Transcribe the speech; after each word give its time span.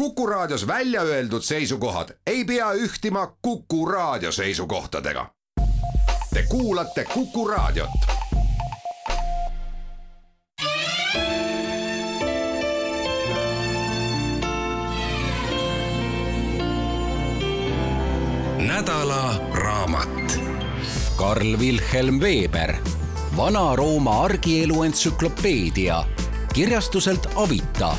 Kuku 0.00 0.26
Raadios 0.26 0.66
välja 0.66 1.02
öeldud 1.02 1.42
seisukohad 1.42 2.08
ei 2.26 2.44
pea 2.44 2.72
ühtima 2.72 3.36
Kuku 3.42 3.86
Raadio 3.86 4.32
seisukohtadega. 4.32 5.26
Te 6.34 6.42
kuulate 6.48 7.04
Kuku 7.04 7.48
Raadiot. 7.48 7.90
nädala 18.58 19.34
raamat. 19.52 20.40
Karl 21.16 21.56
Wilhelm 21.58 22.20
Veeber, 22.20 22.74
Vana-Rooma 23.36 24.24
argielu 24.24 24.82
entsüklopeedia 24.82 26.04
kirjastuselt 26.52 27.26
Avita 27.34 27.96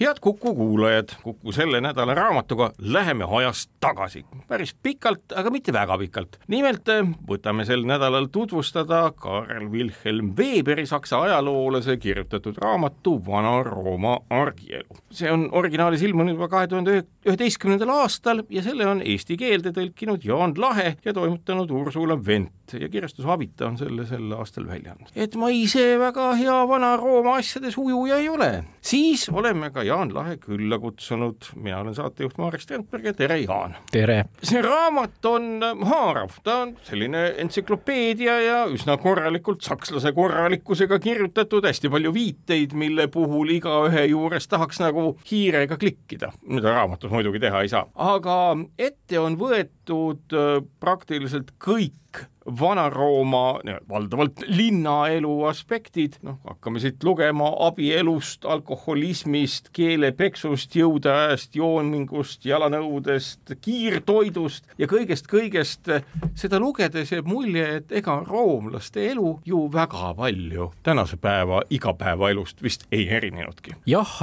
head 0.00 0.20
Kuku 0.20 0.54
kuulajad, 0.54 1.08
Kuku 1.22 1.52
selle 1.52 1.80
nädala 1.80 2.14
raamatuga 2.14 2.70
läheme 2.78 3.24
ajas 3.38 3.68
tagasi, 3.80 4.24
päris 4.48 4.74
pikalt, 4.82 5.32
aga 5.36 5.50
mitte 5.50 5.72
väga 5.72 5.98
pikalt. 5.98 6.38
nimelt 6.48 6.88
eh, 6.88 7.06
võtame 7.28 7.64
sel 7.64 7.84
nädalal 7.88 8.28
tutvustada 8.32 9.12
Karl 9.16 9.70
Wilhelm 9.70 10.34
Weberi, 10.38 10.86
saksa 10.86 11.20
ajaloolase 11.22 11.96
kirjutatud 11.96 12.58
raamatu 12.58 13.16
Vana-Rooma 13.26 14.18
argielu. 14.30 15.00
see 15.10 15.32
on 15.32 15.48
originaalis 15.52 16.02
ilmunud 16.02 16.36
juba 16.36 16.48
kahe 16.48 16.66
tuhande 16.66 17.02
üheteistkümnendal 17.26 17.94
aastal 18.02 18.42
ja 18.50 18.62
selle 18.62 18.86
on 18.86 19.02
eesti 19.02 19.36
keelde 19.36 19.72
tõlkinud 19.72 20.24
Jaan 20.24 20.54
Lahe 20.58 20.96
ja 21.04 21.12
toimetanud 21.12 21.70
Ursula 21.70 22.18
Vent 22.26 22.76
ja 22.80 22.88
kirjastus 22.88 23.26
Avita 23.26 23.66
on 23.66 23.78
selle 23.78 24.06
sel 24.06 24.32
aastal 24.36 24.66
välja 24.68 24.92
andnud. 24.92 25.10
et 25.16 25.34
ma 25.36 25.48
ise 25.48 25.96
väga 25.98 26.34
hea 26.36 26.60
Vana-Rooma 26.68 27.38
asjades 27.40 27.78
ujuja 27.78 28.20
ei 28.20 28.28
ole, 28.28 28.64
siis 28.80 29.28
oleme 29.32 29.70
ka 29.70 29.85
Jaan 29.86 30.12
Lahe 30.14 30.36
külla 30.42 30.78
kutsunud, 30.82 31.50
mina 31.56 31.80
olen 31.80 31.94
saatejuht 31.94 32.38
Marek 32.38 32.62
Strandberg 32.62 33.04
ja 33.10 33.12
tere, 33.16 33.38
Jaan! 33.42 33.76
tere! 33.92 34.24
see 34.42 34.62
raamat 34.64 35.24
on 35.30 35.62
haarav, 35.86 36.36
ta 36.44 36.58
on 36.64 36.74
selline 36.86 37.22
entsüklopeedia 37.42 38.36
ja 38.42 38.58
üsna 38.72 38.96
korralikult 39.02 39.64
sakslase 39.66 40.12
korralikkusega 40.16 40.98
kirjutatud, 41.02 41.66
hästi 41.66 41.90
palju 41.92 42.14
viiteid, 42.14 42.74
mille 42.78 43.08
puhul 43.12 43.54
igaühe 43.56 44.06
juures 44.10 44.48
tahaks 44.50 44.82
nagu 44.82 45.08
hiirega 45.30 45.78
klikkida, 45.80 46.32
mida 46.46 46.74
raamatus 46.74 47.12
muidugi 47.12 47.42
teha 47.46 47.62
ei 47.64 47.72
saa. 47.72 47.86
aga 47.94 48.38
ette 48.78 49.20
on 49.22 49.38
võetud 49.40 50.36
äh, 50.36 50.58
praktiliselt 50.80 51.54
kõik 51.62 52.26
Vana-Rooma 52.46 53.60
valdavalt 53.88 54.42
linnaelu 54.46 55.44
aspektid, 55.44 56.18
noh, 56.22 56.38
hakkame 56.46 56.80
siit 56.80 57.04
lugema 57.04 57.48
abielust, 57.66 58.44
alkoholismist, 58.44 59.70
keelepeksust, 59.76 60.76
jõudeajast, 60.78 61.56
joomingust, 61.58 62.44
jalanõudest, 62.46 63.56
kiirtoidust 63.60 64.64
ja 64.78 64.86
kõigest-kõigest. 64.90 65.90
seda 66.34 66.60
lugedes 66.60 67.12
jääb 67.12 67.26
mulje, 67.26 67.66
et 67.76 67.92
ega 67.92 68.20
roomlaste 68.26 69.10
elu 69.10 69.40
ju 69.44 69.66
väga 69.72 70.14
palju 70.14 70.70
tänase 70.82 71.16
päeva 71.16 71.62
igapäevaelust 71.70 72.62
vist 72.62 72.86
ei 72.92 73.08
erinenudki. 73.08 73.74
jah, 73.86 74.16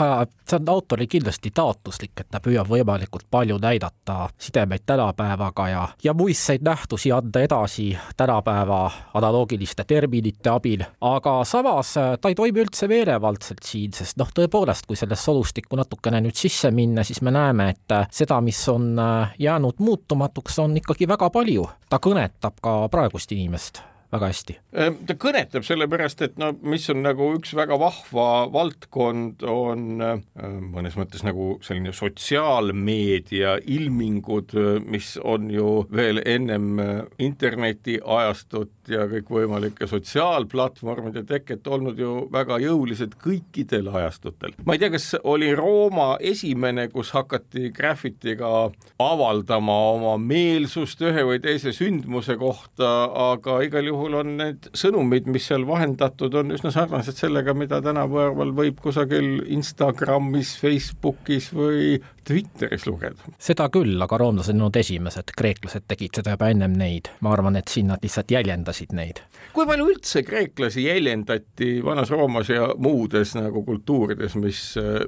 see 0.47 0.59
on 0.59 0.69
autori 0.69 1.07
kindlasti 1.07 1.51
taotluslik, 1.51 2.11
et 2.19 2.29
ta 2.31 2.39
püüab 2.39 2.69
võimalikult 2.69 3.27
palju 3.31 3.57
näidata 3.61 4.29
sidemeid 4.37 4.85
tänapäevaga 4.85 5.67
ja, 5.69 5.87
ja 6.03 6.13
muistseid 6.13 6.61
nähtusi 6.63 7.11
anda 7.11 7.41
edasi 7.41 7.97
tänapäeva 8.17 8.91
analoogiliste 9.13 9.83
terminite 9.87 10.49
abil, 10.49 10.83
aga 11.01 11.35
samas 11.47 11.95
äh, 11.97 12.13
ta 12.21 12.31
ei 12.31 12.35
toimi 12.35 12.63
üldse 12.63 12.87
meelevaldselt 12.91 13.63
siin, 13.65 13.93
sest 13.95 14.19
noh, 14.21 14.31
tõepoolest, 14.35 14.87
kui 14.89 14.99
sellesse 14.99 15.31
olustikku 15.31 15.79
natukene 15.79 16.21
nüüd 16.23 16.37
sisse 16.37 16.71
minna, 16.71 17.05
siis 17.07 17.21
me 17.21 17.33
näeme, 17.33 17.69
et 17.75 17.95
äh, 17.95 18.07
seda, 18.11 18.41
mis 18.41 18.59
on 18.71 18.93
äh, 18.99 19.33
jäänud 19.39 19.79
muutumatuks, 19.79 20.59
on 20.59 20.77
ikkagi 20.81 21.07
väga 21.09 21.29
palju. 21.33 21.69
ta 21.89 21.99
kõnetab 22.01 22.61
ka 22.61 22.77
praegust 22.91 23.31
inimest 23.31 23.83
väga 24.13 24.29
hästi. 24.31 24.55
Ehm, 24.77 24.99
ta 25.07 25.15
kõnetab 25.19 25.65
sellepärast, 25.67 26.21
et 26.25 26.37
no 26.41 26.51
mis 26.61 26.85
on 26.93 27.03
nagu 27.05 27.31
üks 27.37 27.53
väga 27.57 27.77
vahva 27.81 28.27
valdkond, 28.53 29.43
on 29.49 30.03
ehm, 30.05 30.59
mõnes 30.73 30.97
mõttes 30.99 31.25
nagu 31.25 31.57
selline 31.65 31.93
sotsiaalmeedia 31.95 33.57
ilmingud, 33.77 34.55
mis 34.85 35.15
on 35.23 35.49
ju 35.53 35.83
veel 35.93 36.21
ennem 36.25 36.77
internetiajastut 37.21 38.82
ja 38.91 39.05
kõikvõimalike 39.11 39.87
sotsiaalplatvormide 39.87 41.23
teket 41.27 41.67
olnud 41.67 41.99
ju 41.99 42.13
väga 42.33 42.57
jõulised 42.63 43.15
kõikidel 43.21 43.89
ajastutel. 43.93 44.55
ma 44.65 44.75
ei 44.75 44.81
tea, 44.81 44.91
kas 44.93 45.13
oli 45.23 45.53
Rooma 45.55 46.17
esimene, 46.19 46.87
kus 46.93 47.13
hakati 47.15 47.71
graffitiga 47.75 48.49
avaldama 48.99 49.77
oma 49.93 50.15
meelsust 50.17 51.01
ühe 51.01 51.25
või 51.27 51.41
teise 51.43 51.73
sündmuse 51.75 52.37
kohta, 52.37 52.91
aga 53.31 53.59
igal 53.65 53.87
juhul 53.91 54.19
on 54.21 54.35
need 54.37 54.69
sõnumid, 54.77 55.29
mis 55.31 55.47
seal 55.47 55.67
vahendatud 55.67 56.33
on, 56.41 56.55
üsna 56.55 56.73
sarnased 56.73 57.17
sellega, 57.19 57.55
mida 57.57 57.81
tänapäeval 57.83 58.53
võib 58.55 58.81
kusagil 58.83 59.43
Instagramis, 59.53 60.55
Facebookis 60.61 61.51
või 61.55 61.97
Twitteris 62.23 62.85
lugeda. 62.87 63.31
seda 63.39 63.67
küll, 63.69 63.97
aga 64.01 64.17
roomlased 64.17 64.55
on 64.55 64.61
olnud 64.61 64.77
esimesed, 64.79 65.33
kreeklased 65.37 65.87
tegid 65.91 66.15
seda 66.19 66.37
juba 66.37 66.47
ennem 66.53 66.75
neid, 66.79 67.09
ma 67.21 67.33
arvan, 67.35 67.57
et 67.59 67.71
siin 67.71 67.89
nad 67.91 68.03
lihtsalt 68.03 68.31
jäljendasid 68.31 68.72
neid. 68.95 69.21
kui 69.53 69.67
palju 69.69 69.87
üldse 69.91 70.23
kreeklasi 70.25 70.87
jäljendati 70.87 71.77
Vanas 71.85 72.09
Roomas 72.11 72.49
ja 72.49 72.69
muudes 72.77 73.35
nagu 73.37 73.63
kultuurides, 73.65 74.35
mis, 74.41 74.61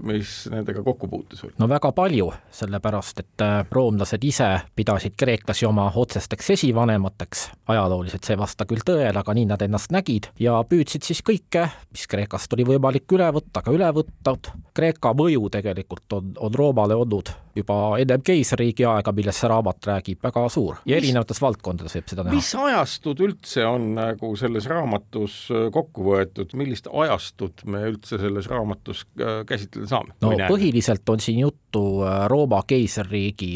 mis 0.05 0.35
nendega 0.51 0.83
kokku 0.85 1.09
puutus 1.09 1.45
no 1.57 1.69
väga 1.69 1.91
palju, 1.95 2.31
sellepärast 2.51 3.23
et 3.23 3.45
äh, 3.45 3.55
roomlased 3.71 4.23
ise 4.23 4.49
pidasid 4.75 5.15
kreeklasi 5.17 5.65
oma 5.65 5.87
otsesteks 5.95 6.49
esivanemateks, 6.57 7.45
ajalooliselt 7.73 8.23
see 8.23 8.35
ei 8.35 8.41
vasta 8.41 8.67
küll 8.69 8.83
tõele, 8.85 9.15
aga 9.19 9.37
nii 9.37 9.47
nad 9.49 9.65
ennast 9.65 9.93
nägid 9.95 10.31
ja 10.39 10.59
püüdsid 10.69 11.05
siis 11.07 11.23
kõike, 11.25 11.67
mis 11.91 12.07
Kreekast 12.09 12.53
oli 12.55 12.65
võimalik 12.67 13.11
üle 13.15 13.27
võtta, 13.35 13.63
ka 13.65 13.73
üle 13.73 13.89
võtta. 13.95 14.35
Kreeka 14.75 15.13
mõju 15.17 15.49
tegelikult 15.53 16.17
on, 16.17 16.31
on 16.39 16.55
Roomale 16.55 16.95
olnud 16.97 17.31
juba 17.55 17.77
ennem 18.01 18.23
keisririigi 18.25 18.85
aega, 18.89 19.13
millest 19.16 19.43
see 19.43 19.51
raamat 19.51 19.89
räägib, 19.89 20.21
väga 20.23 20.45
suur 20.51 20.81
ja 20.89 20.97
erinevates 20.99 21.41
valdkondades 21.41 21.97
võib 21.97 22.09
seda 22.11 22.25
näha. 22.25 22.35
mis 22.35 22.51
ajastud 22.66 23.21
üldse 23.25 23.66
on 23.67 23.93
nagu 23.99 24.33
selles 24.39 24.67
raamatus 24.71 25.38
äh, 25.53 25.67
kokku 25.75 26.09
võetud, 26.09 26.55
millist 26.59 26.89
ajastut 26.91 27.66
me 27.69 27.85
üldse 27.91 28.19
selles 28.21 28.49
raamatus 28.51 29.05
äh, 29.19 29.39
käsitleda 29.47 29.91
saame? 29.93 30.17
no 30.21 30.35
põhiliselt 30.47 31.09
on 31.13 31.23
siin 31.23 31.45
juttu 31.45 31.85
äh, 32.05 32.25
Rooma 32.31 32.63
keisririigi 32.67 33.55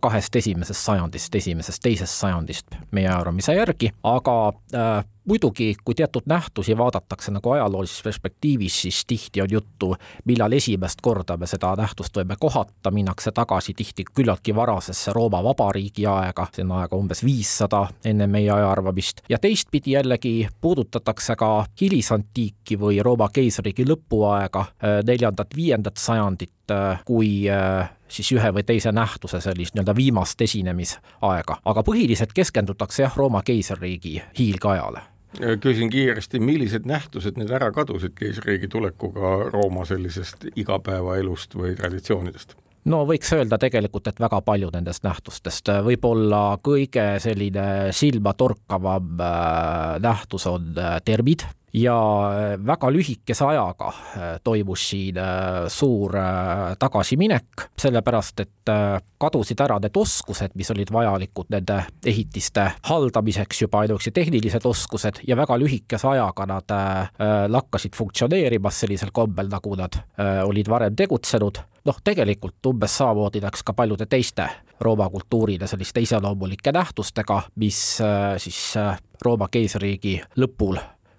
kahest 0.00 0.36
esimesest 0.36 0.80
sajandist, 0.80 1.34
esimesest, 1.34 1.82
teisest 1.84 2.20
sajandist 2.20 2.76
meie 2.96 3.08
arvamise 3.12 3.54
järgi, 3.54 3.90
aga 4.06 4.36
äh, 4.72 5.04
muidugi, 5.28 5.74
kui 5.84 5.94
teatud 5.94 6.26
nähtusi 6.26 6.76
vaadatakse 6.78 7.32
nagu 7.32 7.50
ajaloolises 7.50 8.02
perspektiivis, 8.02 8.82
siis 8.82 9.04
tihti 9.06 9.42
on 9.42 9.48
juttu, 9.50 9.94
millal 10.24 10.52
esimest 10.52 11.00
korda 11.02 11.36
me 11.36 11.46
seda 11.46 11.74
nähtust 11.76 12.16
võime 12.16 12.36
kohata, 12.40 12.90
minnakse 12.90 13.32
tagasi 13.36 13.74
tihti 13.76 14.04
küllaltki 14.14 14.54
varasesse 14.54 15.12
Rooma 15.12 15.42
Vabariigi 15.44 16.06
aega, 16.06 16.48
see 16.52 16.64
on 16.64 16.72
aega 16.80 16.96
umbes 16.96 17.24
viissada 17.24 17.84
enne 18.04 18.26
meie 18.26 18.50
ajaarvamist, 18.54 19.22
ja 19.28 19.38
teistpidi 19.38 19.96
jällegi 19.96 20.48
puudutatakse 20.60 21.36
ka 21.36 21.50
hilisantiiki 21.80 22.78
või 22.80 23.02
Rooma 23.04 23.28
keisririigi 23.32 23.86
lõpuaega, 23.88 24.64
äh, 24.64 24.98
neljandat-viiendat 25.06 26.00
sajandit, 26.00 26.56
äh, 26.72 27.04
kui 27.04 27.44
äh, 27.52 27.90
siis 28.08 28.32
ühe 28.32 28.52
või 28.54 28.64
teise 28.64 28.92
nähtuse 28.92 29.40
sellist 29.44 29.76
nii-öelda 29.76 29.96
viimast 29.96 30.40
esinemisaega, 30.40 31.60
aga 31.64 31.84
põhiliselt 31.84 32.32
keskendutakse 32.32 33.04
jah, 33.04 33.16
Rooma 33.16 33.42
keisririigi 33.44 34.22
hiilgeajale 34.38 35.04
küsin 35.60 35.90
kiiresti, 35.92 36.40
millised 36.40 36.86
nähtused 36.88 37.36
need 37.36 37.50
ära 37.52 37.68
kadusid 37.74 38.14
keisririigi 38.16 38.70
tulekuga 38.72 39.50
Rooma 39.52 39.84
sellisest 39.88 40.48
igapäevaelust 40.56 41.54
või 41.58 41.74
traditsioonidest? 41.76 42.56
no 42.88 43.02
võiks 43.08 43.30
öelda 43.36 43.58
tegelikult, 43.60 44.08
et 44.08 44.20
väga 44.20 44.40
paljud 44.44 44.74
nendest 44.74 45.04
nähtustest, 45.04 45.70
võib-olla 45.84 46.58
kõige 46.64 47.06
selline 47.22 47.92
silmatorkavam 47.96 49.20
äh, 49.20 49.98
nähtus 50.04 50.46
on 50.48 50.72
äh, 50.78 50.98
termid 51.04 51.44
ja 51.72 52.30
äh, 52.30 52.66
väga 52.66 52.90
lühikese 52.92 53.44
ajaga 53.44 53.88
äh, 53.88 54.40
toimus 54.44 54.88
siin 54.90 55.18
äh, 55.18 55.68
suur 55.68 56.12
tagasiminek, 56.78 57.68
sellepärast 57.78 58.40
et 58.40 58.70
kadusid 59.18 59.60
ära 59.64 59.78
need 59.80 59.96
oskused, 59.96 60.52
mis 60.58 60.70
olid 60.72 60.90
vajalikud 60.92 61.48
nende 61.52 61.78
ehitiste 62.06 62.66
haldamiseks, 62.88 63.62
juba 63.62 63.82
ainuüksi 63.84 64.12
tehnilised 64.12 64.66
oskused 64.68 65.22
ja 65.26 65.36
väga 65.36 65.56
lühikese 65.58 66.08
ajaga 66.10 66.46
nad 66.46 66.74
lakkasid 67.48 67.96
funktsioneerimas 67.96 68.80
sellisel 68.84 69.12
kombel, 69.12 69.48
nagu 69.48 69.72
nad 69.80 69.96
olid 70.44 70.68
varem 70.68 70.96
tegutsenud. 70.96 71.62
noh, 71.88 71.96
tegelikult 72.04 72.66
umbes 72.66 72.98
samamoodi 73.00 73.40
läks 73.40 73.64
ka 73.64 73.72
paljude 73.72 74.06
teiste 74.06 74.48
Rooma 74.80 75.08
kultuurile 75.08 75.66
selliste 75.66 76.00
iseloomulike 76.00 76.72
nähtustega, 76.72 77.42
mis 77.56 77.80
siis 78.36 78.60
Rooma 79.24 79.48
keisririigi 79.50 80.20
lõpul 80.36 80.76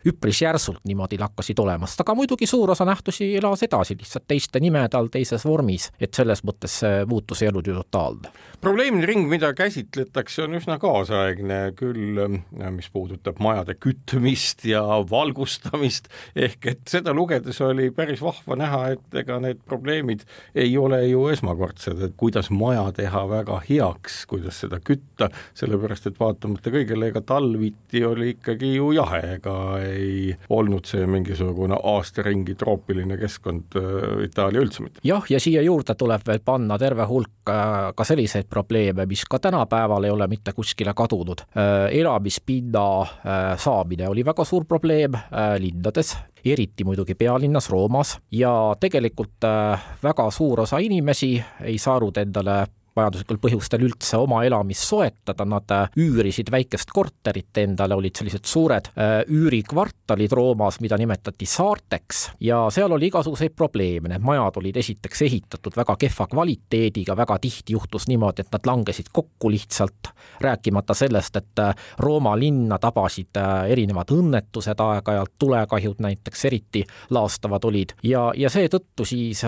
üpris 0.10 0.42
järsult 0.44 0.84
niimoodi 0.88 1.20
lakkasid 1.22 1.60
olemast, 1.62 2.02
aga 2.02 2.16
muidugi 2.18 2.48
suur 2.50 2.74
osa 2.74 2.86
nähtusi 2.88 3.30
elas 3.38 3.64
edasi 3.66 3.98
lihtsalt 4.00 4.28
teiste 4.28 4.62
nimede 4.64 4.98
all, 4.98 5.10
teises 5.14 5.46
vormis, 5.46 5.90
et 6.00 6.14
selles 6.16 6.44
mõttes 6.48 6.80
see 6.84 7.04
muutus 7.10 7.44
ei 7.44 7.52
olnud 7.52 7.68
ju 7.68 7.76
totaalne. 7.82 8.32
probleemide 8.62 9.08
ring, 9.08 9.28
mida 9.32 9.54
käsitletakse, 9.56 10.44
on 10.44 10.58
üsna 10.60 10.80
kaasaegne 10.82 11.60
küll, 11.80 12.20
mis 12.76 12.90
puudutab 12.94 13.40
majade 13.44 13.76
kütmist 13.80 14.66
ja 14.68 14.82
valgustamist, 15.10 16.10
ehk 16.36 16.68
et 16.74 16.82
seda 16.90 17.14
lugedes 17.16 17.62
oli 17.66 17.90
päris 17.96 18.22
vahva 18.24 18.58
näha, 18.60 18.82
et 18.96 19.20
ega 19.24 19.40
need 19.44 19.62
probleemid 19.68 20.26
ei 20.56 20.76
ole 20.78 21.02
ju 21.08 21.28
esmakordsed, 21.34 22.02
et 22.10 22.18
kuidas 22.20 22.50
maja 22.52 22.90
teha 22.96 23.26
väga 23.30 23.62
heaks, 23.70 24.24
kuidas 24.30 24.60
seda 24.64 24.82
kütta, 24.84 25.30
sellepärast 25.58 26.10
et 26.10 26.20
vaatamata 26.20 26.74
kõigele, 26.74 27.12
ega 27.12 27.22
talviti 27.26 28.04
oli 28.06 28.34
ikkagi 28.36 28.76
ju 28.76 28.92
jahe, 28.98 29.22
ega 29.38 29.56
ei 29.84 29.99
olnud 30.50 30.88
see 30.90 31.06
mingisugune 31.10 31.78
aasta 31.84 32.24
ringi 32.26 32.56
troopiline 32.60 33.18
keskkond 33.20 33.78
äh, 33.80 34.24
Itaalia 34.26 34.64
üldse 34.64 34.84
mitte. 34.86 35.04
jah, 35.04 35.26
ja 35.30 35.40
siia 35.42 35.62
juurde 35.66 35.96
tuleb 36.00 36.26
veel 36.28 36.42
panna 36.46 36.78
terve 36.82 37.06
hulk 37.10 37.52
äh, 37.52 37.92
ka 37.96 38.08
selliseid 38.08 38.50
probleeme, 38.50 39.06
mis 39.10 39.26
ka 39.30 39.40
tänapäeval 39.40 40.08
ei 40.08 40.14
ole 40.14 40.28
mitte 40.32 40.54
kuskile 40.56 40.94
kadunud. 40.98 41.46
Äh, 41.50 41.90
elamispinna 42.00 42.88
saamine 43.58 44.08
oli 44.10 44.24
väga 44.26 44.44
suur 44.46 44.66
probleem 44.66 45.14
linnades, 45.60 46.16
eriti 46.46 46.84
muidugi 46.88 47.16
pealinnas 47.20 47.70
Roomas 47.70 48.16
ja 48.32 48.52
tegelikult 48.80 49.48
väga 50.04 50.30
suur 50.32 50.64
osa 50.66 50.80
inimesi 50.84 51.34
ei 51.64 51.78
saanud 51.78 52.18
endale 52.18 52.66
majanduslikel 52.98 53.40
põhjustel 53.42 53.84
üldse 53.86 54.18
oma 54.20 54.42
elamist 54.48 54.88
soetada, 54.90 55.46
nad 55.50 55.72
äh, 55.74 55.98
üürisid 56.00 56.52
väikest 56.52 56.92
korterit 56.96 57.58
endale, 57.62 57.98
olid 57.98 58.18
sellised 58.20 58.48
suured 58.50 58.90
äh, 58.94 59.22
üürikvartalid 59.30 60.34
Roomas, 60.36 60.80
mida 60.84 60.98
nimetati 61.00 61.48
saarteks. 61.50 62.26
Ja 62.46 62.66
seal 62.74 62.92
oli 62.96 63.10
igasuguseid 63.10 63.56
probleeme, 63.58 64.12
need 64.12 64.26
majad 64.26 64.60
olid 64.62 64.80
esiteks 64.82 65.24
ehitatud 65.28 65.78
väga 65.78 65.96
kehva 66.00 66.28
kvaliteediga, 66.32 67.18
väga 67.18 67.40
tihti 67.42 67.76
juhtus 67.78 68.08
niimoodi, 68.12 68.46
et 68.46 68.54
nad 68.56 68.72
langesid 68.72 69.12
kokku 69.14 69.52
lihtsalt, 69.54 70.14
rääkimata 70.42 70.98
sellest, 70.98 71.42
et 71.42 71.64
äh, 71.64 71.76
Rooma 72.00 72.36
linna 72.40 72.80
tabasid 72.80 73.38
erinevad 73.70 74.12
õnnetused 74.14 74.82
aeg-ajalt, 74.84 75.36
tulekahjud 75.40 76.02
näiteks 76.04 76.46
eriti 76.50 76.84
laastavad 77.14 77.64
olid. 77.70 77.94
Ja, 78.04 78.30
ja 78.36 78.50
seetõttu 78.50 79.06
siis 79.08 79.44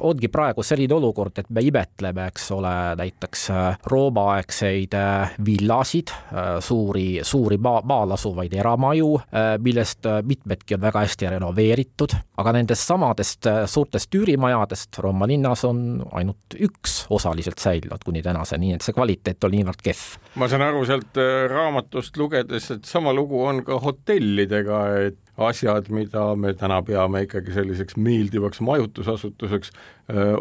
ongi 0.00 0.28
praegu 0.32 0.62
selline 0.62 0.94
olukord, 0.94 1.38
et 1.40 1.48
me 1.50 1.62
imetleme, 1.64 2.26
eks 2.30 2.50
ole, 2.54 2.72
näiteks 2.98 3.46
äh, 3.50 3.78
Rooma-aegseid 3.90 4.94
äh, 4.94 5.34
villasid 5.44 6.12
äh,, 6.12 6.56
suuri, 6.60 7.20
suuri 7.22 7.58
maa, 7.62 7.80
maal 7.84 8.14
asuvaid 8.16 8.54
eramaju 8.54 9.12
äh,, 9.20 9.56
millest 9.62 10.06
äh, 10.06 10.20
mitmedki 10.26 10.76
on 10.76 10.84
väga 10.86 11.04
hästi 11.04 11.30
renoveeritud, 11.36 12.16
aga 12.36 12.54
nendest 12.56 12.86
samadest 12.86 13.46
äh, 13.50 13.64
suurtest 13.70 14.14
üürimajadest 14.14 15.00
Rooma 15.02 15.28
linnas 15.28 15.64
on 15.68 16.02
ainult 16.12 16.58
üks 16.60 17.04
osaliselt 17.10 17.62
säilinud 17.62 18.04
kuni 18.04 18.22
tänaseni, 18.22 18.70
nii 18.70 18.78
et 18.78 18.86
see 18.86 18.96
kvaliteet 18.96 19.44
oli 19.48 19.62
niivõrd 19.62 19.82
kehv. 19.84 20.06
ma 20.40 20.48
saan 20.50 20.66
aru 20.66 20.84
sealt 20.88 21.20
äh, 21.20 21.46
raamatust 21.52 22.16
lugedes, 22.20 22.70
et 22.74 22.84
sama 22.88 23.14
lugu 23.16 23.42
on 23.44 23.62
ka 23.66 23.80
hotellidega, 23.82 24.82
et 25.08 25.20
asjad, 25.36 25.90
mida 25.92 26.28
me 26.36 26.54
täna 26.56 26.80
peame 26.82 27.22
ikkagi 27.26 27.52
selliseks 27.52 27.96
meeldivaks 28.00 28.60
majutusasutuseks, 28.64 29.72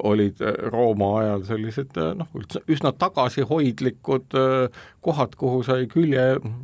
olid 0.03 0.41
Rooma 0.69 1.07
ajal 1.19 1.44
sellised 1.47 1.95
noh, 2.19 2.27
üsna 2.69 2.91
tagasihoidlikud 2.94 4.35
kohad, 5.06 5.35
kuhu 5.38 5.63
sai 5.65 5.88
külje 5.89 6.23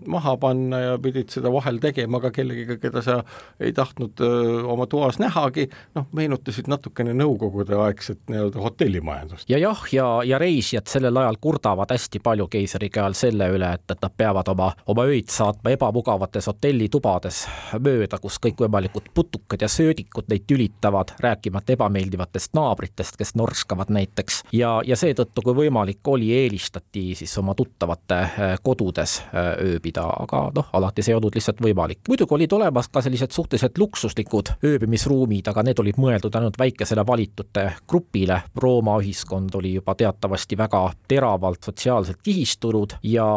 maha 0.10 0.36
panna 0.42 0.80
ja 0.80 0.94
pidid 1.02 1.30
seda 1.34 1.52
vahel 1.54 1.80
tegema 1.82 2.22
ka 2.22 2.32
kellegiga, 2.34 2.78
keda 2.82 3.04
sa 3.06 3.18
ei 3.62 3.74
tahtnud 3.74 4.22
oma 4.70 4.88
toas 4.90 5.20
nähagi, 5.22 5.68
noh, 5.98 6.08
meenutasid 6.18 6.70
natukene 6.72 7.14
nõukogudeaegset 7.18 8.22
nii-öelda 8.32 8.62
hotellimajandust. 8.62 9.50
ja 9.50 9.58
jah, 9.62 9.84
ja, 9.94 10.08
ja 10.26 10.40
reisijad 10.42 10.90
sellel 10.90 11.18
ajal 11.22 11.38
kurdavad 11.42 11.94
hästi 11.94 12.22
palju 12.24 12.48
keisrikäe 12.54 13.04
all 13.04 13.18
selle 13.18 13.50
üle, 13.56 13.74
et, 13.78 13.86
et 13.92 14.02
nad 14.02 14.18
peavad 14.18 14.54
oma, 14.54 14.72
oma 14.94 15.06
öid 15.10 15.30
saatma 15.34 15.74
ebamugavates 15.76 16.50
hotellitubades 16.50 17.44
mööda, 17.82 18.22
kus 18.22 18.40
kõikvõimalikud 18.46 19.12
putukad 19.14 19.62
ja 19.62 19.70
söödikud 19.70 20.30
neid 20.32 20.46
tülitavad, 20.50 21.16
rääkimata 21.22 21.78
ebameeldivatest 21.78 22.54
naabritest, 22.58 22.91
kes 23.18 23.36
norskavad 23.36 23.92
näiteks. 23.94 24.44
ja, 24.54 24.82
ja 24.86 24.96
seetõttu, 24.96 25.42
kui 25.42 25.56
võimalik 25.56 26.08
oli, 26.08 26.32
eelistati 26.36 27.16
siis 27.16 27.34
oma 27.38 27.56
tuttavate 27.56 28.18
äh, 28.18 28.56
kodudes 28.64 29.20
äh, 29.22 29.52
ööbida, 29.62 30.06
aga 30.24 30.44
noh, 30.56 30.70
alati 30.74 31.04
see 31.04 31.14
ei 31.14 31.20
olnud 31.20 31.36
lihtsalt 31.36 31.62
võimalik. 31.64 32.02
muidugi 32.08 32.36
olid 32.38 32.54
olemas 32.58 32.90
ka 32.92 33.02
sellised 33.02 33.32
suhteliselt 33.32 33.78
luksuslikud 33.78 34.54
ööbimisruumid, 34.66 35.48
aga 35.48 35.64
need 35.64 35.80
olid 35.80 36.00
mõeldud 36.02 36.36
ainult 36.36 36.60
väikesele 36.60 37.06
valitute 37.08 37.68
grupile. 37.88 38.42
Rooma 38.56 38.98
ühiskond 39.02 39.56
oli 39.56 39.74
juba 39.76 39.96
teatavasti 39.96 40.58
väga 40.58 40.84
teravalt 41.08 41.64
sotsiaalselt 41.64 42.22
kihistunud 42.24 42.98
ja 43.04 43.28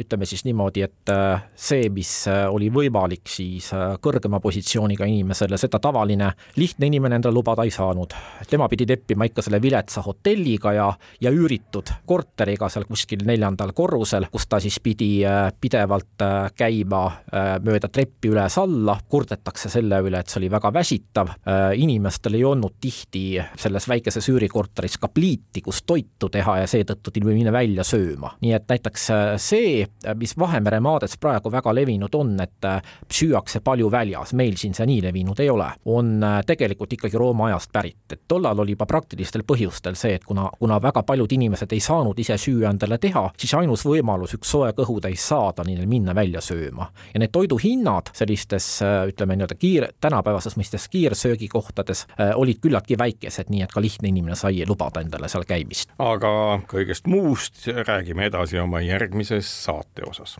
ütleme 0.00 0.26
siis 0.26 0.44
niimoodi, 0.48 0.82
et 0.88 1.12
äh, 1.12 1.44
see, 1.56 1.88
mis 1.92 2.12
oli 2.48 2.68
võimalik 2.72 3.28
siis 3.28 3.70
kõrgema 4.02 4.40
positsiooniga 4.40 5.06
inimesele, 5.08 5.58
seda 5.58 5.78
tavaline 5.82 6.32
lihtne 6.56 6.86
inimene 6.86 7.18
endale 7.18 7.34
lubada 7.34 7.64
ei 7.64 7.70
saanud. 7.70 8.14
tema 8.50 8.68
pidi 8.68 8.86
leppima 9.02 9.26
ikka 9.26 9.42
selle 9.42 9.58
viletsa 9.62 10.02
hotelliga 10.02 10.72
ja, 10.72 10.86
ja 11.20 11.30
üüritud 11.30 11.90
korteriga 12.06 12.68
seal 12.70 12.84
kuskil 12.86 13.24
neljandal 13.26 13.72
korrusel, 13.74 14.28
kus 14.30 14.46
ta 14.46 14.60
siis 14.62 14.78
pidi 14.80 15.24
äh, 15.26 15.50
pidevalt 15.60 16.22
äh, 16.22 16.52
käima 16.54 17.02
äh, 17.06 17.58
mööda 17.64 17.88
treppi 17.88 18.30
üles-alla, 18.30 18.98
kurdetakse 19.08 19.70
selle 19.72 19.98
üle, 20.02 20.20
et 20.22 20.30
see 20.30 20.40
oli 20.40 20.50
väga 20.52 20.72
väsitav, 20.72 21.30
inimestel 21.76 22.36
ei 22.36 22.44
olnud 22.46 22.76
tihti 22.80 23.40
selles 23.58 23.86
väikeses 23.88 24.28
üürikorteris 24.30 24.98
ka 25.00 25.08
pliiti, 25.12 25.62
kus 25.64 25.82
toitu 25.86 26.28
teha 26.32 26.58
ja 26.62 26.68
seetõttu 26.70 27.10
tuli 27.10 27.34
minna 27.34 27.52
välja 27.52 27.84
sööma. 27.84 28.32
nii 28.40 28.52
et 28.56 28.68
näiteks 28.68 29.06
see, 29.42 29.86
mis 30.18 30.34
Vahemere 30.38 30.80
maades 30.80 31.16
praegu 31.20 31.50
väga 31.52 31.74
levinud 31.74 32.14
on, 32.14 32.34
et 32.42 32.68
süüakse 33.12 33.60
palju 33.64 33.90
väljas, 33.92 34.32
meil 34.38 34.56
siin 34.60 34.74
see 34.74 34.86
nii 34.88 35.02
levinud 35.06 35.40
ei 35.42 35.50
ole, 35.50 35.68
on 35.92 36.24
tegelikult 36.46 36.92
ikkagi 36.96 37.18
Rooma 37.18 37.50
ajast 37.50 37.72
pärit, 37.72 38.04
et 38.12 38.22
tollal 38.28 38.64
oli 38.64 38.76
juba 38.76 38.86
praktilistel 38.92 39.44
põhjustel 39.48 39.96
see, 39.98 40.16
et 40.18 40.24
kuna, 40.28 40.48
kuna 40.58 40.78
väga 40.82 41.02
paljud 41.08 41.32
inimesed 41.32 41.72
ei 41.72 41.80
saanud 41.82 42.18
ise 42.20 42.36
süüa 42.40 42.70
endale 42.72 42.98
teha, 43.02 43.24
siis 43.40 43.54
ainus 43.58 43.86
võimalus 43.88 44.36
üks 44.36 44.52
soe 44.52 44.72
kõhutäis 44.76 45.24
saada, 45.32 45.64
neil 45.66 45.86
minna 45.88 46.14
välja 46.16 46.42
sööma. 46.44 46.90
ja 47.14 47.22
need 47.22 47.32
toiduhinnad 47.32 48.12
sellistes 48.16 48.68
äh, 48.84 48.98
ütleme 49.12 49.36
nii-öelda 49.36 49.58
kiir, 49.58 49.88
tänapäevases 50.00 50.56
mõistes 50.60 50.88
kiirsöögikohtades 50.92 52.06
äh, 52.12 52.32
olid 52.36 52.60
küllaltki 52.62 52.98
väikesed, 52.98 53.50
nii 53.52 53.64
et 53.66 53.72
ka 53.72 53.80
lihtne 53.80 54.12
inimene 54.12 54.36
sai 54.38 54.64
lubada 54.68 55.04
endale 55.04 55.30
seal 55.32 55.46
käimist. 55.48 55.92
aga 55.98 56.32
kõigest 56.70 57.08
muust 57.10 57.66
räägime 57.66 58.28
edasi 58.28 58.60
oma 58.60 58.82
järgmises 58.84 59.48
saate 59.64 60.04
osas 60.08 60.38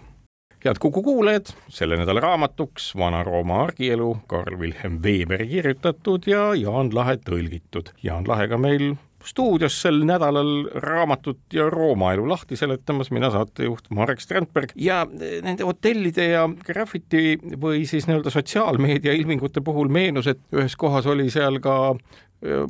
head 0.64 0.78
Kuku 0.80 1.02
kuulajad, 1.02 1.52
selle 1.68 1.96
nädala 1.98 2.20
raamatuks 2.20 2.92
Vana-Rooma 2.98 3.62
argielu, 3.64 4.16
Karl 4.26 4.58
Wilhelm 4.58 5.00
Weberi 5.02 5.48
kirjutatud 5.48 6.28
ja 6.30 6.52
Jaan 6.54 6.92
Lahe 6.94 7.16
tõlgitud. 7.18 7.90
Jaan 8.02 8.28
Lahega 8.28 8.58
meil 8.58 8.94
stuudios 9.26 9.74
sel 9.82 10.02
nädalal 10.06 10.68
raamatut 10.82 11.38
ja 11.54 11.68
Rooma 11.70 12.12
elu 12.14 12.28
lahti 12.28 12.56
seletamas 12.58 13.10
mina 13.14 13.30
saatejuht 13.30 13.90
Marek 13.94 14.20
Strandberg 14.20 14.74
ja 14.76 15.02
nende 15.12 15.66
hotellide 15.66 16.26
ja 16.32 16.48
graffiti 16.66 17.38
või 17.62 17.84
siis 17.86 18.08
nii-öelda 18.08 18.30
sotsiaalmeedia 18.34 19.14
ilmingute 19.18 19.62
puhul 19.64 19.90
meenus, 19.92 20.26
et 20.26 20.42
ühes 20.54 20.76
kohas 20.78 21.06
oli 21.06 21.30
seal 21.30 21.60
ka 21.62 21.94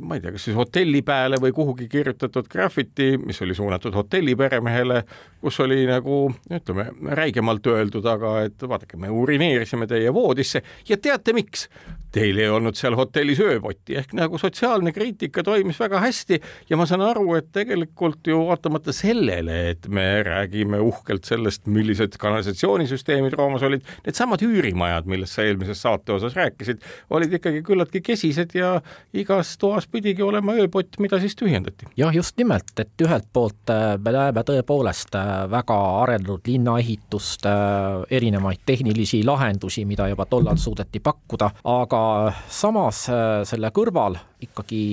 ma 0.01 0.15
ei 0.15 0.21
tea, 0.21 0.33
kas 0.35 0.43
siis 0.47 0.57
hotellipeale 0.57 1.39
või 1.41 1.53
kuhugi 1.55 1.87
kirjutatud 1.89 2.45
graffiti, 2.51 3.15
mis 3.17 3.41
oli 3.41 3.55
suunatud 3.57 3.95
hotelliperemehele, 3.97 5.01
kus 5.41 5.57
oli 5.63 5.81
nagu 5.89 6.27
ütleme, 6.53 6.87
räigemalt 7.17 7.65
öeldud, 7.67 8.05
aga 8.05 8.35
et 8.45 8.67
vaadake, 8.69 8.99
me 9.01 9.09
urineerisime 9.09 9.87
teie 9.89 10.13
voodisse 10.13 10.61
ja 10.89 10.97
teate 11.01 11.33
miks? 11.33 11.67
Teil 12.13 12.37
ei 12.37 12.49
olnud 12.53 12.77
seal 12.77 12.93
hotellis 12.93 13.39
ööpotti, 13.41 13.95
ehk 13.97 14.11
nagu 14.13 14.37
sotsiaalne 14.37 14.91
kriitika 14.93 15.41
toimis 15.43 15.79
väga 15.81 15.97
hästi 16.03 16.37
ja 16.69 16.77
ma 16.77 16.85
saan 16.85 17.01
aru, 17.01 17.25
et 17.39 17.49
tegelikult 17.55 18.29
ju 18.29 18.43
vaatamata 18.51 18.93
sellele, 18.93 19.55
et 19.71 19.87
me 19.89 20.05
räägime 20.27 20.77
uhkelt 20.85 21.25
sellest, 21.25 21.65
millised 21.65 22.19
kanalisatsioonisüsteemid 22.21 23.33
Roomas 23.39 23.65
olid, 23.65 23.89
needsamad 24.05 24.45
üürimajad, 24.45 25.09
millest 25.09 25.39
sa 25.39 25.47
eelmises 25.47 25.81
saate 25.81 26.13
osas 26.13 26.37
rääkisid, 26.37 26.85
olid 27.09 27.33
ikkagi 27.39 27.65
küllaltki 27.65 28.03
kesised 28.05 28.53
ja 28.53 28.75
igas 29.17 29.57
toas 29.63 29.87
pidigi 29.87 30.23
olema 30.23 30.55
ööpott, 30.59 30.99
mida 31.03 31.19
siis 31.23 31.37
tühjendati. 31.39 31.87
jah, 31.97 32.11
just 32.15 32.37
nimelt, 32.37 32.73
et 32.79 33.05
ühelt 33.05 33.29
poolt 33.33 33.71
äh, 33.71 33.95
me 34.03 34.11
näeme 34.15 34.43
tõepoolest 34.47 35.15
äh, 35.19 35.31
väga 35.51 35.77
arenenud 36.03 36.43
linnaehitust, 36.49 37.47
äh, 37.47 38.03
erinevaid 38.19 38.65
tehnilisi 38.65 39.23
lahendusi, 39.25 39.85
mida 39.89 40.09
juba 40.11 40.27
tollal 40.29 40.59
suudeti 40.59 40.99
pakkuda, 41.03 41.51
aga 41.77 42.03
samas 42.51 43.05
selle 43.49 43.69
kõrval 43.75 44.15
ikkagi 44.43 44.83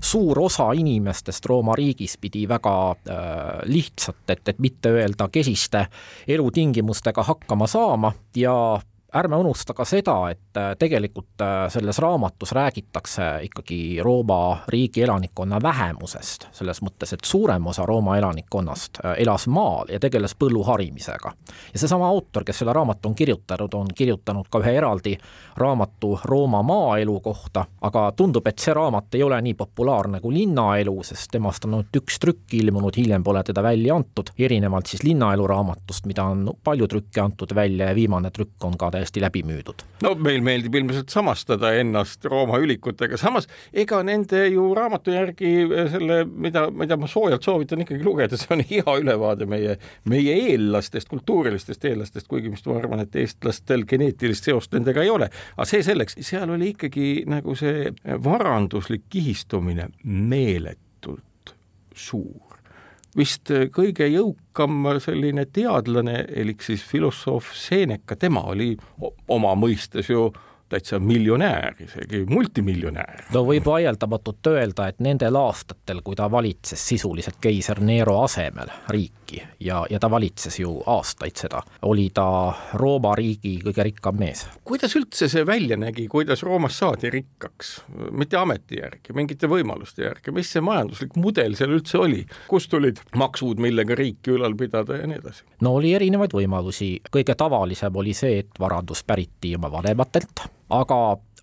suur 0.00 0.38
osa 0.40 0.70
inimestest 0.72 1.46
Rooma 1.46 1.74
riigis 1.76 2.16
pidi 2.20 2.46
väga 2.48 2.74
äh, 2.90 3.16
lihtsalt, 3.68 4.24
et, 4.28 4.48
et 4.48 4.58
mitte 4.58 4.92
öelda 4.96 5.28
kesiste 5.32 5.86
elutingimustega 6.28 7.22
hakkama 7.22 7.66
saama 7.66 8.12
ja 8.36 8.54
ärme 9.14 9.36
unusta 9.36 9.74
ka 9.74 9.84
seda, 9.84 10.30
et 10.30 10.56
äh, 10.56 10.72
tegelikult 10.78 11.40
äh, 11.42 11.68
selles 11.68 11.98
raamatus 11.98 12.52
räägitakse 12.52 13.22
ikkagi 13.42 13.98
Rooma 14.02 14.58
riigi 14.68 15.02
elanikkonna 15.02 15.58
vähemusest, 15.62 16.46
selles 16.52 16.82
mõttes, 16.82 17.12
et 17.14 17.24
suurem 17.26 17.66
osa 17.66 17.86
Rooma 17.86 18.16
elanikkonnast 18.18 19.00
äh, 19.04 19.14
elas 19.24 19.46
maal 19.46 19.90
ja 19.90 20.00
tegeles 20.00 20.34
põllu 20.38 20.62
harimisega. 20.66 21.32
ja 21.72 21.78
seesama 21.78 22.08
autor, 22.08 22.44
kes 22.44 22.62
selle 22.62 22.72
raamatu 22.72 23.08
on 23.08 23.14
kirjutanud, 23.14 23.74
on 23.74 23.88
kirjutanud 23.94 24.48
ka 24.50 24.62
ühe 24.62 24.76
eraldi 24.78 25.16
raamatu 25.56 26.18
Rooma 26.24 26.62
maaelu 26.62 27.20
kohta, 27.20 27.64
aga 27.82 28.12
tundub, 28.16 28.46
et 28.46 28.58
see 28.58 28.74
raamat 28.74 29.14
ei 29.14 29.22
ole 29.22 29.40
nii 29.42 29.54
populaarne 29.54 30.20
kui 30.20 30.34
linnaelu, 30.34 30.96
sest 31.02 31.30
temast 31.32 31.64
on 31.66 31.74
ainult 31.80 32.00
üks 32.02 32.18
trükk 32.22 32.54
ilmunud, 32.54 32.96
hiljem 32.96 33.24
pole 33.24 33.42
teda 33.44 33.62
välja 33.62 33.94
antud, 33.94 34.30
erinevalt 34.38 34.86
siis 34.86 35.02
linnaelu 35.02 35.46
raamatust, 35.46 36.06
mida 36.06 36.24
on 36.30 36.46
palju 36.64 36.86
trükke 36.86 37.22
antud 37.22 37.54
välja 37.54 37.90
ja 37.90 37.94
viimane 37.94 38.30
trükk 38.30 38.64
on 38.64 38.78
ka 38.78 38.90
täiesti 39.00 39.22
läbi 39.22 39.42
müüdud. 39.46 39.84
no 40.04 40.14
meil 40.20 40.42
meeldib 40.44 40.74
ilmselt 40.80 41.12
samastada 41.12 41.72
ennast 41.80 42.24
Rooma 42.28 42.60
ülikutega, 42.60 43.16
samas 43.20 43.48
ega 43.72 44.02
nende 44.06 44.44
ju 44.52 44.68
raamatu 44.76 45.14
järgi 45.14 45.52
selle, 45.92 46.22
mida, 46.24 46.66
mida 46.70 46.98
ma 47.00 47.08
soojalt 47.10 47.46
soovitan 47.46 47.84
ikkagi 47.84 48.04
lugeda, 48.04 48.38
see 48.40 48.52
on 48.56 48.64
hea 48.70 48.96
ülevaade 49.00 49.48
meie, 49.50 49.78
meie 50.10 50.36
eellastest, 50.50 51.08
kultuurilistest 51.10 51.84
eellastest, 51.90 52.28
kuigi 52.30 52.52
vist 52.52 52.68
ma 52.70 52.78
arvan, 52.80 53.04
et 53.04 53.16
eestlastel 53.22 53.86
geneetilist 53.88 54.48
seost 54.50 54.76
nendega 54.76 55.04
ei 55.04 55.12
ole, 55.12 55.30
aga 55.56 55.68
see 55.68 55.82
selleks, 55.86 56.18
seal 56.26 56.52
oli 56.56 56.74
ikkagi 56.74 57.10
nagu 57.30 57.56
see 57.58 57.90
varanduslik 58.24 59.08
kihistumine 59.10 59.90
meeletult 60.04 61.56
suur 61.96 62.49
vist 63.16 63.50
kõige 63.74 64.06
jõukam 64.10 64.86
selline 65.02 65.46
teadlane, 65.50 66.24
elik 66.30 66.62
siis 66.62 66.84
filosoof 66.86 67.52
Seneca, 67.56 68.16
tema 68.16 68.44
oli 68.52 68.76
oma 69.28 69.54
mõistes 69.58 70.10
ju 70.12 70.28
täitsa 70.70 70.98
miljonär, 70.98 71.74
isegi 71.82 72.24
multimiljonär. 72.30 73.24
no 73.34 73.42
võib 73.46 73.66
vaieldamatult 73.66 74.46
öelda, 74.52 74.88
et 74.90 75.00
nendel 75.02 75.36
aastatel, 75.36 76.02
kui 76.06 76.16
ta 76.18 76.30
valitses 76.30 76.82
sisuliselt 76.92 77.40
keiser 77.42 77.80
Nero 77.84 78.20
asemel 78.22 78.70
riiki 78.88 79.42
ja, 79.60 79.82
ja 79.90 79.98
ta 79.98 80.10
valitses 80.10 80.60
ju 80.60 80.76
aastaid 80.86 81.36
seda, 81.40 81.62
oli 81.88 82.08
ta 82.14 82.26
Rooma 82.78 83.14
riigi 83.18 83.56
kõige 83.64 83.86
rikkam 83.90 84.18
mees. 84.20 84.46
kuidas 84.64 84.94
üldse 84.98 85.28
see 85.32 85.46
välja 85.46 85.78
nägi, 85.80 86.06
kuidas 86.08 86.44
Roomast 86.46 86.78
saadi 86.78 87.10
rikkaks, 87.10 87.72
mitte 88.10 88.38
ameti 88.38 88.78
järgi, 88.80 89.14
mingite 89.16 89.50
võimaluste 89.50 90.06
järgi, 90.06 90.34
mis 90.34 90.52
see 90.54 90.62
majanduslik 90.64 91.18
mudel 91.18 91.58
seal 91.58 91.74
üldse 91.74 91.98
oli, 91.98 92.22
kust 92.50 92.70
tulid 92.70 93.02
maksud, 93.18 93.58
millega 93.62 93.98
riiki 93.98 94.36
ülal 94.36 94.54
pidada 94.58 95.02
ja 95.02 95.10
nii 95.10 95.18
edasi? 95.22 95.44
no 95.66 95.74
oli 95.80 95.94
erinevaid 95.98 96.34
võimalusi, 96.36 96.92
kõige 97.10 97.34
tavalisem 97.34 98.00
oli 98.02 98.14
see, 98.14 98.40
et 98.44 98.62
varandus 98.62 99.02
päriti 99.06 99.56
oma 99.58 99.72
vanematelt 99.72 100.46
aga 100.70 101.00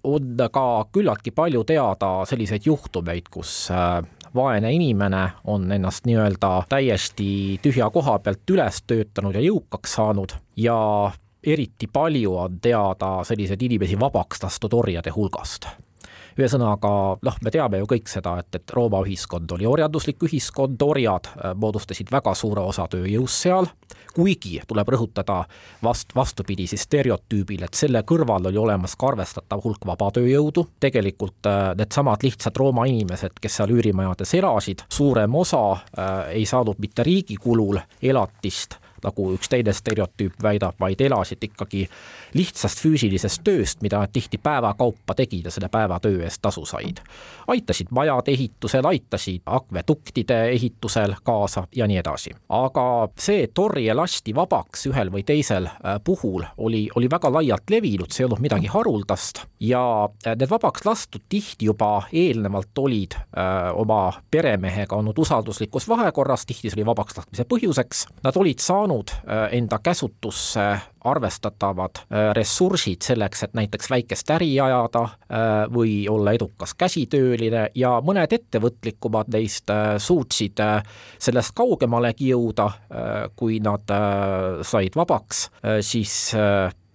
on 0.08 0.36
ka 0.52 0.66
küllaltki 0.92 1.32
palju 1.36 1.64
teada 1.68 2.12
selliseid 2.26 2.66
juhtumeid, 2.66 3.30
kus 3.32 3.70
äh, 3.72 4.02
vaene 4.36 4.72
inimene 4.74 5.24
on 5.44 5.72
ennast 5.72 6.06
nii-öelda 6.06 6.52
täiesti 6.70 7.60
tühja 7.62 7.90
koha 7.90 8.20
pealt 8.20 8.54
üles 8.54 8.84
töötanud 8.88 9.36
ja 9.36 9.44
jõukaks 9.44 9.98
saanud 10.00 10.38
ja 10.56 10.78
eriti 11.44 11.88
palju 11.88 12.36
on 12.36 12.60
teada 12.62 13.18
selliseid 13.28 13.62
inimesi 13.62 14.00
vabaks 14.00 14.44
lastud 14.44 14.74
orjade 14.74 15.14
hulgast 15.16 15.70
ühesõnaga 16.38 16.92
noh, 17.26 17.38
me 17.44 17.54
teame 17.54 17.82
ju 17.82 17.90
kõik 17.90 18.10
seda, 18.12 18.38
et, 18.42 18.50
et 18.60 18.74
Rooma 18.76 19.02
ühiskond 19.06 19.52
oli 19.56 19.68
orjanduslik 19.70 20.24
ühiskond, 20.28 20.82
orjad 20.84 21.30
äh, 21.34 21.54
moodustasid 21.58 22.12
väga 22.14 22.34
suure 22.38 22.64
osa 22.68 22.88
tööjõust 22.92 23.48
seal, 23.48 23.70
kuigi 24.18 24.58
tuleb 24.68 24.90
rõhutada 24.90 25.44
vast, 25.84 26.16
vastupidi 26.16 26.68
siis 26.70 26.88
stereotüübile, 26.88 27.68
et 27.70 27.78
selle 27.78 28.02
kõrval 28.08 28.50
oli 28.50 28.58
olemas 28.58 28.96
ka 28.98 29.12
arvestatav 29.12 29.62
hulk 29.66 29.86
vabatööjõudu, 29.90 30.68
tegelikult 30.84 31.50
äh, 31.50 31.72
needsamad 31.78 32.26
lihtsad 32.26 32.58
Rooma 32.58 32.88
inimesed, 32.90 33.38
kes 33.42 33.60
seal 33.60 33.74
üürimajades 33.76 34.34
elasid, 34.40 34.86
suurem 34.90 35.36
osa 35.38 35.64
äh, 35.74 36.18
ei 36.42 36.46
saanud 36.50 36.82
mitte 36.82 37.06
riigi 37.08 37.38
kulul 37.42 37.80
elatist, 38.02 38.80
nagu 39.04 39.32
üks 39.36 39.50
teine 39.50 39.74
stereotüüp 39.74 40.44
väidab, 40.44 40.78
vaid 40.80 41.02
elasid 41.02 41.44
ikkagi 41.44 41.88
lihtsast 42.38 42.82
füüsilisest 42.84 43.44
tööst, 43.44 43.82
mida 43.82 44.02
nad 44.04 44.12
tihti 44.14 44.38
päevakaupa 44.42 45.16
tegid 45.18 45.48
ja 45.48 45.52
selle 45.54 45.70
päevatöö 45.72 46.24
eest 46.24 46.42
tasu 46.42 46.66
said. 46.66 47.02
aitasid 47.48 47.88
majade 47.92 48.32
ehitusel, 48.32 48.86
aitasid 48.86 49.42
akveduktide 49.46 50.50
ehitusel 50.50 51.16
kaasa 51.24 51.68
ja 51.76 51.88
nii 51.88 51.98
edasi. 51.98 52.36
aga 52.50 53.08
see, 53.20 53.44
et 53.44 53.60
orje 53.60 53.94
lasti 53.94 54.36
vabaks 54.36 54.88
ühel 54.92 55.12
või 55.14 55.24
teisel 55.24 55.66
äh, 55.68 56.00
puhul, 56.04 56.44
oli, 56.58 56.88
oli 56.96 57.10
väga 57.10 57.32
laialt 57.34 57.70
levinud, 57.70 58.12
see 58.12 58.24
ei 58.24 58.30
olnud 58.30 58.44
midagi 58.44 58.68
haruldast 58.68 59.44
ja 59.60 59.84
äh, 60.28 60.36
need 60.36 60.50
vabaks 60.50 60.86
lastud 60.86 61.24
tihti 61.30 61.66
juba 61.66 62.04
eelnevalt 62.12 62.78
olid 62.78 63.18
öö, 63.18 63.44
äh, 63.44 63.72
oma 63.76 64.14
peremehega 64.32 64.96
olnud 64.96 65.18
usalduslikus 65.18 65.88
vahekorras, 65.90 66.46
tihti 66.46 66.70
see 66.70 66.80
oli 66.80 66.86
vabaks 66.86 67.18
laskmise 67.18 67.46
põhjuseks, 67.50 68.06
nad 68.24 68.38
olid 68.38 68.62
saanud 68.64 68.87
enda 69.52 69.80
käsutusse 69.84 70.68
arvestatavad 71.08 71.92
äh, 71.98 72.34
ressursid 72.36 73.02
selleks, 73.02 73.44
et 73.44 73.54
näiteks 73.58 73.90
väikest 73.90 74.32
äri 74.36 74.50
ajada 74.60 75.04
äh, 75.04 75.56
või 75.74 76.08
olla 76.10 76.34
edukas 76.36 76.74
käsitööline 76.78 77.68
ja 77.76 77.98
mõned 78.04 78.34
ettevõtlikumad 78.34 79.32
neist 79.34 79.70
äh, 79.74 79.96
suutsid 79.98 80.60
sellest 81.20 81.54
kaugemalegi 81.56 82.32
jõuda, 82.32 82.66
kui 83.36 83.60
nad 83.64 83.90
said 84.66 84.96
vabaks, 84.96 85.44
siis 85.86 86.14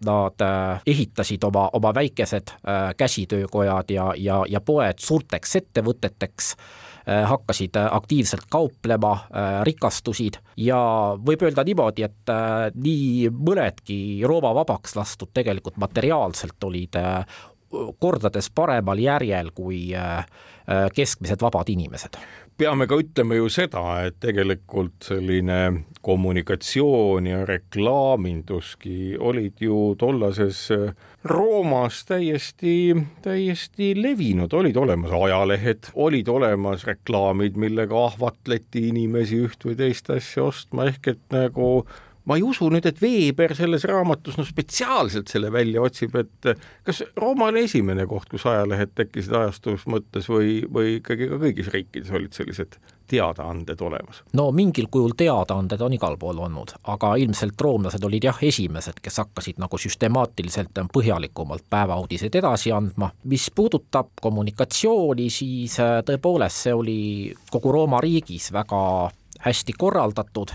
nad 0.07 0.45
ehitasid 0.87 1.45
oma, 1.47 1.69
oma 1.73 1.93
väikesed 1.95 2.55
käsitöökojad 2.99 3.93
ja, 3.95 4.07
ja, 4.17 4.41
ja 4.49 4.61
poed 4.61 5.03
suurteks 5.05 5.57
ettevõteteks 5.63 6.55
Äh, 6.57 6.82
hakkasid 7.06 7.76
äh, 7.76 7.88
aktiivselt 7.97 8.47
kauplema, 8.50 9.12
äh, 9.12 9.62
rikastusid. 9.66 10.38
Ja 10.56 10.78
võib 11.18 11.42
öelda 11.42 11.64
niimoodi, 11.66 12.06
et 12.06 12.32
nii 12.75 13.30
mõnedki 13.32 13.97
Rooma 14.28 14.52
vabaks 14.54 14.97
lastud 14.97 15.32
tegelikult 15.35 15.76
materiaalselt 15.82 16.64
olid 16.64 16.99
kordades 17.99 18.50
paremal 18.52 19.00
järjel 19.00 19.49
kui 19.56 19.88
keskmised 20.95 21.42
vabad 21.42 21.71
inimesed. 21.73 22.19
Peame 22.59 22.87
ka 22.87 22.99
ütlema 23.00 23.35
ju 23.38 23.49
seda, 23.50 23.83
et 24.07 24.19
tegelikult 24.23 25.09
selline 25.09 25.57
kommunikatsioon 26.04 27.26
ja 27.26 27.40
reklaaminduski 27.49 29.16
olid 29.19 29.62
ju 29.62 29.95
tollases 29.99 30.66
Roomas 31.25 32.02
täiesti, 32.04 32.95
täiesti 33.23 33.92
levinud, 33.97 34.52
olid 34.52 34.76
olemas 34.76 35.14
ajalehed, 35.16 35.92
olid 35.95 36.28
olemas 36.28 36.87
reklaamid, 36.87 37.57
millega 37.57 38.04
ahvatleti 38.07 38.88
inimesi 38.90 39.38
üht 39.47 39.66
või 39.66 39.78
teist 39.78 40.11
asja 40.11 40.49
ostma, 40.50 40.90
ehk 40.90 41.14
et 41.14 41.23
nagu 41.35 41.87
ma 42.25 42.38
ei 42.38 42.45
usu 42.47 42.69
nüüd, 42.71 42.87
et 42.87 43.00
Veeber 43.02 43.55
selles 43.59 43.85
raamatus 43.88 44.38
no 44.38 44.47
spetsiaalselt 44.47 45.31
selle 45.33 45.52
välja 45.52 45.83
otsib, 45.83 46.14
et 46.21 46.52
kas 46.87 47.02
Rooma 47.19 47.50
oli 47.50 47.64
esimene 47.67 48.07
koht, 48.11 48.29
kus 48.31 48.47
ajalehed 48.47 48.95
tekkisid 48.99 49.35
ajastus 49.38 49.87
mõttes 49.91 50.29
või, 50.31 50.61
või 50.73 50.99
ikkagi 51.00 51.31
ka 51.31 51.41
kõigis 51.43 51.71
riikides 51.75 52.12
olid 52.14 52.37
sellised 52.37 52.79
teadaanded 53.12 53.81
olemas? 53.83 54.23
no 54.38 54.49
mingil 54.55 54.88
kujul 54.91 55.17
teadaanded 55.19 55.83
on 55.83 55.97
igal 55.97 56.17
pool 56.21 56.38
olnud, 56.47 56.75
aga 56.95 57.14
ilmselt 57.21 57.61
roomlased 57.61 58.05
olid 58.07 58.29
jah, 58.31 58.38
esimesed, 58.43 59.02
kes 59.02 59.19
hakkasid 59.25 59.61
nagu 59.62 59.79
süstemaatiliselt 59.79 60.83
põhjalikumalt 60.95 61.67
päevauudiseid 61.71 62.38
edasi 62.43 62.73
andma. 62.73 63.11
mis 63.25 63.50
puudutab 63.55 64.14
kommunikatsiooni, 64.21 65.31
siis 65.31 65.79
äh, 65.81 65.99
tõepoolest 66.07 66.69
see 66.69 66.75
oli 66.75 67.00
kogu 67.50 67.73
Rooma 67.73 68.00
riigis 68.00 68.52
väga 68.52 69.11
hästi 69.43 69.75
korraldatud 69.79 70.55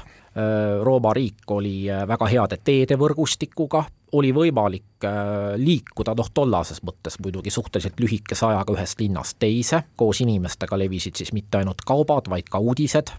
Rooma 0.83 1.13
riik 1.17 1.51
oli 1.51 1.87
äh, 1.89 2.03
väga 2.07 2.27
heade 2.29 2.57
teedevõrgustikuga, 2.63 3.83
oli 4.17 4.29
võimalik 4.35 5.05
äh, 5.07 5.55
liikuda, 5.57 6.13
noh 6.17 6.29
tollases 6.33 6.83
mõttes 6.85 7.17
muidugi 7.23 7.51
suhteliselt 7.53 7.99
lühikese 7.99 8.45
ajaga 8.49 8.75
ühest 8.77 9.01
linnast 9.01 9.39
teise, 9.41 9.81
koos 9.97 10.21
inimestega 10.21 10.77
levisid 10.77 11.17
siis 11.19 11.33
mitte 11.33 11.61
ainult 11.61 11.81
kaubad, 11.87 12.29
vaid 12.29 12.49
ka 12.51 12.61
uudised. 12.61 13.11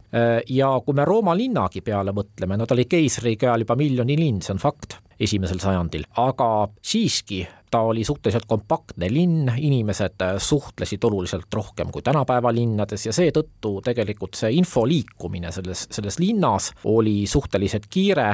Ja 0.48 0.70
kui 0.84 0.96
me 0.96 1.04
Rooma 1.08 1.34
linnagi 1.36 1.82
peale 1.84 2.14
mõtleme, 2.16 2.56
no 2.56 2.66
ta 2.66 2.76
oli 2.76 2.86
keisriga 2.88 3.50
ajal 3.50 3.66
juba 3.66 3.76
miljoni 3.78 4.16
linn, 4.18 4.40
see 4.44 4.54
on 4.54 4.62
fakt, 4.62 5.00
esimesel 5.20 5.60
sajandil, 5.62 6.06
aga 6.22 6.68
siiski 6.82 7.42
ta 7.70 7.80
oli 7.88 8.04
suhteliselt 8.04 8.46
kompaktne 8.48 9.08
linn, 9.12 9.50
inimesed 9.56 10.22
äh, 10.24 10.34
suhtlesid 10.42 11.04
oluliselt 11.04 11.54
rohkem 11.54 11.92
kui 11.92 12.02
tänapäeva 12.02 12.52
linnades 12.54 13.06
ja 13.06 13.14
seetõttu 13.14 13.78
tegelikult 13.84 14.38
see 14.38 14.52
info 14.58 14.84
liikumine 14.88 15.52
selles, 15.54 15.86
selles 15.94 16.18
linnas 16.22 16.70
oli 16.88 17.26
suhteliselt 17.26 17.88
kiire 17.90 18.28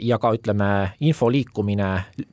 ja 0.00 0.18
ka 0.20 0.30
ütleme, 0.34 0.68
info 1.06 1.28
liikumine 1.32 1.88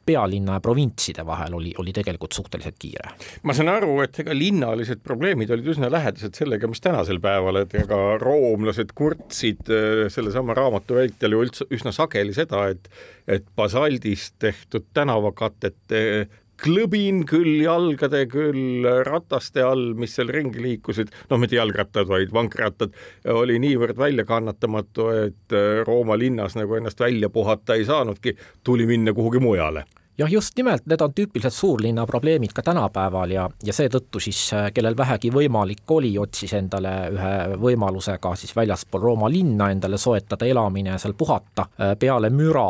pealinna 0.06 0.58
ja 0.58 0.64
provintside 0.64 1.26
vahel 1.26 1.56
oli, 1.58 1.74
oli 1.82 1.94
tegelikult 1.96 2.36
suhteliselt 2.38 2.78
kiire. 2.80 3.16
ma 3.44 3.56
saan 3.58 3.72
aru, 3.74 3.98
et 4.06 4.20
ega 4.24 4.36
linnalised 4.36 5.02
probleemid 5.06 5.52
olid 5.56 5.68
üsna 5.76 5.90
lähedased 5.92 6.38
sellega, 6.38 6.70
mis 6.72 6.84
tänasel 6.84 7.20
päeval, 7.24 7.62
et 7.64 7.76
ega 7.82 8.00
roomlased 8.22 8.94
kurtsid 8.96 9.72
sellesama 10.14 10.56
raamatu 10.58 11.00
vältel 11.00 11.36
ju 11.36 11.44
üldse 11.46 11.70
üsna 11.74 11.94
sageli 11.96 12.36
seda, 12.36 12.68
et 12.74 12.90
et 13.28 13.46
basaldist 13.56 14.36
tehtud 14.40 14.86
tänavakatete 14.94 16.25
klõbin 16.62 17.24
küll 17.28 17.60
jalgade, 17.64 18.26
küll 18.32 18.86
rataste 19.08 19.64
all, 19.66 19.94
mis 20.00 20.16
seal 20.16 20.32
ringi 20.34 20.64
liikusid, 20.64 21.12
noh, 21.32 21.42
mitte 21.42 21.58
jalgrattad, 21.60 22.08
vaid 22.10 22.34
vankrattad, 22.36 22.96
oli 23.32 23.60
niivõrd 23.64 24.00
väljakannatamatu, 24.00 25.10
et 25.26 25.58
äh, 25.58 25.84
Rooma 25.88 26.18
linnas 26.20 26.58
nagu 26.60 26.80
ennast 26.80 27.00
välja 27.00 27.30
puhata 27.30 27.76
ei 27.76 27.86
saanudki, 27.86 28.38
tuli 28.64 28.88
minna 28.90 29.14
kuhugi 29.14 29.44
mujale. 29.44 29.86
Jah, 30.18 30.32
just 30.32 30.56
nimelt, 30.56 30.86
need 30.88 31.02
on 31.04 31.12
tüüpilised 31.12 31.52
suurlinna 31.52 32.06
probleemid 32.08 32.54
ka 32.56 32.64
tänapäeval 32.64 33.34
ja, 33.36 33.50
ja 33.68 33.74
seetõttu 33.76 34.22
siis, 34.24 34.46
äh, 34.56 34.70
kellel 34.72 34.96
vähegi 34.96 35.28
võimalik 35.36 35.92
oli, 35.92 36.14
otsis 36.20 36.54
endale 36.56 36.94
ühe 37.12 37.34
võimalusega 37.60 38.32
siis 38.40 38.56
väljaspool 38.56 39.04
Rooma 39.04 39.28
linna 39.30 39.68
endale 39.76 40.00
soetada 40.00 40.48
elamine 40.48 40.94
ja 40.96 41.02
seal 41.04 41.18
puhata. 41.20 41.68
Äh, 41.76 41.98
peale 42.00 42.32
müra 42.32 42.70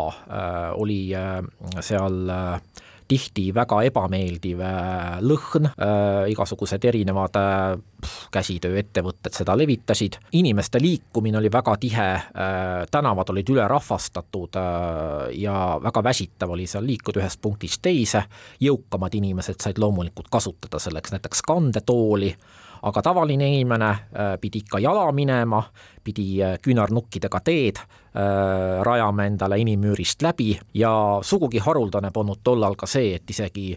oli 0.74 1.00
seal 1.86 2.34
äh, 2.34 2.82
tihti 3.08 3.50
väga 3.54 3.82
ebameeldiv 3.90 4.62
äh, 4.66 5.18
lõhn, 5.22 5.70
äh, 5.70 6.26
igasugused 6.34 6.86
erinevad 6.90 7.38
äh, 7.40 7.76
käsitööettevõtted 8.34 9.36
seda 9.36 9.56
levitasid, 9.58 10.18
inimeste 10.38 10.82
liikumine 10.82 11.40
oli 11.40 11.50
väga 11.52 11.74
tihe, 11.82 12.08
tänavad 12.92 13.32
olid 13.34 13.50
ülerahvastatud 13.50 14.60
ja 15.34 15.56
väga 15.82 16.04
väsitav 16.06 16.54
oli 16.54 16.68
seal 16.70 16.86
liikuda 16.86 17.24
ühest 17.24 17.42
punktist 17.42 17.82
teise, 17.82 18.22
jõukamad 18.62 19.16
inimesed 19.18 19.58
said 19.64 19.82
loomulikult 19.82 20.30
kasutada 20.30 20.78
selleks 20.84 21.16
näiteks 21.16 21.42
kandetooli, 21.48 22.30
aga 22.86 23.02
tavaline 23.02 23.48
inimene 23.50 23.90
äh, 23.90 24.36
pidi 24.42 24.62
ikka 24.64 24.80
jala 24.80 25.06
minema, 25.16 25.62
pidi 26.04 26.28
äh, 26.44 26.58
küünarnukkidega 26.62 27.42
teed 27.46 27.82
äh, 27.82 28.84
rajama 28.86 29.26
endale 29.26 29.58
inimüürist 29.62 30.22
läbi 30.26 30.54
ja 30.78 30.92
sugugi 31.26 31.62
haruldane 31.66 32.12
polnud 32.14 32.44
tollal 32.44 32.78
ka 32.78 32.90
see, 32.90 33.16
et 33.18 33.30
isegi 33.30 33.72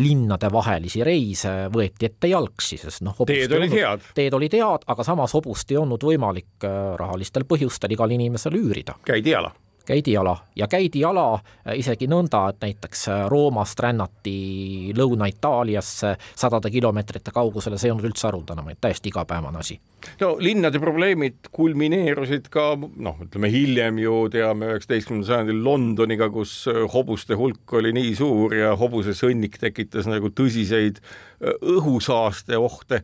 linnadevahelisi 0.00 1.02
reise 1.04 1.50
võeti 1.72 2.08
ette 2.08 2.30
jalgsi, 2.30 2.78
sest 2.80 3.02
noh, 3.04 3.18
teed 3.28 3.52
olid 3.52 3.74
head. 3.74 4.06
teed 4.16 4.32
olid 4.32 4.56
head, 4.56 4.86
aga 4.88 5.04
samas 5.04 5.34
hobust 5.36 5.74
ei 5.74 5.76
olnud 5.76 6.06
võimalik 6.08 6.64
rahalistel 6.96 7.44
põhjustel 7.44 7.92
igal 7.92 8.16
inimesel 8.16 8.56
üürida. 8.56 8.96
käidi 9.04 9.34
jala 9.34 9.52
käidi 9.86 10.12
jala 10.12 10.36
ja 10.56 10.68
käidi 10.68 11.00
jala 11.00 11.34
äh, 11.34 11.74
isegi 11.78 12.06
nõnda, 12.10 12.46
et 12.50 12.62
näiteks 12.64 13.08
äh, 13.08 13.24
Roomast 13.30 13.80
rännati 13.80 14.92
Lõuna-Itaaliasse 14.96 16.14
sadade 16.36 16.70
kilomeetrite 16.70 17.34
kaugusele, 17.34 17.78
see 17.78 17.90
ei 17.90 17.94
olnud 17.94 18.08
üldse 18.08 18.28
haruldane, 18.28 18.64
vaid 18.64 18.80
täiesti 18.80 19.12
igapäevane 19.12 19.60
asi. 19.60 19.78
no 20.20 20.34
linnade 20.40 20.80
probleemid 20.80 21.50
kulmineerusid 21.52 22.48
ka 22.52 22.72
noh, 22.78 23.20
ütleme 23.26 23.50
hiljem 23.52 23.98
ju 24.02 24.24
teame 24.32 24.72
üheksateistkümnendal 24.72 25.30
sajandil 25.30 25.62
Londoniga, 25.64 26.30
kus 26.30 26.56
äh, 26.70 26.84
hobuste 26.94 27.38
hulk 27.40 27.78
oli 27.78 27.92
nii 27.96 28.16
suur 28.18 28.54
ja 28.54 28.74
hobusesõnnik 28.80 29.60
tekitas 29.60 30.08
nagu 30.10 30.32
tõsiseid 30.32 31.00
õhusaaste 31.44 32.56
ohte 32.56 33.02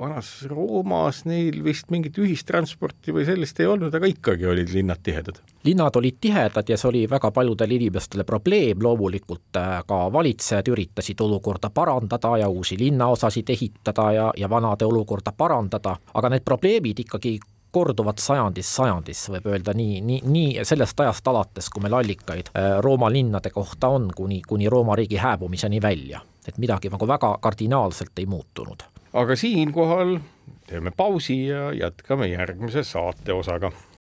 vanas 0.00 0.30
Roomas 0.48 1.24
neil 1.28 1.60
vist 1.64 1.90
mingit 1.92 2.16
ühistransporti 2.18 3.12
või 3.14 3.26
sellist 3.28 3.60
ei 3.60 3.68
olnud, 3.68 3.94
aga 3.94 4.08
ikkagi 4.08 4.46
olid 4.48 4.72
linnad 4.72 5.02
tihedad. 5.04 5.40
linnad 5.64 5.96
olid 5.96 6.16
tihedad 6.20 6.68
ja 6.68 6.78
see 6.80 6.88
oli 6.88 7.04
väga 7.10 7.30
paljudele 7.30 7.76
inimestele 7.76 8.24
probleem, 8.24 8.80
loomulikult 8.82 9.60
äh, 9.60 9.80
ka 9.86 10.00
valitsejad 10.12 10.68
üritasid 10.72 11.20
olukorda 11.20 11.70
parandada 11.70 12.36
ja 12.40 12.48
uusi 12.48 12.78
linnaosasid 12.78 13.50
ehitada 13.50 14.12
ja, 14.12 14.32
ja 14.36 14.50
vanade 14.50 14.88
olukorda 14.88 15.32
parandada, 15.36 15.96
aga 16.14 16.32
need 16.32 16.44
probleemid 16.44 17.04
ikkagi 17.04 17.38
korduvad 17.70 18.18
sajandist 18.18 18.74
sajandisse, 18.74 19.30
võib 19.36 19.46
öelda 19.52 19.74
nii, 19.76 20.00
nii, 20.02 20.22
nii 20.26 20.64
sellest 20.66 21.00
ajast 21.00 21.28
alates, 21.30 21.68
kui 21.70 21.84
meil 21.84 22.00
allikaid 22.00 22.50
äh, 22.54 22.78
Rooma 22.80 23.12
linnade 23.12 23.52
kohta 23.54 23.92
on, 23.92 24.08
kuni, 24.16 24.40
kuni 24.48 24.68
Rooma 24.68 24.96
riigi 24.96 25.20
hääbumiseni 25.20 25.82
välja. 25.82 26.20
et 26.48 26.56
midagi 26.58 26.88
nagu 26.88 27.06
väga 27.06 27.36
kardinaalselt 27.40 28.18
ei 28.18 28.26
muutunud 28.26 28.82
aga 29.12 29.36
siinkohal 29.36 30.18
teeme 30.66 30.90
pausi 30.96 31.46
ja 31.46 31.72
jätkame 31.72 32.26
järgmise 32.26 32.84
saateosaga 32.84 33.72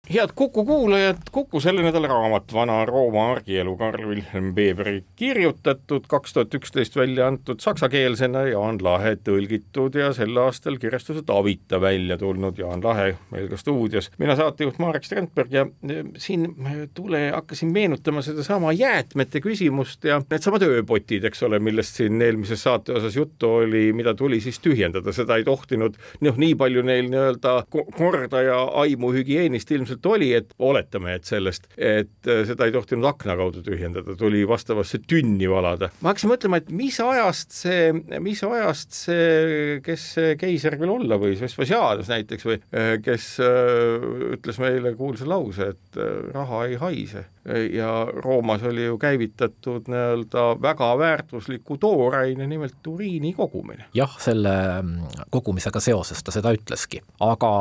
head 0.10 0.30
Kuku 0.36 0.66
kuulajad, 0.66 1.18
Kuku 1.32 1.60
selle 1.60 1.82
nädala 1.82 2.08
raamat 2.08 2.54
Vana 2.54 2.86
Rooma 2.86 3.32
argielu 3.32 3.78
Karl 3.78 4.08
Wilhelm 4.08 4.56
Weberi 4.56 5.04
kirjutatud, 5.16 6.04
kaks 6.08 6.34
tuhat 6.34 6.54
üksteist 6.54 6.96
välja 6.96 7.28
antud 7.28 7.60
saksakeelsena, 7.64 8.42
Jaan 8.52 8.82
Lahe 8.84 9.16
tõlgitud 9.16 9.96
ja 9.96 10.10
sel 10.14 10.36
aastal 10.38 10.76
kirjastuse 10.82 11.24
Tavita 11.26 11.80
välja 11.82 12.18
tulnud, 12.20 12.60
Jaan 12.60 12.84
Lahe 12.84 13.14
meil 13.32 13.48
ka 13.48 13.58
stuudios. 13.58 14.12
mina 14.18 14.36
saatejuht 14.36 14.80
Marek 14.80 15.08
Strandberg 15.08 15.54
ja 15.54 15.66
e, 15.90 16.04
siin 16.18 16.50
tule, 16.94 17.30
hakkasin 17.32 17.72
meenutama 17.72 18.22
sedasama 18.22 18.74
jäätmete 18.74 19.40
küsimust 19.40 20.04
ja 20.04 20.20
needsamad 20.30 20.68
ööpotid, 20.68 21.24
eks 21.24 21.44
ole, 21.48 21.60
millest 21.60 21.96
siin 21.96 22.22
eelmises 22.22 22.64
saate 22.64 22.92
osas 23.00 23.16
juttu 23.16 23.54
oli, 23.62 23.94
mida 23.94 24.14
tuli 24.14 24.42
siis 24.42 24.60
tühjendada, 24.60 25.16
seda 25.16 25.40
ei 25.40 25.48
tohtinud, 25.48 25.96
noh, 26.20 26.38
nii 26.38 26.60
palju 26.60 26.84
neil 26.84 27.08
nii-öelda 27.08 27.56
korda 27.72 28.42
ja 28.44 28.60
aimu 28.84 29.16
hügieenist 29.16 29.72
ilmselt 29.72 29.93
ilmselt 29.94 30.10
oli, 30.10 30.32
et 30.34 30.54
oletame, 30.60 31.18
et 31.18 31.28
sellest, 31.28 31.68
et 31.78 32.30
äh, 32.30 32.44
seda 32.48 32.68
ei 32.68 32.74
tohtinud 32.74 33.06
akna 33.08 33.36
kaudu 33.40 33.64
tühjendada, 33.66 34.16
tuli 34.18 34.44
vastavasse 34.48 35.00
tünni 35.08 35.50
valada. 35.50 35.92
ma 36.02 36.12
hakkasin 36.12 36.32
mõtlema, 36.34 36.60
et 36.62 36.72
mis 36.72 37.00
ajast 37.00 37.52
see, 37.52 37.92
mis 38.20 38.44
ajast 38.44 38.94
see, 38.94 39.80
kes 39.86 40.08
see 40.18 40.36
keiser 40.40 40.78
küll 40.82 40.94
olla 40.94 41.20
võis, 41.22 41.42
Vespasianus 41.44 42.10
näiteks 42.12 42.48
või 42.48 42.60
äh, 42.74 42.98
kes 43.04 43.38
äh, 43.44 44.10
ütles 44.38 44.60
meile 44.62 44.96
kuulsa 44.98 45.28
lause, 45.30 45.74
et 45.74 46.04
raha 46.34 46.66
ei 46.68 46.80
haise 46.82 47.28
ja 47.74 48.08
Roomas 48.24 48.64
oli 48.64 48.86
ju 48.86 48.98
käivitatud 48.98 49.90
nii-öelda 49.92 50.46
väga 50.62 50.94
väärtusliku 50.98 51.78
tooraine, 51.78 52.48
nimelt 52.48 52.88
uriini 52.88 53.34
kogumine. 53.34 53.86
jah, 53.94 54.16
selle 54.20 54.54
mm, 54.82 55.26
kogumisega 55.30 55.80
seoses 55.84 56.24
ta 56.24 56.32
seda 56.32 56.54
ütleski, 56.56 57.02
aga 57.20 57.52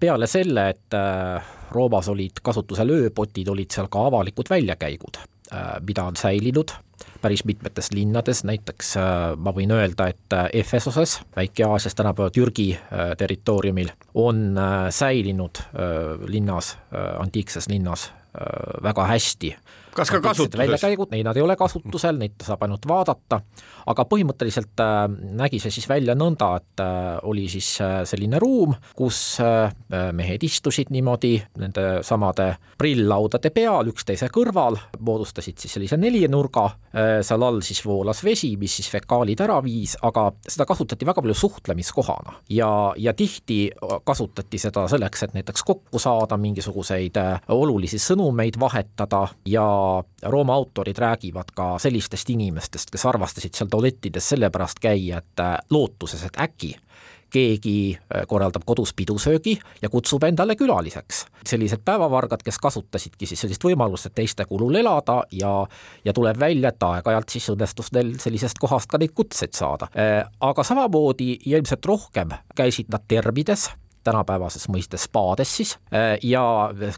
peale 0.00 0.28
selle, 0.28 0.68
et 0.74 1.00
Roomas 1.72 2.08
olid 2.08 2.42
kasutusel 2.44 2.92
ööpotid, 2.92 3.48
olid 3.48 3.72
seal 3.72 3.88
ka 3.92 4.06
avalikud 4.10 4.50
väljakäigud, 4.50 5.20
äh, 5.52 5.74
mida 5.86 6.04
on 6.04 6.16
säilinud 6.16 6.76
päris 7.22 7.44
mitmetes 7.46 7.92
linnades, 7.94 8.42
näiteks 8.44 8.96
äh, 8.98 9.04
ma 9.38 9.52
võin 9.54 9.72
öelda, 9.74 10.08
et 10.10 10.36
äh, 10.36 10.48
Efesoses, 10.62 11.20
Väike-Aasias, 11.36 11.94
tänapäeva 11.98 12.30
Türgi 12.34 12.72
territooriumil, 13.18 13.92
on 14.14 14.58
säilinud 14.90 15.62
linnas, 16.28 16.76
antiikses 17.18 17.68
linnas 17.68 18.10
väga 18.82 19.04
hästi 19.04 19.56
kas 19.94 20.10
ka 20.10 20.20
kasutuses? 20.20 20.58
väljakäigud, 20.58 21.12
ei 21.12 21.22
nad 21.24 21.36
ei 21.36 21.42
ole 21.44 21.56
kasutusel, 21.56 22.16
neid 22.20 22.40
saab 22.44 22.64
ainult 22.66 22.86
vaadata, 22.88 23.40
aga 23.90 24.04
põhimõtteliselt 24.08 24.82
äh, 24.82 25.04
nägi 25.38 25.60
see 25.62 25.74
siis 25.74 25.88
välja 25.90 26.14
nõnda, 26.18 26.52
et 26.60 26.82
äh, 26.82 27.18
oli 27.28 27.46
siis 27.50 27.74
äh, 27.82 28.00
selline 28.08 28.40
ruum, 28.42 28.74
kus 28.96 29.22
mehed 30.12 30.42
istusid 30.44 30.90
niimoodi 30.92 31.34
nende 31.60 31.84
samade 32.06 32.48
prilllaudade 32.78 33.50
peal 33.54 33.88
üksteise 33.90 34.28
kõrval, 34.32 34.78
moodustasid 35.04 35.60
siis 35.60 35.76
sellise 35.76 35.98
nelinurga 36.00 36.64
seal 37.24 37.44
all 37.44 37.60
siis 37.64 37.80
voolas 37.86 38.22
vesi, 38.24 38.52
mis 38.60 38.74
siis 38.78 38.88
fekaalid 38.92 39.40
ära 39.44 39.58
viis, 39.64 39.94
aga 40.04 40.26
seda 40.46 40.66
kasutati 40.68 41.06
väga 41.08 41.22
palju 41.24 41.36
suhtlemiskohana 41.38 42.34
ja, 42.52 42.70
ja 43.00 43.14
tihti 43.16 43.60
kasutati 44.04 44.60
seda 44.60 44.86
selleks, 44.92 45.26
et 45.26 45.36
näiteks 45.36 45.64
kokku 45.68 46.00
saada, 46.02 46.38
mingisuguseid 46.40 47.18
olulisi 47.54 48.00
sõnumeid 48.02 48.58
vahetada 48.60 49.26
ja 49.48 49.66
Rooma 50.22 50.54
autorid 50.54 50.98
räägivad 50.98 51.52
ka 51.54 51.74
sellistest 51.82 52.30
inimestest, 52.30 52.90
kes 52.90 53.06
armastasid 53.06 53.54
seal 53.56 53.70
tualettides 53.72 54.32
sellepärast 54.34 54.80
käia, 54.82 55.22
et 55.22 55.42
äh, 55.44 55.58
lootuses, 55.70 56.24
et 56.28 56.40
äkki 56.40 56.76
keegi 57.32 57.96
äh, 57.96 58.26
korraldab 58.28 58.62
kodus 58.66 58.92
pidusöögi 58.94 59.58
ja 59.82 59.88
kutsub 59.88 60.24
endale 60.24 60.56
külaliseks. 60.56 61.26
sellised 61.46 61.80
päevavargad, 61.84 62.42
kes 62.44 62.58
kasutasidki 62.58 63.26
siis 63.26 63.40
sellist 63.40 63.64
võimalust, 63.64 64.06
et 64.06 64.14
teiste 64.14 64.44
kulul 64.48 64.76
elada 64.78 65.22
ja, 65.32 65.52
ja 66.04 66.12
tuleb 66.12 66.38
välja, 66.38 66.68
et 66.68 66.88
aeg-ajalt 66.88 67.34
siis 67.34 67.48
õnnestus 67.54 67.92
neil 67.96 68.14
sellisest 68.22 68.60
kohast 68.60 68.90
ka 68.90 69.00
neid 69.00 69.14
kutseid 69.14 69.56
saada. 69.56 69.88
Äh, 69.96 70.20
aga 70.40 70.64
samamoodi 70.64 71.32
ja 71.46 71.58
ilmselt 71.58 71.86
rohkem 71.88 72.36
käisid 72.56 72.92
nad 72.92 73.08
tervides 73.08 73.70
tänapäevases 74.04 74.68
mõistes 74.68 75.06
spaades 75.08 75.56
siis, 75.56 75.76
ja 76.22 76.42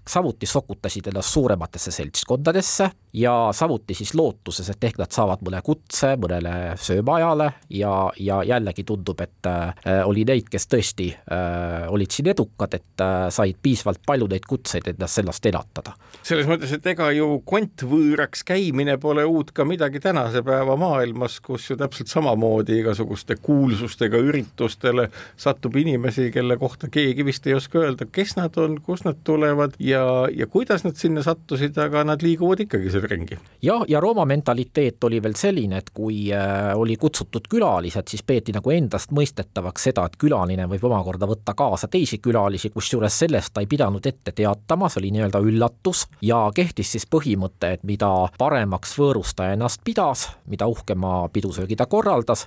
samuti 0.08 0.46
sokutasid 0.46 1.06
ennast 1.12 1.32
suurematesse 1.36 1.90
seltskondadesse 1.94 2.90
ja 3.14 3.48
samuti 3.53 3.94
siis 3.94 4.14
lootuses, 4.14 4.68
et 4.70 4.85
ehk 4.85 4.98
nad 4.98 5.12
saavad 5.14 5.42
mõne 5.46 5.61
kutse 5.62 6.14
mõnele 6.18 6.74
söömaajale 6.81 7.46
ja, 7.70 7.92
ja 8.18 8.40
jällegi 8.46 8.85
tundub, 8.85 9.20
et 9.22 9.46
äh, 9.46 10.00
oli 10.05 10.24
neid, 10.27 10.48
kes 10.50 10.66
tõesti 10.70 11.11
äh, 11.14 11.87
olid 11.94 12.11
siin 12.11 12.33
edukad, 12.33 12.74
et 12.74 13.05
äh, 13.05 13.29
said 13.35 13.61
piisavalt 13.62 14.03
palju 14.07 14.27
neid 14.33 14.48
kutseid, 14.48 14.88
et 14.88 14.98
ennast 14.98 15.20
sellest 15.20 15.46
elatada. 15.46 15.94
selles 16.22 16.48
mõttes, 16.50 16.72
et 16.74 16.87
ega 16.90 17.11
ju 17.14 17.38
kontvõõraks 17.46 18.42
käimine 18.48 18.96
pole 18.98 19.24
uut 19.31 19.53
ka 19.55 19.66
midagi 19.68 20.03
tänase 20.03 20.42
päeva 20.42 20.74
maailmas, 20.81 21.38
kus 21.44 21.70
ju 21.70 21.79
täpselt 21.79 22.11
samamoodi 22.11 22.81
igasuguste 22.81 23.38
kuulsustega 23.42 24.18
üritustele 24.18 25.07
satub 25.37 25.77
inimesi, 25.79 26.31
kelle 26.35 26.59
kohta 26.59 26.90
keegi 26.90 27.27
vist 27.31 27.46
ei 27.46 27.55
oska 27.55 27.85
öelda, 27.85 28.11
kes 28.11 28.35
nad 28.40 28.59
on, 28.59 28.81
kust 28.83 29.07
nad 29.07 29.22
tulevad 29.24 29.79
ja, 29.79 30.03
ja 30.35 30.50
kuidas 30.50 30.83
nad 30.85 30.98
sinna 30.98 31.22
sattusid, 31.22 31.79
aga 31.79 32.03
nad 32.11 32.27
liiguvad 32.27 32.66
ikkagi 32.66 32.90
seal 32.90 33.03
ringi. 33.10 33.38
jah, 33.62 33.84
ja 33.88 34.00
Rooma 34.00 34.24
mentaliteet 34.24 35.04
oli 35.04 35.22
veel 35.22 35.34
selline, 35.38 35.78
et 35.82 35.90
kui 35.94 36.28
äh, 36.32 36.72
oli 36.76 36.96
kutsutud 37.00 37.48
külalised, 37.50 38.08
siis 38.08 38.22
peeti 38.26 38.52
nagu 38.54 38.70
endastmõistetavaks 38.70 39.88
seda, 39.88 40.06
et 40.06 40.16
külaline 40.20 40.66
võib 40.70 40.86
omakorda 40.88 41.28
võtta 41.28 41.54
kaasa 41.56 41.88
teisi 41.88 42.18
külalisi, 42.22 42.70
kusjuures 42.74 43.18
sellest 43.24 43.54
ta 43.54 43.64
ei 43.64 43.70
pidanud 43.70 44.06
ette 44.06 44.32
teatama, 44.32 44.88
see 44.88 45.02
oli 45.02 45.12
nii-öelda 45.16 45.40
üllatus 45.44 46.06
ja 46.22 46.40
kehtis 46.54 46.94
siis 46.94 47.06
põhimõte, 47.10 47.74
et 47.78 47.84
mida 47.84 48.10
paremaks 48.38 48.96
võõrustaja 48.98 49.56
ennast 49.58 49.82
pidas, 49.84 50.28
mida 50.50 50.68
uhkema 50.70 51.28
pidusöögi 51.32 51.76
ta 51.76 51.86
korraldas, 51.90 52.46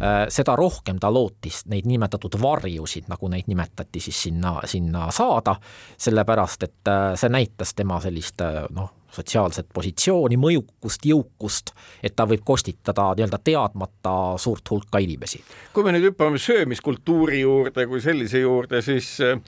äh, 0.00 0.26
seda 0.32 0.56
rohkem 0.56 1.00
ta 1.02 1.12
lootis 1.12 1.64
neid 1.70 1.86
nimetatud 1.86 2.38
varjusid, 2.42 3.08
nagu 3.12 3.30
neid 3.32 3.50
nimetati 3.50 4.00
siis 4.00 4.22
sinna, 4.28 4.58
sinna 4.64 5.10
saada, 5.14 5.56
sellepärast 5.98 6.68
et 6.68 6.92
äh, 6.92 7.14
see 7.18 7.32
näitas 7.32 7.74
tema 7.76 8.00
sellist 8.02 8.42
noh, 8.74 8.92
sotsiaalset 9.16 9.68
positsiooni, 9.74 10.38
mõjukust, 10.40 11.06
jõukust, 11.08 11.72
et 12.04 12.16
ta 12.16 12.26
võib 12.28 12.44
kostitada 12.46 13.08
nii-öelda 13.16 13.40
teadmata 13.44 14.14
suurt 14.40 14.70
hulka 14.70 15.00
inimesi. 15.02 15.42
kui 15.72 15.84
me 15.84 15.94
nüüd 15.94 16.10
hüppame 16.10 16.38
söömiskultuuri 16.40 17.40
juurde 17.40 17.86
kui 17.86 18.00
sellise 18.00 18.40
juurde, 18.42 18.82
siis 18.82 19.10
äh, 19.24 19.40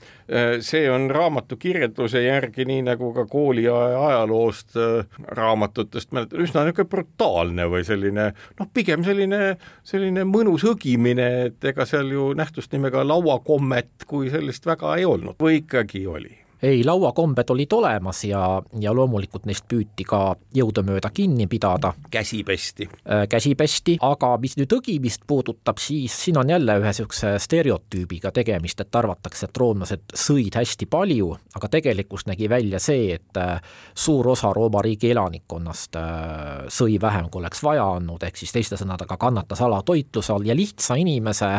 see 0.65 0.89
on 0.91 1.09
raamatu 1.11 1.57
kirjelduse 1.57 2.23
järgi, 2.23 2.65
nii 2.69 2.83
nagu 2.89 3.13
ka 3.13 3.25
kooliaja 3.29 4.01
ajaloost 4.07 4.77
äh, 4.77 5.21
raamatutest 5.39 6.13
mäletan, 6.15 6.43
üsna 6.45 6.65
niisugune 6.65 6.89
brutaalne 6.89 7.69
või 7.71 7.85
selline 7.87 8.31
noh, 8.33 8.69
pigem 8.73 9.05
selline, 9.07 9.55
selline 9.83 10.25
mõnus 10.29 10.65
õgimine, 10.69 11.29
et 11.49 11.71
ega 11.71 11.85
seal 11.89 12.11
ju 12.13 12.31
nähtust 12.37 12.73
nimega 12.75 13.05
lauakommet 13.07 14.07
kui 14.09 14.29
sellist 14.33 14.65
väga 14.69 14.97
ei 14.99 15.07
olnud 15.09 15.39
või 15.41 15.63
ikkagi 15.63 16.05
oli? 16.09 16.37
Ei, 16.61 16.83
lauakombed 16.85 17.49
olid 17.49 17.71
olemas 17.71 18.23
ja, 18.23 18.61
ja 18.79 18.93
loomulikult 18.95 19.45
neist 19.47 19.65
püüti 19.69 20.03
ka 20.07 20.35
jõudumööda 20.55 21.11
kinni 21.13 21.47
pidada. 21.47 21.93
käsi 22.11 22.43
pesti. 22.43 22.89
Äh, 23.09 23.25
käsi 23.29 23.55
pesti, 23.55 23.97
aga 24.01 24.33
mis 24.41 24.57
nüüd 24.59 24.73
õgimist 24.75 25.23
puudutab, 25.27 25.79
siis 25.79 26.15
siin 26.25 26.37
on 26.37 26.49
jälle 26.49 26.75
ühe 26.81 26.89
niisuguse 26.89 27.35
stereotüübiga 27.39 28.31
tegemist, 28.35 28.81
et 28.81 28.95
arvatakse, 28.95 29.47
et 29.47 29.57
roomlased 29.57 30.15
sõid 30.17 30.57
hästi 30.59 30.89
palju, 30.89 31.31
aga 31.55 31.71
tegelikkus 31.71 32.25
nägi 32.27 32.49
välja 32.49 32.81
see, 32.83 33.13
et 33.15 33.39
äh, 33.39 33.61
suur 33.95 34.27
osa 34.35 34.51
Rooma 34.53 34.81
riigi 34.83 35.13
elanikkonnast 35.13 35.95
äh, 35.95 36.67
sõi 36.67 36.99
vähem, 37.01 37.29
kui 37.29 37.43
oleks 37.43 37.63
vaja 37.63 37.85
olnud, 37.95 38.23
ehk 38.23 38.41
siis 38.41 38.51
teiste 38.55 38.79
sõnadega 38.79 39.17
kannatas 39.17 39.61
alatoitluse 39.63 40.33
all 40.33 40.47
ja 40.47 40.55
lihtsa 40.57 40.95
inimese 40.99 41.49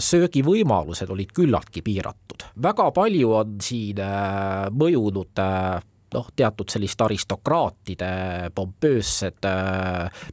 söögivõimalused 0.00 1.10
olid 1.10 1.32
küllaltki 1.34 1.82
piiratud. 1.84 2.29
Väga 2.62 2.90
palju 2.96 3.32
on 3.40 3.56
siin 3.62 4.02
mõjunud 4.76 5.40
noh, 6.10 6.28
teatud 6.36 6.70
sellist 6.72 7.00
aristokraatide 7.04 8.10
pompöössed 8.54 9.46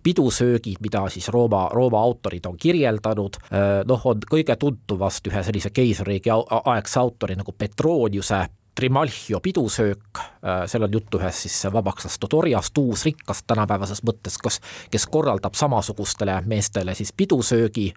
pidusöögid, 0.04 0.82
mida 0.82 1.04
siis 1.14 1.30
Rooma, 1.34 1.68
Rooma 1.74 2.02
autorid 2.02 2.46
on 2.50 2.58
kirjeldanud, 2.58 3.38
noh, 3.86 4.06
on 4.10 4.24
kõige 4.32 4.58
tuntum 4.58 5.00
vast 5.00 5.28
ühe 5.30 5.44
sellise 5.46 5.70
keisririigi 5.70 6.34
aegse 6.34 7.00
autori 7.00 7.38
nagu 7.38 7.54
Petroniuse 7.54 8.46
Trimalchio 8.78 9.40
pidusöök, 9.42 10.20
seal 10.70 10.84
on 10.86 10.94
juttu 10.94 11.18
ühest 11.18 11.48
siis 11.48 11.56
vabaks 11.74 12.06
lastud 12.06 12.34
orjast, 12.38 12.78
uusrikkast 12.78 13.48
tänapäevases 13.50 14.04
mõttes, 14.06 14.36
kes, 14.38 14.60
kes 14.94 15.08
korraldab 15.10 15.58
samasugustele 15.58 16.36
meestele 16.46 16.94
siis 16.94 17.10
pidusöögi 17.18 17.88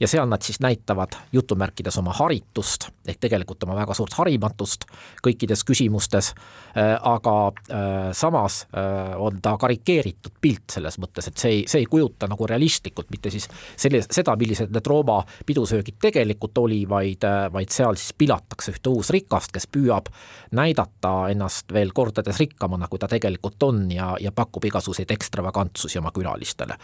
ja 0.00 0.08
seal 0.08 0.28
nad 0.28 0.42
siis 0.42 0.60
näitavad 0.60 1.16
jutumärkides 1.32 1.98
oma 1.98 2.12
haritust, 2.16 2.88
ehk 3.08 3.20
tegelikult 3.20 3.62
oma 3.64 3.76
väga 3.78 3.94
suurt 3.96 4.16
harimatust 4.18 4.84
kõikides 5.24 5.64
küsimustes, 5.66 6.32
äh, 6.76 6.94
aga 7.00 7.36
äh, 7.48 8.10
samas 8.16 8.62
äh, 8.66 9.14
on 9.20 9.40
ta 9.42 9.56
karikeeritud 9.60 10.36
pilt 10.40 10.76
selles 10.76 10.98
mõttes, 11.02 11.30
et 11.30 11.40
see 11.40 11.54
ei, 11.54 11.64
see 11.70 11.84
ei 11.84 11.90
kujuta 11.90 12.28
nagu 12.30 12.46
realistlikult 12.46 13.10
mitte 13.10 13.32
siis 13.32 13.48
selle, 13.76 14.02
seda, 14.04 14.36
millised 14.36 14.72
need 14.74 14.86
Rooma 14.86 15.22
pidusöögid 15.46 15.98
tegelikult 16.02 16.58
oli, 16.58 16.82
vaid, 16.88 17.24
vaid 17.52 17.72
seal 17.72 17.96
siis 17.98 18.12
pilatakse 18.18 18.74
ühte 18.74 18.92
uusrikast, 18.92 19.52
kes 19.54 19.68
püüab 19.72 20.10
näidata 20.56 21.14
ennast 21.32 21.72
veel 21.72 21.92
kordades 21.96 22.38
rikkamana, 22.40 22.88
kui 22.90 23.00
ta 23.00 23.08
tegelikult 23.10 23.62
on 23.66 23.86
ja, 23.92 24.12
ja 24.20 24.32
pakub 24.32 24.64
igasuguseid 24.68 25.10
ekstravagantsusi 25.16 25.98
oma 25.98 26.12
külalistele. 26.14 26.76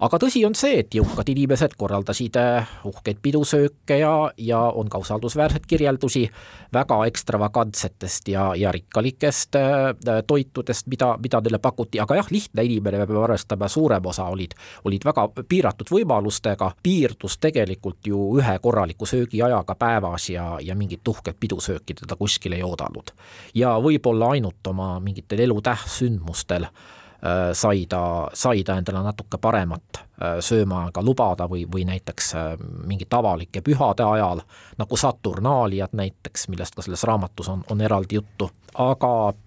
aga 0.00 0.18
tõsi 0.20 0.44
on 0.46 0.54
see, 0.54 0.80
et 0.80 0.94
jõukad 0.94 1.28
inimesed 1.32 1.76
korraldasid 1.78 2.36
uhkeid 2.84 3.18
pidusööke 3.22 3.98
ja, 4.00 4.30
ja 4.38 4.60
on 4.74 4.88
ka 4.92 4.98
usaldusväärseid 4.98 5.66
kirjeldusi 5.68 6.24
väga 6.72 6.98
ekstravagantsetest 7.06 8.28
ja, 8.28 8.48
ja 8.54 8.72
rikkalikest 8.72 9.56
äh, 9.56 10.22
toitudest, 10.26 10.86
mida, 10.86 11.12
mida 11.22 11.40
neile 11.40 11.60
pakuti, 11.62 12.00
aga 12.00 12.18
jah, 12.20 12.30
lihtne 12.30 12.64
inimene, 12.66 12.98
me 12.98 13.06
peame 13.06 13.22
arvestama, 13.24 13.68
suurem 13.68 14.06
osa 14.06 14.28
olid, 14.32 14.56
olid 14.84 15.06
väga 15.06 15.28
piiratud 15.48 15.92
võimalustega, 15.92 16.72
piirdus 16.82 17.38
tegelikult 17.42 18.06
ju 18.06 18.20
ühe 18.40 18.58
korraliku 18.62 19.06
söögiajaga 19.06 19.78
päevas 19.78 20.30
ja, 20.30 20.50
ja 20.60 20.76
mingit 20.76 21.08
uhket 21.08 21.40
pidusööki 21.40 21.94
teda 22.02 22.16
kuskil 22.16 22.56
ei 22.56 22.62
oodanud. 22.66 23.14
ja 23.54 23.76
võib-olla 23.82 24.34
ainult 24.36 24.66
oma 24.66 24.96
mingitel 25.00 25.46
elutähtsündmustel 25.46 26.66
Äh, 26.66 27.04
sai 27.52 27.86
ta, 27.88 28.28
sai 28.34 28.64
ta 28.64 28.76
endale 28.78 29.02
natuke 29.02 29.38
paremat 29.40 30.00
äh, 30.00 30.36
söömaaega 30.40 31.02
lubada 31.02 31.48
või, 31.48 31.64
või 31.72 31.86
näiteks 31.88 32.34
äh, 32.34 32.52
mingite 32.86 33.16
avalike 33.16 33.62
pühade 33.64 34.04
ajal, 34.04 34.42
nagu 34.78 34.96
Saturnaaliad 34.96 35.96
näiteks, 35.96 36.48
millest 36.52 36.76
ka 36.76 36.84
selles 36.84 37.04
raamatus 37.08 37.48
on, 37.48 37.64
on 37.70 37.80
eraldi 37.80 38.20
juttu, 38.20 38.50
aga 38.74 39.12
Äh, 39.32 39.45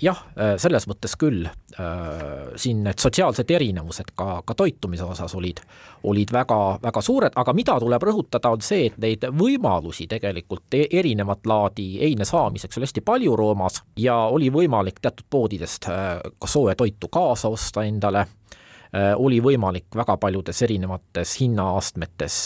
jah, 0.00 0.20
äh, 0.36 0.54
selles 0.58 0.86
mõttes 0.88 1.16
küll, 1.20 1.44
äh, 1.44 1.84
siin 2.56 2.82
need 2.86 3.00
sotsiaalsed 3.02 3.50
erinevused 3.50 4.12
ka, 4.16 4.40
ka 4.46 4.56
toitumise 4.56 5.04
osas 5.04 5.34
olid, 5.36 5.60
olid 6.08 6.32
väga, 6.32 6.78
väga 6.82 7.02
suured, 7.04 7.36
aga 7.36 7.54
mida 7.56 7.76
tuleb 7.80 8.06
rõhutada, 8.08 8.54
on 8.54 8.64
see, 8.64 8.86
et 8.88 8.98
neid 9.02 9.26
võimalusi 9.36 10.08
tegelikult 10.08 10.78
e-, 10.78 10.88
erinevat 11.00 11.46
laadi 11.46 11.90
heine 12.00 12.24
saamiseks 12.24 12.80
oli 12.80 12.88
hästi 12.88 13.04
palju 13.04 13.36
Roomas 13.36 13.82
ja 14.00 14.16
oli 14.32 14.50
võimalik 14.50 15.00
teatud 15.00 15.26
poodidest 15.30 15.90
ka 15.90 16.48
sooja 16.48 16.74
toitu 16.78 17.08
kaasa 17.12 17.48
osta 17.52 17.84
endale 17.84 18.26
oli 18.92 19.36
võimalik 19.38 19.94
väga 19.94 20.16
paljudes 20.18 20.62
erinevates 20.66 21.36
hinnaastmetes 21.38 22.38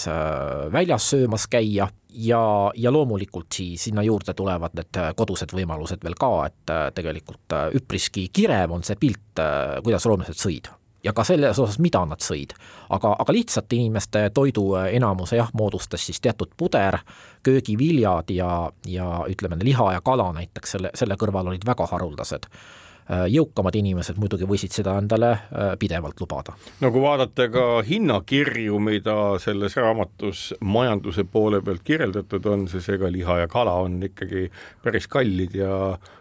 väljas 0.73 1.07
söömas 1.15 1.47
käia 1.49 1.89
ja, 2.15 2.73
ja 2.75 2.93
loomulikult 2.93 3.47
siis 3.55 3.85
sinna 3.85 4.03
juurde 4.03 4.35
tulevad 4.35 4.77
need 4.79 5.01
äh, 5.01 5.11
kodused 5.17 5.53
võimalused 5.55 6.05
veel 6.05 6.17
ka, 6.19 6.31
et 6.47 6.73
äh, 6.73 6.87
tegelikult 6.95 7.57
äh, 7.57 7.69
üpriski 7.75 8.29
kirev 8.33 8.73
on 8.75 8.87
see 8.87 8.99
pilt, 9.01 9.43
kuidas 9.83 10.07
roomlased 10.07 10.39
sõid 10.39 10.71
ja 11.05 11.13
ka 11.13 11.25
selles 11.27 11.59
osas, 11.61 11.81
mida 11.83 12.01
nad 12.09 12.23
sõid. 12.25 12.55
aga, 12.89 13.17
aga 13.19 13.33
lihtsate 13.35 13.77
inimeste 13.77 14.29
toidu 14.35 14.71
enamuse 14.89 15.37
jah, 15.37 15.51
moodustas 15.53 16.07
siis 16.07 16.21
teatud 16.21 16.55
puder, 16.57 16.99
köögiviljad 17.43 18.31
ja, 18.31 18.71
ja 18.87 19.09
ütleme, 19.29 19.59
liha 19.63 19.93
ja 19.93 20.01
kala 20.01 20.31
näiteks 20.33 20.77
selle, 20.77 20.95
selle 20.95 21.19
kõrval 21.21 21.51
olid 21.53 21.67
väga 21.67 21.91
haruldased 21.91 22.49
Äh, 22.49 22.83
jõukamad 23.05 23.77
inimesed 23.77 24.17
muidugi 24.21 24.47
võisid 24.49 24.73
seda 24.73 24.95
endale 25.01 25.31
äh, 25.35 25.75
pidevalt 25.81 26.21
lubada. 26.23 26.55
no 26.81 26.91
kui 26.93 27.03
vaadata 27.03 27.49
ka 27.53 27.65
hinnakirju, 27.85 28.79
mida 28.81 29.17
selles 29.43 29.77
raamatus 29.77 30.47
majanduse 30.65 31.27
poole 31.29 31.61
pealt 31.65 31.85
kirjeldatud 31.85 32.47
on, 32.49 32.67
siis 32.69 32.89
ega 32.95 33.11
liha 33.13 33.39
ja 33.43 33.51
kala 33.51 33.75
on 33.85 33.99
ikkagi 34.09 34.47
päris 34.85 35.09
kallid 35.11 35.57
ja 35.59 35.75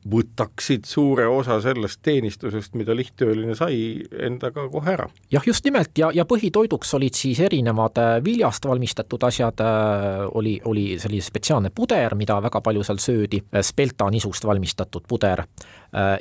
võtaksid 0.09 0.87
suure 0.89 1.27
osa 1.31 1.59
sellest 1.63 2.01
teenistusest, 2.03 2.75
mida 2.79 2.95
lihttööline 2.95 3.55
sai 3.55 4.03
endaga 4.19 4.67
kohe 4.71 4.95
ära. 4.97 5.07
jah, 5.31 5.47
just 5.47 5.63
nimelt 5.65 5.95
ja, 5.97 6.11
ja 6.13 6.27
põhitoiduks 6.27 6.93
olid 6.99 7.15
siis 7.15 7.39
erinevad 7.43 8.01
äh, 8.03 8.17
viljast 8.23 8.67
valmistatud 8.67 9.23
asjad, 9.23 9.63
oli, 10.35 10.57
oli 10.65 10.97
selline 10.99 11.23
spetsiaalne 11.23 11.71
puder, 11.75 12.15
mida 12.19 12.35
väga 12.43 12.61
palju 12.63 12.83
seal 12.83 12.99
söödi, 12.99 13.39
spelta 13.63 14.09
nisust 14.11 14.45
valmistatud 14.45 15.05
puder, 15.07 15.43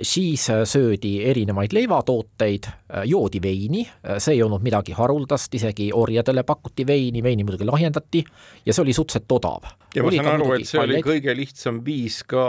siis 0.05 0.46
söödi 0.65 1.12
erinevaid 1.31 1.73
leivatooteid, 1.73 2.69
joodi 3.09 3.41
veini, 3.43 3.83
see 4.19 4.37
ei 4.37 4.43
olnud 4.43 4.62
midagi 4.65 4.95
haruldast, 4.97 5.55
isegi 5.55 5.91
orjadele 5.95 6.43
pakuti 6.47 6.87
veini, 6.87 7.23
veini 7.23 7.45
muidugi 7.45 7.69
lahjendati 7.69 8.25
ja 8.67 8.75
see 8.75 8.83
oli 8.83 8.93
suhteliselt 8.93 9.33
odav. 9.33 9.69
ja 9.95 10.03
ma 10.03 10.12
saan 10.15 10.31
aru, 10.35 10.53
et 10.57 10.69
see 10.69 10.81
paljaid... 10.81 10.99
oli 10.99 11.07
kõige 11.09 11.37
lihtsam 11.37 11.83
viis 11.85 12.23
ka 12.29 12.45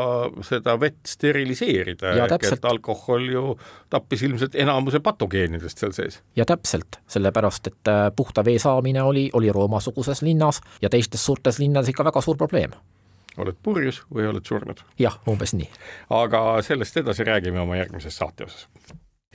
seda 0.46 0.76
vett 0.80 1.02
steriliseerida, 1.08 2.16
ehk 2.26 2.48
et 2.52 2.66
alkohol 2.70 3.30
ju 3.32 3.44
tappis 3.94 4.24
ilmselt 4.28 4.56
enamuse 4.56 5.00
patogeenidest 5.04 5.84
seal 5.84 5.96
sees. 5.96 6.22
ja 6.36 6.48
täpselt, 6.50 7.00
sellepärast 7.08 7.72
et 7.72 7.92
äh, 7.92 8.08
puhta 8.16 8.46
vee 8.46 8.60
saamine 8.60 9.04
oli, 9.04 9.30
oli 9.34 9.52
Rooma-suguses 9.52 10.24
linnas 10.24 10.62
ja 10.82 10.90
teistes 10.90 11.26
suurtes 11.26 11.60
linnades 11.60 11.94
ikka 11.94 12.06
väga 12.12 12.22
suur 12.22 12.38
probleem 12.38 12.76
oled 13.38 13.58
purjus 13.64 14.04
või 14.14 14.28
oled 14.30 14.46
surnud. 14.46 14.84
jah, 15.00 15.20
umbes 15.30 15.56
nii. 15.58 15.70
aga 16.10 16.44
sellest 16.66 16.98
edasi 17.04 17.28
räägime 17.28 17.64
oma 17.64 17.80
järgmises 17.80 18.18
saate 18.18 18.50
osas 18.50 18.68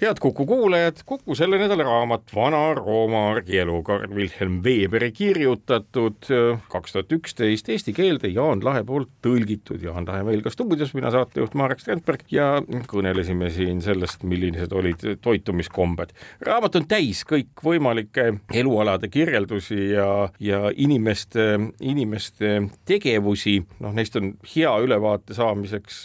head 0.01 0.19
Kuku 0.21 0.47
kuulajad, 0.47 1.01
Kuku 1.07 1.35
selle 1.35 1.59
nädala 1.59 1.83
raamat 1.83 2.31
Vana-Rooma 2.35 3.25
argielu, 3.33 3.83
Karl 3.83 4.15
Wilhelm 4.15 4.61
Weberi 4.63 5.11
kirjutatud, 5.13 6.29
kaks 6.71 6.95
tuhat 6.95 7.15
üksteist 7.17 7.71
eesti 7.73 7.95
keelde 7.97 8.31
Jaan 8.31 8.63
Lahe 8.65 8.85
poolt 8.87 9.11
tõlgitud. 9.27 9.83
Jaan 9.83 10.07
Lahe 10.07 10.23
meil 10.27 10.45
ka 10.45 10.53
stuudios, 10.55 10.93
mina 10.95 11.11
saatejuht 11.11 11.57
Marek 11.59 11.83
Strandberg 11.83 12.23
ja 12.31 12.47
kõnelesime 12.91 13.51
siin 13.51 13.83
sellest, 13.83 14.23
millised 14.23 14.73
olid 14.73 15.03
toitumiskombed. 15.25 16.15
raamat 16.47 16.79
on 16.79 16.87
täis 16.87 17.25
kõikvõimalikke 17.27 18.29
elualade 18.55 19.11
kirjeldusi 19.11 19.91
ja, 19.97 20.29
ja 20.39 20.71
inimeste, 20.77 21.49
inimeste 21.81 22.55
tegevusi, 22.87 23.59
noh, 23.83 23.99
neist 23.99 24.15
on 24.17 24.37
hea 24.55 24.77
ülevaate 24.79 25.35
saamiseks 25.35 26.05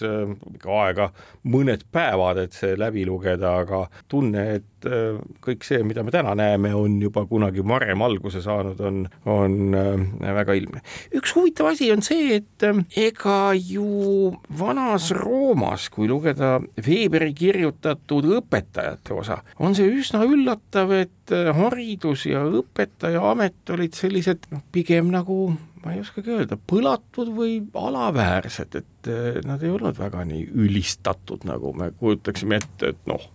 ikka 0.56 0.82
aega 0.82 1.10
mõned 1.46 1.86
päevad, 1.94 2.42
et 2.42 2.58
see 2.58 2.74
läbi 2.80 3.06
lugeda, 3.06 3.54
aga 3.62 3.83
tunne, 4.12 4.44
et 4.58 4.88
äh, 4.88 5.18
kõik 5.44 5.66
see, 5.68 5.82
mida 5.88 6.04
me 6.06 6.14
täna 6.14 6.36
näeme, 6.38 6.74
on 6.78 7.00
juba 7.02 7.26
kunagi 7.30 7.64
varem 7.68 8.04
alguse 8.06 8.44
saanud, 8.44 8.80
on, 8.84 9.04
on 9.30 9.78
äh, 9.78 10.34
väga 10.40 10.58
ilmne. 10.60 10.84
üks 11.16 11.36
huvitav 11.38 11.72
asi 11.74 11.92
on 11.94 12.04
see, 12.06 12.40
et 12.40 12.68
äh, 12.68 12.84
ega 13.08 13.40
ju 13.58 14.34
vanas 14.60 15.12
Roomas, 15.16 15.90
kui 15.94 16.08
lugeda 16.12 16.56
Weberi 16.78 17.34
kirjutatud 17.38 18.30
õpetajate 18.40 19.18
osa, 19.18 19.42
on 19.60 19.76
see 19.78 19.90
üsna 19.92 20.24
üllatav, 20.28 20.94
et 21.04 21.34
haridus 21.56 22.26
ja 22.28 22.44
õpetajaamet 22.44 23.72
olid 23.76 23.96
sellised 23.96 24.50
noh, 24.52 24.64
pigem 24.76 25.12
nagu 25.14 25.54
ma 25.84 25.94
ei 25.94 26.02
oskagi 26.04 26.32
öelda, 26.32 26.58
põlatud 26.70 27.32
või 27.36 27.58
alaväärsed, 27.76 28.76
et 28.80 29.10
nad 29.48 29.64
ei 29.64 29.72
olnud 29.74 29.98
väga 30.00 30.24
nii 30.28 30.46
ülistatud, 30.66 31.44
nagu 31.48 31.74
me 31.76 31.90
kujutaksime 32.00 32.60
ette, 32.62 32.94
et 32.94 33.10
noh, 33.10 33.26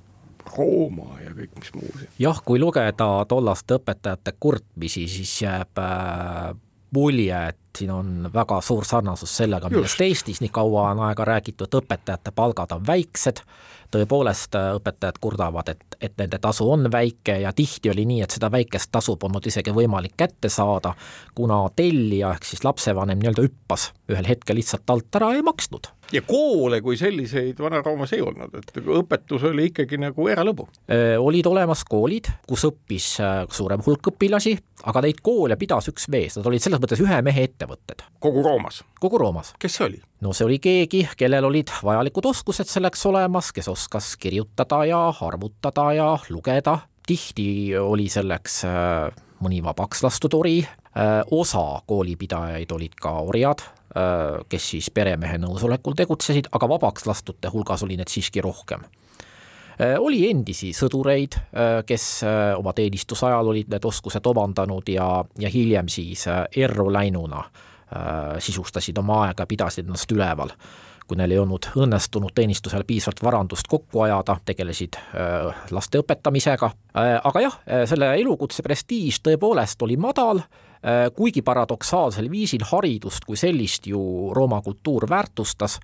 Rooma 0.56 1.18
ja 1.24 1.34
kõik, 1.36 1.52
mis 1.58 1.74
muu. 1.74 2.06
jah, 2.18 2.40
kui 2.44 2.60
lugeda 2.60 3.08
tollaste 3.28 3.78
õpetajate 3.78 4.34
kurtmisi, 4.40 5.06
siis 5.10 5.34
jääb 5.42 5.82
äh, 5.82 6.54
mulje, 6.94 7.40
et 7.48 7.58
siin 7.78 7.90
on 7.94 8.30
väga 8.34 8.60
suur 8.64 8.86
sarnasus 8.88 9.36
sellega, 9.36 9.70
millest 9.70 10.00
Eestis 10.00 10.40
nii 10.42 10.52
kaua 10.52 10.90
on 10.92 11.02
aega 11.08 11.26
räägitud, 11.28 11.74
õpetajate 11.82 12.32
palgad 12.34 12.72
on 12.74 12.86
väiksed, 12.86 13.42
tõepoolest 13.94 14.56
äh, 14.58 14.70
õpetajad 14.78 15.20
kurdavad, 15.20 15.72
et, 15.72 15.98
et 16.00 16.16
nende 16.20 16.40
tasu 16.42 16.66
on 16.70 16.88
väike 16.92 17.40
ja 17.42 17.52
tihti 17.56 17.92
oli 17.92 18.06
nii, 18.08 18.22
et 18.24 18.36
seda 18.36 18.50
väikest 18.52 18.92
tasu 18.94 19.16
polnud 19.20 19.46
isegi 19.46 19.74
võimalik 19.74 20.16
kätte 20.18 20.50
saada, 20.52 20.94
kuna 21.34 21.64
tellija 21.76 22.32
ehk 22.36 22.48
siis 22.48 22.64
lapsevanem 22.66 23.20
nii-öelda 23.22 23.46
hüppas 23.46 23.92
ühel 24.12 24.28
hetkel 24.28 24.58
lihtsalt 24.60 24.90
alt 24.90 25.20
ära 25.20 25.32
ei 25.36 25.44
maksnud 25.46 25.92
ja 26.12 26.22
koole 26.26 26.80
kui 26.80 26.96
selliseid 26.96 27.58
Vana-Roomas 27.60 28.12
ei 28.16 28.22
olnud, 28.24 28.54
et 28.58 28.78
õpetus 28.80 29.44
oli 29.48 29.68
ikkagi 29.72 29.98
nagu 30.00 30.28
eralõbu? 30.30 30.68
olid 31.20 31.46
olemas 31.50 31.84
koolid, 31.88 32.30
kus 32.48 32.64
õppis 32.68 33.10
suurem 33.54 33.82
hulk 33.84 34.12
õpilasi, 34.12 34.54
aga 34.88 35.02
neid 35.04 35.20
koole 35.24 35.58
pidas 35.60 35.90
üks 35.92 36.08
mees, 36.12 36.38
nad 36.38 36.48
olid 36.48 36.64
selles 36.64 36.80
mõttes 36.80 37.02
ühe 37.04 37.20
mehe 37.24 37.44
ettevõtted. 37.48 38.06
kogu 38.20 38.44
Roomas? 38.46 38.82
Kogu 39.00 39.18
Roomas. 39.18 39.54
kes 39.58 39.78
see 39.78 39.86
oli? 39.86 40.00
no 40.20 40.32
see 40.32 40.46
oli 40.46 40.58
keegi, 40.62 41.04
kellel 41.16 41.48
olid 41.48 41.72
vajalikud 41.84 42.30
oskused 42.32 42.68
selleks 42.70 43.06
olemas, 43.06 43.52
kes 43.52 43.68
oskas 43.68 44.16
kirjutada 44.20 44.84
ja 44.88 45.00
arvutada 45.20 45.92
ja 45.96 46.10
lugeda, 46.30 46.78
tihti 47.06 47.76
oli 47.78 48.08
selleks 48.12 48.62
mõni 49.42 49.62
vabaks 49.64 50.02
lastud 50.02 50.34
ori, 50.34 50.60
osa 51.30 51.64
koolipidajaid 51.86 52.72
olid 52.74 52.96
ka 53.00 53.14
orjad, 53.22 53.62
kes 54.48 54.70
siis 54.74 54.90
peremehe 54.94 55.38
nõusolekul 55.40 55.96
tegutsesid, 55.96 56.50
aga 56.52 56.68
vabaks 56.68 57.06
lastute 57.08 57.50
hulgas 57.52 57.82
oli 57.86 57.96
neid 57.96 58.10
siiski 58.12 58.44
rohkem 58.44 58.84
oli 59.78 60.24
endisi 60.26 60.72
sõdureid, 60.74 61.36
kes 61.86 62.04
oma 62.58 62.72
teenistusajal 62.74 63.46
olid 63.52 63.68
need 63.70 63.84
oskused 63.86 64.26
omandanud 64.26 64.88
ja, 64.90 65.06
ja 65.38 65.50
hiljem 65.54 65.86
siis 65.92 66.24
erru 66.56 66.88
läinuna 66.92 67.44
sisustasid 68.44 68.98
oma 69.00 69.22
aega, 69.26 69.46
pidasid 69.48 69.86
ennast 69.86 70.12
üleval. 70.12 70.52
kui 71.08 71.16
neil 71.16 71.32
ei 71.32 71.38
olnud 71.40 71.70
õnnestunud 71.80 72.34
teenistusel 72.36 72.82
piisavalt 72.84 73.22
varandust 73.24 73.64
kokku 73.68 74.02
ajada, 74.04 74.34
tegelesid 74.44 74.98
laste 75.72 76.02
õpetamisega, 76.02 76.68
aga 77.24 77.40
jah, 77.40 77.56
selle 77.88 78.10
elukutse 78.20 78.62
prestiiž 78.62 79.22
tõepoolest 79.24 79.80
oli 79.86 79.96
madal, 79.96 80.42
kuigi 81.16 81.40
paradoksaalsel 81.42 82.28
viisil 82.28 82.66
haridust 82.68 83.24
kui 83.24 83.40
sellist 83.40 83.88
ju 83.88 84.02
Rooma 84.36 84.60
kultuur 84.60 85.08
väärtustas 85.08 85.78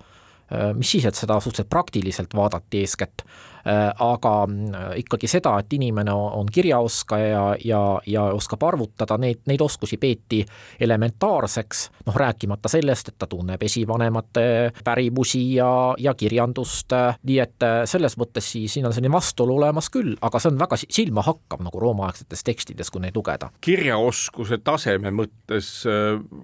Äh, 0.53 0.75
mis 0.77 0.91
siis, 0.91 1.05
et 1.09 1.17
seda 1.17 1.39
suhteliselt 1.41 1.71
praktiliselt 1.73 2.33
vaadati 2.37 2.83
eeskätt, 2.83 3.23
äh, 3.25 3.54
aga 3.99 4.33
äh, 4.45 4.87
ikkagi 5.01 5.27
seda, 5.29 5.55
et 5.59 5.73
inimene 5.73 6.13
on 6.13 6.49
kirjaoskaja 6.51 7.29
ja, 7.29 7.45
ja, 7.65 7.81
ja 8.05 8.23
oskab 8.35 8.63
arvutada, 8.63 9.17
neid, 9.17 9.41
neid 9.49 9.61
oskusi 9.61 9.97
peeti 9.97 10.43
elementaarseks, 10.79 11.85
noh 12.05 12.15
rääkimata 12.15 12.69
sellest, 12.69 13.09
et 13.09 13.17
ta 13.19 13.27
tunneb 13.27 13.63
esivanemate 13.65 14.45
pärimusi 14.85 15.41
ja, 15.55 15.69
ja 15.97 16.13
kirjandust, 16.13 16.93
nii 17.25 17.39
et 17.41 17.65
selles 17.89 18.17
mõttes 18.21 18.51
siis 18.51 18.75
siin 18.77 18.85
on 18.85 18.93
selline 18.93 19.13
vastuolu 19.15 19.57
olemas 19.57 19.89
küll, 19.93 20.13
aga 20.21 20.41
see 20.41 20.51
on 20.53 20.59
väga 20.59 20.77
silmahakkav 20.83 21.63
nagu 21.65 21.81
roomaaegsetes 21.81 22.45
tekstides, 22.45 22.91
kui 22.93 23.01
neid 23.01 23.17
lugeda. 23.17 23.49
kirjaoskuse 23.65 24.61
taseme 24.63 25.13
mõttes 25.15 25.71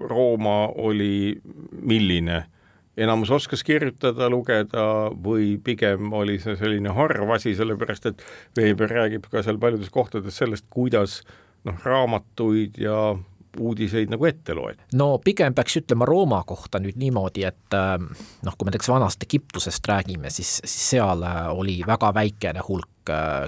Rooma 0.09 0.57
oli 0.81 1.37
milline? 1.81 2.41
Enamus 2.97 3.31
oskas 3.31 3.63
kirjutada, 3.63 4.29
lugeda 4.29 4.85
või 5.23 5.55
pigem 5.63 6.11
oli 6.13 6.39
see 6.43 6.57
selline 6.59 6.93
harv 6.95 7.35
asi, 7.37 7.55
sellepärast 7.55 8.11
et 8.11 8.23
Weber 8.57 8.91
räägib 8.91 9.27
ka 9.31 9.43
seal 9.45 9.59
paljudes 9.61 9.91
kohtades 9.93 10.37
sellest, 10.41 10.67
kuidas 10.69 11.21
noh, 11.67 11.77
raamatuid 11.85 12.79
ja 12.81 13.15
uudiseid 13.59 14.11
nagu 14.11 14.27
ette 14.27 14.55
loed? 14.55 14.79
no 14.95 15.13
pigem 15.23 15.55
peaks 15.55 15.79
ütlema 15.81 16.07
Rooma 16.07 16.43
kohta 16.47 16.79
nüüd 16.83 16.99
niimoodi, 16.99 17.43
et 17.47 17.77
noh, 17.77 18.55
kui 18.57 18.67
me 18.67 18.71
näiteks 18.71 18.91
vanast 18.91 19.23
Egiptusest 19.27 19.87
räägime, 19.91 20.31
siis, 20.31 20.59
siis 20.63 20.89
seal 20.95 21.23
oli 21.55 21.81
väga 21.87 22.13
väikene 22.15 22.63
hulk 22.67 22.90
Äh, 22.90 22.90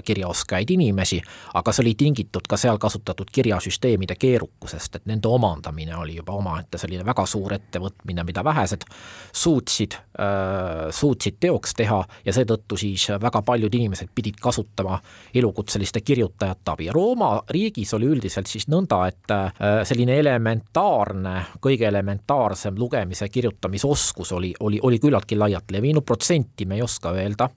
kirjaoskajaid 0.04 0.70
inimesi, 0.70 1.20
aga 1.54 1.72
see 1.72 1.84
oli 1.84 1.94
tingitud 1.98 2.46
ka 2.48 2.56
seal 2.60 2.78
kasutatud 2.82 3.30
kirjasüsteemide 3.32 4.16
keerukusest, 4.20 4.96
et 4.98 5.06
nende 5.10 5.28
omandamine 5.28 5.96
oli 5.96 6.16
juba 6.16 6.36
omaette 6.38 6.78
selline 6.80 7.04
väga 7.06 7.26
suur 7.26 7.54
ettevõtmine, 7.56 8.24
mida 8.26 8.44
vähesed 8.44 8.86
suutsid, 9.32 9.96
äh, 10.18 10.90
suutsid 10.90 11.38
teoks 11.40 11.74
teha 11.78 12.00
ja 12.24 12.34
seetõttu 12.36 12.78
siis 12.80 13.08
väga 13.20 13.42
paljud 13.42 13.74
inimesed 13.74 14.10
pidid 14.14 14.40
kasutama 14.42 14.98
elukutseliste 15.34 16.00
kirjutajate 16.00 16.74
abi. 16.74 16.90
Rooma 16.94 17.32
riigis 17.50 17.94
oli 17.94 18.08
üldiselt 18.10 18.50
siis 18.50 18.68
nõnda, 18.72 19.04
et 19.08 19.34
äh, 19.34 19.82
selline 19.86 20.18
elementaarne, 20.20 21.34
kõige 21.64 21.88
elementaarsem 21.88 22.78
lugemise 22.78 23.28
kirjutamisoskus 23.28 24.32
oli, 24.32 24.54
oli, 24.60 24.80
oli 24.82 25.00
küllaltki 25.02 25.38
laialt 25.38 25.70
levinud, 25.70 26.04
protsenti 26.04 26.66
me 26.66 26.78
ei 26.78 26.82
oska 26.82 27.14
öelda 27.14 27.50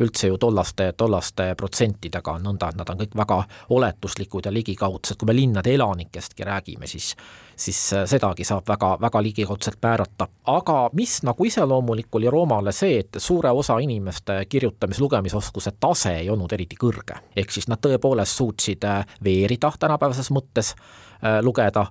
üldse 0.00 0.28
ju 0.28 0.38
tollaste, 0.38 0.92
tollaste 0.96 1.54
protsentidega 1.58 2.32
on 2.32 2.48
nõnda, 2.48 2.68
et 2.70 2.80
nad 2.80 2.90
on 2.90 2.98
kõik 2.98 3.16
väga 3.16 3.40
oletuslikud 3.76 4.46
ja 4.46 4.52
ligikaudsed, 4.52 5.18
kui 5.18 5.30
me 5.30 5.36
linnade 5.36 5.74
elanikestki 5.74 6.44
räägime, 6.44 6.86
siis 6.90 7.14
siis 7.56 7.92
äh, 7.92 8.04
sedagi 8.06 8.44
saab 8.44 8.68
väga, 8.68 8.96
väga 9.00 9.22
ligikaudselt 9.22 9.78
määrata. 9.82 10.28
aga 10.44 10.90
mis 10.92 11.22
nagu 11.22 11.44
iseloomulik 11.44 12.14
oli 12.14 12.30
Roomale 12.30 12.72
see, 12.72 12.98
et 12.98 13.16
suure 13.18 13.50
osa 13.50 13.78
inimeste 13.78 14.44
kirjutamis-lugemisoskuse 14.48 15.72
tase 15.80 16.16
ei 16.16 16.30
olnud 16.30 16.52
eriti 16.52 16.76
kõrge. 16.80 17.20
ehk 17.36 17.50
siis 17.50 17.68
nad 17.68 17.78
tõepoolest 17.78 18.36
suutsid 18.36 18.84
äh, 18.84 19.06
veerida 19.24 19.72
tänapäevases 19.78 20.30
mõttes, 20.30 20.74
lugeda 21.42 21.86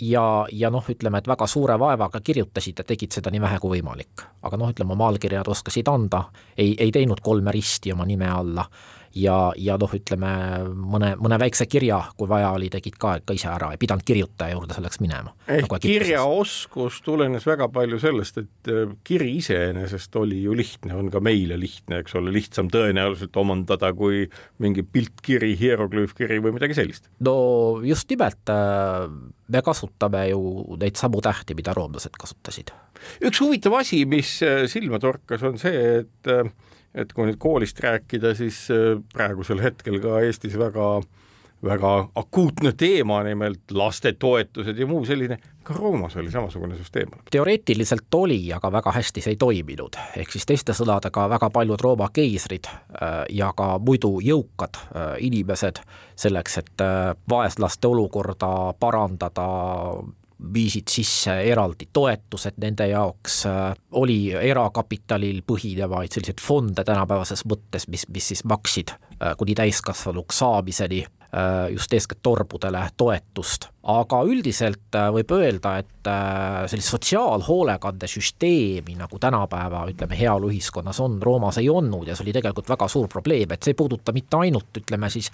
ja, 0.00 0.24
ja 0.52 0.70
noh, 0.70 0.84
ütleme, 0.90 1.18
et 1.18 1.28
väga 1.28 1.46
suure 1.48 1.78
vaevaga 1.80 2.20
kirjutasid 2.20 2.82
ja 2.82 2.84
tegid 2.84 3.14
seda 3.16 3.32
nii 3.32 3.40
vähe 3.40 3.58
kui 3.62 3.78
võimalik. 3.78 4.26
aga 4.42 4.60
noh, 4.60 4.70
ütleme 4.74 4.92
oma 4.92 5.08
allkirjad 5.08 5.48
oskasid 5.48 5.88
anda, 5.88 6.24
ei, 6.56 6.74
ei 6.78 6.92
teinud 6.92 7.20
kolme 7.24 7.52
risti 7.52 7.92
oma 7.92 8.04
nime 8.04 8.28
alla 8.28 8.66
ja, 9.16 9.36
ja 9.56 9.76
noh, 9.80 9.92
ütleme 9.94 10.30
mõne, 10.74 11.12
mõne 11.20 11.38
väikse 11.40 11.66
kirja, 11.70 12.00
kui 12.18 12.28
vaja 12.30 12.50
oli, 12.56 12.68
tegid 12.72 12.98
ka 13.00 13.16
ikka 13.20 13.36
ise 13.36 13.48
ära, 13.50 13.70
ei 13.72 13.80
pidanud 13.80 14.04
kirjutaja 14.06 14.56
juurde 14.56 14.76
selleks 14.76 15.00
minema. 15.02 15.34
ehk 15.46 15.68
nagu 15.68 15.80
kirjaoskus 15.82 17.00
tulenes 17.06 17.46
väga 17.48 17.68
palju 17.72 18.00
sellest, 18.02 18.42
et 18.42 18.72
äh, 18.72 18.92
kiri 19.06 19.30
iseenesest 19.38 20.16
oli 20.20 20.42
ju 20.44 20.56
lihtne, 20.58 20.94
on 20.98 21.10
ka 21.14 21.22
meile 21.24 21.58
lihtne, 21.60 22.02
eks 22.02 22.16
ole, 22.18 22.32
lihtsam 22.34 22.70
tõenäoliselt 22.72 23.36
omandada 23.40 23.92
kui 23.96 24.26
mingi 24.62 24.84
piltkiri, 24.84 25.54
hieroglüüfkiri 25.60 26.40
või 26.44 26.56
midagi 26.58 26.78
sellist. 26.78 27.10
no 27.24 27.36
just 27.86 28.10
nimelt, 28.10 28.44
äh, 28.52 29.08
me 29.48 29.64
kasutame 29.64 30.28
ju 30.32 30.42
neid 30.80 31.00
samu 31.00 31.22
tähti, 31.24 31.56
mida 31.58 31.74
roomlased 31.76 32.16
kasutasid. 32.20 32.74
üks 33.24 33.40
huvitav 33.40 33.80
asi, 33.80 34.04
mis 34.06 34.38
äh, 34.46 34.66
silma 34.70 35.00
torkas, 35.02 35.44
on 35.46 35.58
see, 35.60 36.02
et 36.02 36.34
et 36.94 37.12
kui 37.12 37.28
nüüd 37.28 37.38
koolist 37.38 37.80
rääkida, 37.84 38.34
siis 38.38 38.66
äh, 38.74 38.98
praegusel 39.14 39.62
hetkel 39.62 40.00
ka 40.04 40.20
Eestis 40.24 40.58
väga 40.58 40.98
väga 41.64 42.08
akuutne 42.14 42.72
teema, 42.72 43.22
nimelt 43.22 43.70
lastetoetused 43.70 44.78
ja 44.78 44.86
muu 44.86 45.04
selline, 45.04 45.38
ka 45.62 45.74
Roomas 45.74 46.16
oli 46.16 46.30
samasugune 46.30 46.76
süsteem. 46.78 47.08
teoreetiliselt 47.30 48.14
oli, 48.14 48.52
aga 48.52 48.72
väga 48.72 48.92
hästi 48.92 49.20
see 49.20 49.34
ei 49.34 49.36
toiminud, 49.36 49.98
ehk 50.16 50.30
siis 50.30 50.46
teiste 50.46 50.72
sõnadega 50.72 51.26
väga 51.30 51.50
paljud 51.50 51.80
Rooma 51.82 52.08
keisrid 52.12 52.70
äh, 52.70 53.24
ja 53.30 53.50
ka 53.56 53.78
muidu 53.78 54.20
jõukad 54.22 54.78
äh, 54.78 55.16
inimesed 55.18 55.82
selleks, 56.16 56.58
et 56.58 56.86
vaeslaste 57.30 57.88
olukorda 57.88 58.74
parandada, 58.80 59.48
viisid 60.54 60.88
sisse 60.90 61.34
eraldi 61.50 61.88
toetused 61.92 62.58
nende 62.62 62.86
jaoks, 62.92 63.40
äh, 63.50 63.74
oli 63.98 64.32
erakapitalil 64.32 65.42
põhinevaid 65.46 66.14
selliseid 66.14 66.42
fonde 66.42 66.84
tänapäevases 66.84 67.44
mõttes, 67.48 67.88
mis, 67.88 68.06
mis 68.08 68.32
siis 68.32 68.44
maksid 68.44 68.94
äh, 68.94 69.34
kuni 69.38 69.54
täiskasvanuks 69.58 70.38
saamiseni 70.44 71.04
Äh, 71.36 71.72
just 71.72 71.92
eeskätt 71.92 72.18
torbudele 72.22 72.88
toetust, 72.96 73.68
aga 73.88 74.18
üldiselt 74.28 74.92
äh, 74.96 75.08
võib 75.14 75.30
öelda, 75.32 75.78
et 75.80 76.08
äh, 76.10 76.66
sellist 76.68 76.90
sotsiaalhoolekandesüsteemi 76.92 78.94
nagu 78.98 79.18
tänapäeva 79.20 79.86
ütleme, 79.88 80.18
heaoluühiskonnas 80.18 81.00
on, 81.04 81.22
Roomas 81.24 81.58
ei 81.62 81.68
olnud 81.72 82.06
ja 82.08 82.14
see 82.16 82.24
oli 82.26 82.32
tegelikult 82.36 82.68
väga 82.68 82.88
suur 82.92 83.08
probleem, 83.08 83.52
et 83.52 83.62
see 83.64 83.72
ei 83.72 83.78
puuduta 83.78 84.12
mitte 84.16 84.36
ainult 84.36 84.76
ütleme 84.82 85.08
siis 85.12 85.28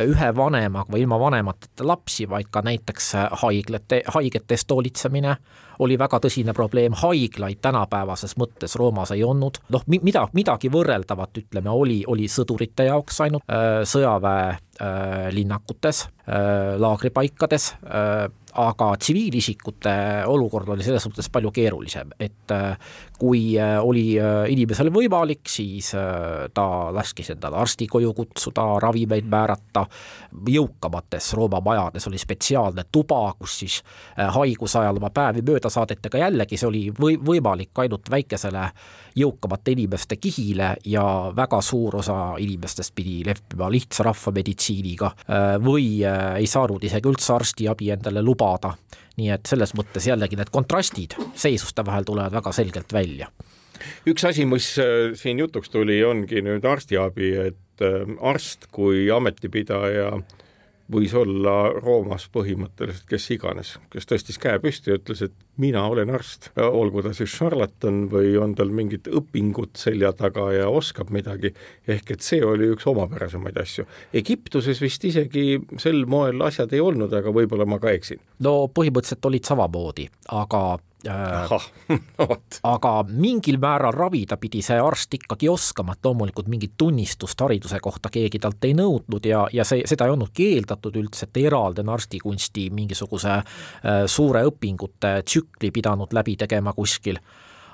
ühe 0.00 0.28
vanemaga 0.36 0.92
või 0.92 1.00
ilma 1.04 1.18
vanemateta 1.20 1.86
lapsi, 1.86 2.28
vaid 2.30 2.46
ka 2.50 2.60
näiteks 2.64 3.12
haiglate, 3.44 4.02
haigete 4.14 4.54
eest 4.56 4.70
hoolitsemine 4.72 5.36
oli 5.84 5.98
väga 5.98 6.18
tõsine 6.24 6.52
probleem, 6.56 6.92
haiglaid 6.98 7.58
tänapäevases 7.62 8.36
mõttes 8.40 8.76
Roomas 8.78 9.10
ei 9.14 9.22
olnud, 9.24 9.58
noh, 9.74 9.82
mida, 9.86 10.28
midagi 10.34 10.68
võrreldavat, 10.72 11.38
ütleme, 11.44 11.70
oli, 11.70 12.04
oli 12.06 12.28
sõdurite 12.32 12.84
jaoks 12.88 13.20
ainult 13.26 13.44
äh, 13.52 13.84
äh, 16.28 16.76
laagripaikades 16.80 17.72
äh,, 17.82 18.28
aga 18.58 18.88
tsiviilisikute 18.98 19.94
olukord 20.26 20.70
oli 20.72 20.86
selles 20.86 21.04
mõttes 21.08 21.28
palju 21.32 21.52
keerulisem, 21.54 22.14
et 22.18 22.54
äh, 22.54 22.94
kui 23.18 23.58
äh, 23.58 23.76
oli 23.82 24.14
äh, 24.20 24.44
inimesel 24.52 24.92
võimalik, 24.94 25.48
siis 25.50 25.90
ta 26.54 26.64
laskis 26.94 27.32
endale 27.34 27.58
arsti 27.58 27.86
koju 27.90 28.12
kutsuda, 28.14 28.64
ravimeid 28.82 29.26
määrata, 29.30 29.84
jõukamates 30.48 31.32
Rooma 31.36 31.60
majades 31.64 32.06
oli 32.08 32.18
spetsiaalne 32.20 32.84
tuba, 32.92 33.20
kus 33.38 33.58
siis 33.62 33.78
haiguse 34.16 34.78
ajal 34.80 35.00
oma 35.00 35.10
päevi 35.14 35.42
mööda 35.46 35.70
saadeti, 35.72 36.10
aga 36.10 36.22
jällegi 36.26 36.58
see 36.60 36.68
oli 36.68 36.82
või-, 36.94 37.18
võimalik 37.18 37.82
ainult 37.82 38.10
väikesele 38.10 38.68
jõukamate 39.18 39.74
inimeste 39.74 40.18
kihile 40.20 40.74
ja 40.86 41.04
väga 41.36 41.60
suur 41.64 41.98
osa 42.02 42.18
inimestest 42.38 42.94
pidi 42.94 43.22
leppima 43.26 43.70
lihtsa 43.72 44.06
rahvameditsiiniga 44.06 45.10
või 45.64 45.88
ei 46.04 46.46
saanud 46.46 46.84
isegi 46.84 47.10
üldse 47.10 47.34
arstiabi 47.34 47.92
endale 47.96 48.22
lubada. 48.22 48.74
Nii 49.18 49.32
et 49.34 49.50
selles 49.50 49.74
mõttes 49.78 50.06
jällegi 50.08 50.38
need 50.38 50.50
kontrastid 50.54 51.16
seisuste 51.38 51.84
vahel 51.86 52.06
tulevad 52.08 52.34
väga 52.38 52.52
selgelt 52.54 52.92
välja. 52.94 53.30
üks 54.06 54.24
asi, 54.26 54.46
mis 54.46 54.72
äh, 54.82 55.14
siin 55.18 55.38
jutuks 55.38 55.70
tuli, 55.70 56.00
ongi 56.04 56.42
nüüd 56.42 56.66
arstiabi, 56.66 57.32
et 57.50 57.84
äh, 57.84 58.02
arst 58.20 58.70
kui 58.74 59.06
ametipidaja 59.14 60.12
võis 60.92 61.12
olla 61.16 61.54
Roomas 61.76 62.26
põhimõtteliselt 62.32 63.06
kes 63.08 63.26
iganes, 63.34 63.74
kes 63.92 64.08
tõstis 64.08 64.40
käe 64.40 64.58
püsti 64.62 64.92
ja 64.92 64.98
ütles, 64.98 65.22
et 65.26 65.34
mina 65.60 65.82
olen 65.90 66.10
arst, 66.14 66.50
olgu 66.56 67.02
ta 67.04 67.12
siis 67.16 67.34
šarlatan 67.34 68.06
või 68.12 68.34
on 68.40 68.54
tal 68.58 68.72
mingid 68.74 69.10
õpingud 69.12 69.76
selja 69.78 70.14
taga 70.16 70.48
ja 70.54 70.68
oskab 70.72 71.12
midagi, 71.14 71.52
ehk 71.88 72.14
et 72.14 72.24
see 72.24 72.40
oli 72.44 72.70
üks 72.72 72.88
omapärasemaid 72.88 73.60
asju. 73.60 73.84
Egiptuses 74.16 74.80
vist 74.82 75.04
isegi 75.04 75.58
sel 75.80 76.04
moel 76.08 76.40
asjad 76.46 76.72
ei 76.72 76.82
olnud, 76.84 77.12
aga 77.12 77.32
võib-olla 77.34 77.68
ma 77.68 77.80
ka 77.82 77.92
eksin. 77.92 78.22
no 78.44 78.70
põhimõtteliselt 78.72 79.28
olid 79.28 79.48
samamoodi, 79.48 80.08
aga 80.32 80.62
aga 82.74 82.92
mingil 83.08 83.58
määral 83.62 83.94
ravida 83.94 84.36
pidi 84.36 84.62
see 84.66 84.78
arst 84.82 85.14
ikkagi 85.14 85.48
oskama, 85.48 85.94
et 85.94 86.04
loomulikult 86.04 86.48
mingit 86.50 86.74
tunnistust 86.76 87.40
hariduse 87.40 87.78
kohta 87.82 88.10
keegi 88.10 88.40
talt 88.42 88.64
ei 88.66 88.74
nõudnud 88.74 89.28
ja, 89.30 89.44
ja 89.52 89.66
see, 89.68 89.84
seda 89.86 90.08
ei 90.08 90.14
olnud 90.16 90.32
keeldatud 90.34 90.98
üldse, 90.98 91.28
et 91.28 91.42
eraldi 91.44 91.84
on 91.84 91.94
arstikunsti 91.94 92.68
mingisuguse 92.74 93.36
äh, 93.38 94.02
suure 94.06 94.42
õpingute 94.50 95.20
tsükli 95.24 95.70
pidanud 95.70 96.12
läbi 96.18 96.36
tegema 96.36 96.74
kuskil 96.74 97.22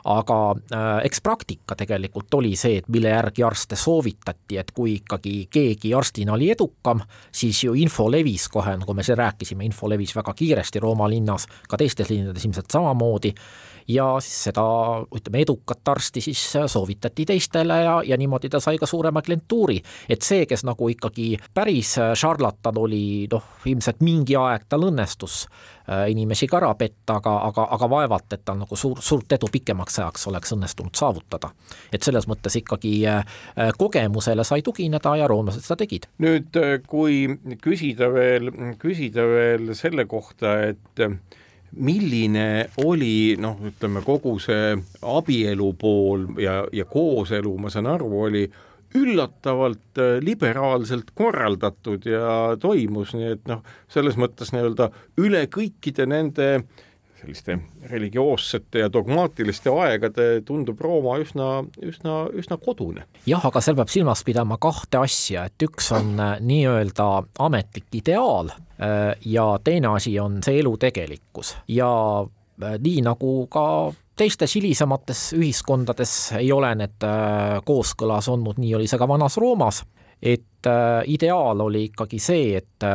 aga 0.05 0.39
äh, 0.53 0.89
eks 1.09 1.21
praktika 1.25 1.77
tegelikult 1.77 2.35
oli 2.35 2.53
see, 2.57 2.79
et 2.83 2.89
mille 2.93 3.09
järgi 3.09 3.45
arste 3.45 3.77
soovitati, 3.77 4.59
et 4.61 4.73
kui 4.77 4.99
ikkagi 4.99 5.37
keegi 5.53 5.95
arstina 5.97 6.35
oli 6.37 6.51
edukam, 6.53 7.01
siis 7.33 7.65
ju 7.65 7.75
info 7.79 8.11
levis 8.11 8.49
kohe, 8.53 8.77
nagu 8.81 8.95
me 8.95 9.03
siin 9.03 9.19
rääkisime, 9.19 9.65
info 9.65 9.89
levis 9.89 10.17
väga 10.17 10.35
kiiresti 10.37 10.83
Rooma 10.85 11.09
linnas, 11.09 11.49
ka 11.69 11.81
teistes 11.81 12.11
linnades 12.13 12.45
ilmselt 12.45 12.71
samamoodi 12.71 13.35
ja 13.89 14.07
siis 14.21 14.49
seda, 14.49 14.65
ütleme, 15.15 15.43
edukat 15.45 15.89
arsti 15.89 16.21
siis 16.25 16.43
soovitati 16.67 17.27
teistele 17.29 17.81
ja, 17.85 17.99
ja 18.07 18.17
niimoodi 18.17 18.49
ta 18.53 18.61
sai 18.61 18.79
ka 18.79 18.87
suurema 18.87 19.23
klientuuri. 19.23 19.81
et 20.09 20.23
see, 20.23 20.47
kes 20.47 20.65
nagu 20.65 20.89
ikkagi 20.89 21.35
päris 21.55 21.97
šarlatan 22.15 22.79
oli, 22.79 23.29
noh, 23.33 23.45
ilmselt 23.67 24.01
mingi 24.05 24.37
aeg 24.41 24.67
tal 24.69 24.87
õnnestus 24.89 25.45
äh, 25.45 26.07
inimesi 26.13 26.49
ka 26.51 26.59
ära 26.63 26.73
petta, 26.79 27.19
aga, 27.21 27.37
aga, 27.51 27.69
aga 27.77 27.91
vaevalt, 27.91 28.33
et 28.33 28.45
tal 28.45 28.59
nagu 28.63 28.77
suur, 28.77 29.01
suurt 29.05 29.37
edu 29.37 29.51
pikemaks 29.53 29.99
ajaks 30.01 30.29
oleks 30.33 30.57
õnnestunud 30.57 30.97
saavutada. 30.97 31.51
et 31.93 32.03
selles 32.03 32.29
mõttes 32.31 32.57
ikkagi 32.61 32.95
äh, 33.11 33.25
kogemusele 33.79 34.45
sai 34.45 34.63
tugineda 34.63 35.17
ja 35.17 35.29
roomlased 35.29 35.65
seda 35.65 35.83
tegid. 35.85 36.09
nüüd, 36.25 36.51
äh, 36.57 36.79
kui 36.87 37.27
küsida 37.63 38.13
veel, 38.13 38.51
küsida 38.81 39.29
veel 39.29 39.75
selle 39.77 40.07
kohta, 40.09 40.59
et 40.73 41.07
milline 41.77 42.69
oli 42.85 43.37
noh, 43.41 43.59
ütleme 43.71 44.03
kogu 44.05 44.37
see 44.43 44.75
abielu 45.03 45.73
pool 45.79 46.29
ja, 46.43 46.63
ja 46.73 46.87
kooselu, 46.89 47.57
ma 47.59 47.73
saan 47.73 47.89
aru, 47.91 48.11
oli 48.29 48.45
üllatavalt 48.95 49.99
äh, 49.99 50.17
liberaalselt 50.23 51.11
korraldatud 51.15 52.07
ja 52.07 52.55
toimus, 52.61 53.15
nii 53.19 53.33
et 53.35 53.47
noh, 53.51 53.65
selles 53.91 54.19
mõttes 54.21 54.55
nii-öelda 54.55 54.91
üle 55.23 55.47
kõikide 55.51 56.07
nende 56.11 56.51
selliste 57.25 57.59
religioossete 57.91 58.85
ja 58.85 58.93
dogmaatiliste 58.93 59.73
aegade 59.73 60.43
tundub 60.47 60.81
Rooma 60.81 61.17
üsna, 61.23 61.65
üsna, 61.83 62.25
üsna 62.37 62.59
kodune. 62.61 63.07
jah, 63.27 63.45
aga 63.45 63.63
seal 63.65 63.79
peab 63.79 63.93
silmas 63.93 64.25
pidama 64.27 64.59
kahte 64.61 65.01
asja, 65.01 65.47
et 65.49 65.65
üks 65.65 65.91
on 65.97 66.15
äh, 66.21 66.37
nii-öelda 66.45 67.09
ametlik 67.45 67.89
ideaal 67.97 68.53
äh, 68.53 69.15
ja 69.25 69.47
teine 69.65 69.95
asi 69.97 70.17
on 70.21 70.41
see 70.45 70.61
elu 70.61 70.77
tegelikkus 70.81 71.57
ja 71.69 71.91
äh, 72.25 72.77
nii 72.79 73.05
nagu 73.07 73.37
ka 73.53 73.67
teistes 74.17 74.55
hilisemates 74.55 75.33
ühiskondades 75.35 76.35
ei 76.39 76.53
ole 76.55 76.71
need 76.79 77.07
kooskõlas 77.67 78.29
olnud, 78.31 78.61
nii 78.63 78.77
oli 78.79 78.87
see 78.87 79.01
ka 79.01 79.09
Vanas 79.11 79.41
Roomas, 79.43 79.81
et 80.23 80.69
ideaal 81.11 81.65
oli 81.65 81.89
ikkagi 81.89 82.21
see, 82.23 82.61
et 82.61 82.87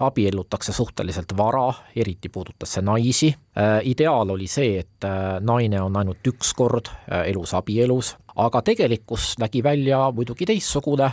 abiellutakse 0.00 0.72
suhteliselt 0.72 1.36
vara, 1.36 1.72
eriti 1.96 2.28
puudutas 2.28 2.72
see 2.76 2.82
naisi. 2.82 3.34
Äh, 3.58 3.80
ideaal 3.84 4.30
oli 4.30 4.46
see, 4.50 4.78
et 4.78 5.04
äh, 5.04 5.38
naine 5.40 5.82
on 5.82 5.96
ainult 5.96 6.26
üks 6.26 6.54
kord 6.56 6.88
elus 7.24 7.54
abielus, 7.54 8.14
aga 8.36 8.62
tegelikkus 8.62 9.34
nägi 9.38 9.62
välja 9.62 9.98
muidugi 10.14 10.46
teistsugune, 10.48 11.10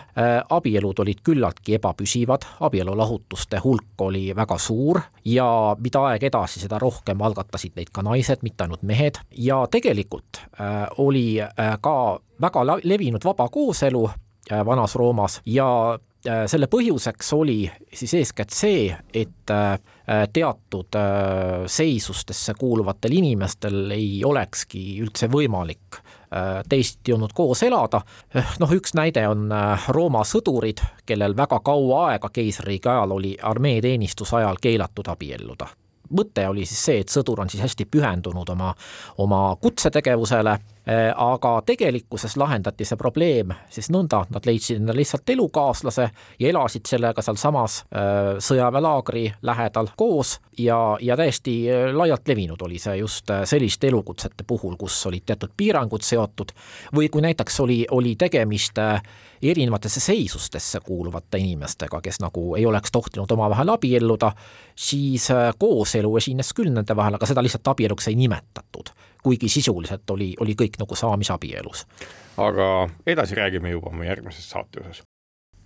abielud 0.50 1.00
olid 1.04 1.20
küllaltki 1.24 1.76
ebapüsivad, 1.78 2.48
abielulahutuste 2.66 3.60
hulk 3.64 4.02
oli 4.02 4.24
väga 4.36 4.58
suur 4.58 5.02
ja 5.26 5.46
mida 5.78 6.02
aeg 6.10 6.24
edasi, 6.32 6.64
seda 6.64 6.80
rohkem 6.82 7.22
algatasid 7.22 7.78
neid 7.78 7.92
ka 7.94 8.02
naised, 8.02 8.42
mitte 8.42 8.66
ainult 8.66 8.82
mehed, 8.82 9.22
ja 9.38 9.62
tegelikult 9.72 10.42
oli 10.98 11.38
ka 11.82 11.96
väga 12.42 12.66
levinud 12.84 13.26
vaba 13.26 13.50
kooselu 13.54 14.08
Vanas 14.66 14.96
Roomas 14.96 15.42
ja 15.46 16.00
selle 16.22 16.68
põhjuseks 16.70 17.32
oli 17.34 17.64
siis 17.94 18.14
eeskätt 18.20 18.54
see, 18.54 18.92
et 19.14 19.54
teatud 20.34 20.98
seisustesse 21.66 22.54
kuuluvatel 22.60 23.16
inimestel 23.18 23.92
ei 23.96 24.22
olekski 24.26 24.84
üldse 25.02 25.30
võimalik 25.32 25.98
teisiti 26.70 27.14
olnud 27.14 27.34
koos 27.34 27.64
elada. 27.66 28.04
noh, 28.62 28.72
üks 28.78 28.94
näide 28.96 29.26
on 29.28 29.50
Rooma 29.90 30.22
sõdurid, 30.28 30.84
kellel 31.06 31.36
väga 31.38 31.60
kaua 31.66 32.06
aega 32.12 32.30
keisririigi 32.30 32.90
ajal 32.90 33.18
oli 33.18 33.36
armeeteenistuse 33.42 34.44
ajal 34.44 34.62
keelatud 34.62 35.10
abielluda 35.12 35.74
mõte 36.12 36.46
oli 36.48 36.66
siis 36.68 36.84
see, 36.86 37.00
et 37.04 37.12
sõdur 37.12 37.42
on 37.42 37.50
siis 37.52 37.64
hästi 37.64 37.88
pühendunud 37.92 38.50
oma, 38.54 38.74
oma 39.24 39.42
kutsetegevusele, 39.62 40.58
aga 41.16 41.62
tegelikkuses 41.66 42.38
lahendati 42.42 42.86
see 42.86 42.98
probleem 42.98 43.52
siis 43.70 43.92
nõnda, 43.94 44.24
nad 44.34 44.46
leidsid 44.50 44.80
endale 44.80 45.02
lihtsalt 45.02 45.30
elukaaslase 45.30 46.08
ja 46.40 46.50
elasid 46.50 46.90
sellega 46.90 47.22
sealsamas 47.22 47.84
eh, 47.84 48.40
sõjaväelaagri 48.42 49.28
lähedal 49.46 49.92
koos 49.98 50.40
ja, 50.58 50.98
ja 51.02 51.18
täiesti 51.20 51.56
eh, 51.70 51.90
laialt 51.94 52.28
levinud 52.28 52.62
oli 52.66 52.80
see 52.82 52.98
just 52.98 53.30
selliste 53.46 53.92
elukutsete 53.92 54.48
puhul, 54.48 54.78
kus 54.80 54.98
olid 55.06 55.26
teatud 55.26 55.54
piirangud 55.58 56.02
seotud 56.02 56.56
või 56.96 57.12
kui 57.14 57.22
näiteks 57.28 57.60
oli, 57.62 57.84
oli 57.92 58.16
tegemist 58.16 58.82
erinevatesse 59.42 60.00
seisustesse 60.00 60.80
kuuluvate 60.80 61.38
inimestega, 61.38 62.02
kes 62.02 62.20
nagu 62.22 62.56
ei 62.56 62.66
oleks 62.66 62.92
tohtinud 62.92 63.32
omavahel 63.32 63.70
abielluda, 63.74 64.32
siis 64.76 65.32
äh, 65.32 65.54
kooselu 65.58 66.18
esines 66.18 66.54
küll 66.54 66.74
nende 66.74 66.96
vahel, 66.96 67.18
aga 67.18 67.30
seda 67.30 67.44
lihtsalt 67.44 67.74
abieluks 67.74 68.08
ei 68.12 68.16
nimetatud. 68.16 68.94
kuigi 69.22 69.50
sisuliselt 69.54 70.10
oli, 70.10 70.32
oli 70.40 70.56
kõik 70.58 70.71
nagu 70.80 70.96
saamisabielus. 70.96 71.86
aga 72.38 72.90
edasi 73.08 73.36
räägime 73.36 73.70
juba 73.70 73.90
oma 73.90 74.06
järgmises 74.06 74.50
saate 74.50 74.80
osas. 74.82 75.04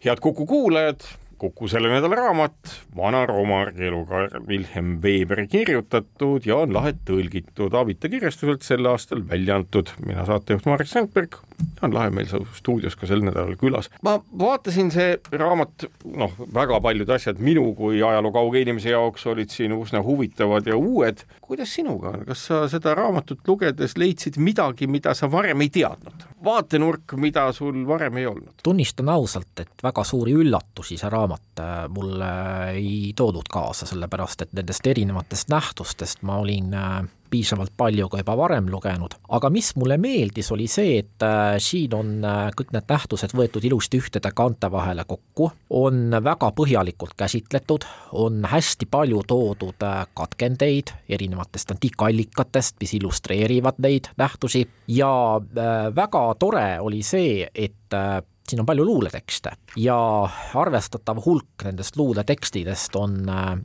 head 0.05 0.19
Kuku 0.21 0.45
kuulajad, 0.45 0.99
Kuku 1.37 1.67
selle 1.67 1.89
nädala 1.91 2.15
raamat, 2.15 2.55
Vana-Rooma 2.95 3.57
argielukaar 3.65 4.37
Wilhelm 4.47 5.01
Weberi 5.03 5.47
kirjutatud 5.51 6.45
ja 6.47 6.61
on 6.63 6.71
lahet 6.73 7.01
tõlgitud 7.09 7.75
Avita 7.75 8.07
kirjastuselt 8.09 8.63
sel 8.63 8.87
aastal 8.87 9.25
välja 9.27 9.57
antud. 9.59 9.91
mina 10.05 10.23
saatejuht 10.25 10.65
Marek 10.65 10.87
Sandberg, 10.87 11.35
on 11.83 11.93
lahe 11.93 12.09
meil 12.09 12.29
stuudios 12.55 12.95
ka 12.95 13.07
sel 13.09 13.19
nädalal 13.25 13.57
külas. 13.59 13.89
ma 14.01 14.15
vaatasin, 14.39 14.91
see 14.95 15.17
raamat, 15.31 15.89
noh, 16.15 16.31
väga 16.55 16.79
paljud 16.81 17.09
asjad 17.09 17.39
minu 17.43 17.73
kui 17.75 17.99
ajaloo 17.99 18.31
kauge 18.31 18.61
inimese 18.63 18.95
jaoks 18.95 19.27
olid 19.27 19.51
siin 19.51 19.75
üsna 19.75 20.03
huvitavad 20.03 20.67
ja 20.71 20.77
uued. 20.77 21.25
kuidas 21.41 21.75
sinuga 21.75 22.15
on, 22.15 22.25
kas 22.31 22.45
sa 22.47 22.61
seda 22.71 22.95
raamatut 22.95 23.43
lugedes 23.47 23.97
leidsid 23.97 24.39
midagi, 24.39 24.87
mida 24.87 25.13
sa 25.13 25.27
varem 25.31 25.61
ei 25.61 25.69
teadnud? 25.69 26.29
vaatenurk, 26.45 27.15
mida 27.19 27.49
sul 27.51 27.83
varem 27.87 28.17
ei 28.17 28.25
olnud? 28.31 28.55
tunnistan 28.63 29.09
ausalt, 29.09 29.53
et 29.59 29.83
väga 29.83 30.03
suuri 30.07 30.35
üllatusi 30.39 30.97
see 31.01 31.09
raamat 31.11 31.34
äh, 31.59 31.85
mulle 31.89 32.31
ei 32.75 33.13
toodud 33.15 33.47
kaasa, 33.51 33.87
sellepärast 33.89 34.45
et 34.45 34.55
nendest 34.57 34.87
erinevatest 34.87 35.49
nähtustest 35.51 36.25
ma 36.25 36.39
olin 36.41 36.73
äh, 36.73 37.05
piisavalt 37.29 37.73
palju 37.77 38.07
ka 38.09 38.21
juba 38.21 38.35
varem 38.37 38.67
lugenud, 38.71 39.15
aga 39.33 39.49
mis 39.51 39.73
mulle 39.75 39.97
meeldis, 39.99 40.51
oli 40.55 40.67
see, 40.71 40.99
et 41.01 41.25
äh, 41.25 41.55
siin 41.63 41.95
on 41.97 42.11
kõik 42.55 42.71
need 42.75 42.91
nähtused 42.91 43.33
võetud 43.35 43.65
ilusti 43.67 43.99
ühtede 43.99 44.31
kaante 44.35 44.69
vahele 44.71 45.03
kokku, 45.07 45.49
on 45.75 46.13
väga 46.23 46.51
põhjalikult 46.55 47.15
käsitletud, 47.17 47.87
on 48.15 48.45
hästi 48.51 48.87
palju 48.91 49.23
toodud 49.27 49.83
katkendeid 50.15 50.93
erinevatest 51.09 51.75
antiikallikatest, 51.75 52.77
mis 52.79 52.95
illustreerivad 52.99 53.81
neid 53.83 54.11
nähtusi. 54.17 54.63
Ja 54.87 55.11
väga 55.95 56.23
tore 56.39 56.69
oli 56.79 57.01
see, 57.03 57.49
et 57.53 57.99
siin 58.49 58.61
on 58.61 58.65
palju 58.65 58.85
luuletekste 58.85 59.51
ja 59.81 59.97
arvestatav 60.53 61.21
hulk 61.25 61.65
nendest 61.65 61.97
luuletekstidest 61.97 62.95
on 62.99 63.17
äh, 63.29 63.55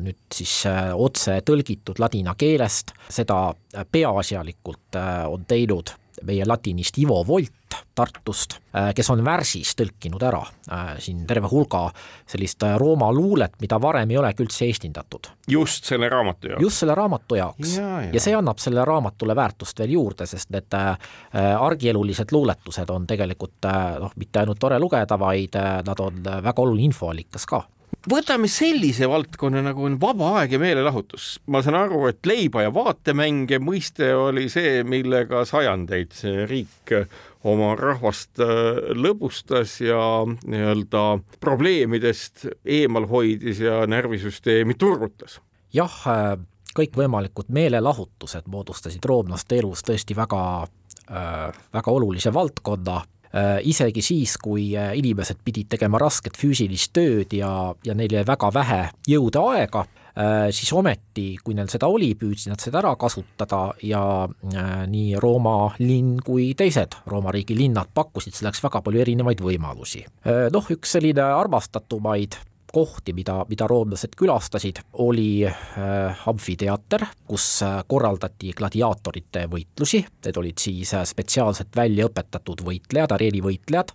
nüüd 0.00 0.20
siis 0.34 0.62
äh, 0.70 0.92
otse 0.94 1.40
tõlgitud 1.46 2.00
ladina 2.02 2.36
keelest, 2.38 2.94
seda 3.08 3.54
peaasjalikult 3.92 4.98
äh, 5.00 5.26
on 5.28 5.44
teinud 5.48 5.94
meie 6.22 6.46
latinist 6.46 6.98
Ivo 6.98 7.22
Volt 7.26 7.52
Tartust, 7.94 8.56
äh, 8.74 8.90
kes 8.94 9.08
on 9.10 9.22
värsis 9.24 9.74
tõlkinud 9.78 10.22
ära 10.26 10.40
äh, 10.42 10.94
siin 11.02 11.22
terve 11.26 11.46
hulga 11.50 11.84
sellist 12.30 12.62
äh, 12.66 12.74
Rooma 12.78 13.10
luulet, 13.14 13.54
mida 13.62 13.78
varem 13.82 14.10
ei 14.10 14.18
olegi 14.18 14.42
üldse 14.42 14.66
eestindatud. 14.66 15.30
just 15.50 15.86
selle 15.86 16.08
raamatu 16.10 16.50
jaoks? 16.52 16.62
just 16.62 16.82
selle 16.82 16.94
raamatu 16.98 17.38
jaoks 17.38 17.76
ja, 17.78 17.90
ja. 18.06 18.10
ja 18.14 18.22
see 18.22 18.34
annab 18.34 18.62
sellele 18.62 18.84
raamatule 18.88 19.36
väärtust 19.36 19.78
veel 19.78 19.94
juurde, 19.94 20.26
sest 20.26 20.50
need 20.54 20.74
argielulised 21.34 22.34
luuletused 22.34 22.90
on 22.90 23.06
tegelikult 23.06 23.70
noh, 24.00 24.12
mitte 24.18 24.42
ainult 24.42 24.58
tore 24.58 24.78
lugeda, 24.82 25.18
vaid 25.18 25.58
nad 25.86 26.02
on 26.02 26.22
väga 26.22 26.62
oluline 26.62 26.90
infoallikas 26.90 27.46
ka 27.46 27.62
võtame 28.10 28.48
sellise 28.50 29.08
valdkonna 29.10 29.62
nagu 29.64 29.84
on 29.86 29.98
vaba 30.00 30.30
aeg 30.40 30.54
ja 30.56 30.60
meelelahutus. 30.62 31.40
ma 31.46 31.62
saan 31.62 31.78
aru, 31.78 32.06
et 32.10 32.26
leiba 32.26 32.64
ja 32.64 32.72
vaatemänge 32.74 33.58
mõiste 33.62 34.12
oli 34.16 34.48
see, 34.52 34.82
millega 34.84 35.44
sajandeid 35.48 36.12
see 36.16 36.46
riik 36.50 36.94
oma 37.44 37.74
rahvast 37.76 38.40
äh, 38.40 38.80
lõbustas 38.96 39.76
ja 39.84 40.00
nii-öelda 40.26 41.04
probleemidest 41.40 42.48
eemal 42.64 43.08
hoidis 43.10 43.60
ja 43.60 43.84
närvisüsteemi 43.86 44.76
turgutas. 44.80 45.40
jah, 45.72 45.96
äh, 46.08 46.36
kõikvõimalikud 46.74 47.52
meelelahutused 47.54 48.48
moodustasid 48.50 49.04
roomlaste 49.04 49.60
elus 49.60 49.84
tõesti 49.86 50.16
väga 50.16 50.44
äh, 50.64 51.50
väga 51.72 51.90
olulise 51.90 52.32
valdkonna 52.34 53.02
isegi 53.66 54.02
siis, 54.04 54.36
kui 54.38 54.68
äh, 54.78 54.92
inimesed 54.98 55.40
pidid 55.44 55.72
tegema 55.74 55.98
rasket 55.98 56.38
füüsilist 56.38 56.92
tööd 56.94 57.34
ja, 57.34 57.50
ja 57.84 57.96
neil 57.98 58.12
jäi 58.14 58.22
väga 58.26 58.50
vähe 58.54 58.80
jõuda 59.10 59.42
aega, 59.54 59.82
äh, 60.14 60.46
siis 60.54 60.70
ometi, 60.76 61.26
kui 61.42 61.56
neil 61.58 61.70
seda 61.72 61.90
oli, 61.90 62.12
püüdsid 62.20 62.52
nad 62.52 62.62
seda 62.62 62.78
ära 62.84 62.94
kasutada 63.00 63.64
ja 63.82 64.04
nii 64.86 65.18
Rooma 65.18 65.74
linn 65.82 66.20
kui 66.22 66.52
teised 66.54 66.94
Rooma 67.10 67.34
riigi 67.34 67.58
linnad 67.58 67.90
pakkusid 67.94 68.38
selleks 68.38 68.62
väga 68.62 68.84
palju 68.86 69.02
erinevaid 69.02 69.42
võimalusi. 69.42 70.04
Noh, 70.54 70.74
üks 70.74 70.94
selline 70.94 71.26
armastatumaid 71.34 72.38
kohti, 72.74 73.12
mida, 73.14 73.44
mida 73.48 73.66
roomlased 73.70 74.16
külastasid, 74.18 74.80
oli 75.02 75.46
äh, 75.46 75.54
amfiteater, 76.26 77.06
kus 77.28 77.46
äh, 77.62 77.76
korraldati 77.86 78.50
gladiaatorite 78.58 79.44
võitlusi, 79.50 80.00
need 80.26 80.40
olid 80.40 80.58
siis 80.58 80.90
äh, 80.98 81.04
spetsiaalselt 81.06 81.76
välja 81.76 82.08
õpetatud 82.10 82.64
võitlejad, 82.66 83.14
areenivõitlejad, 83.14 83.92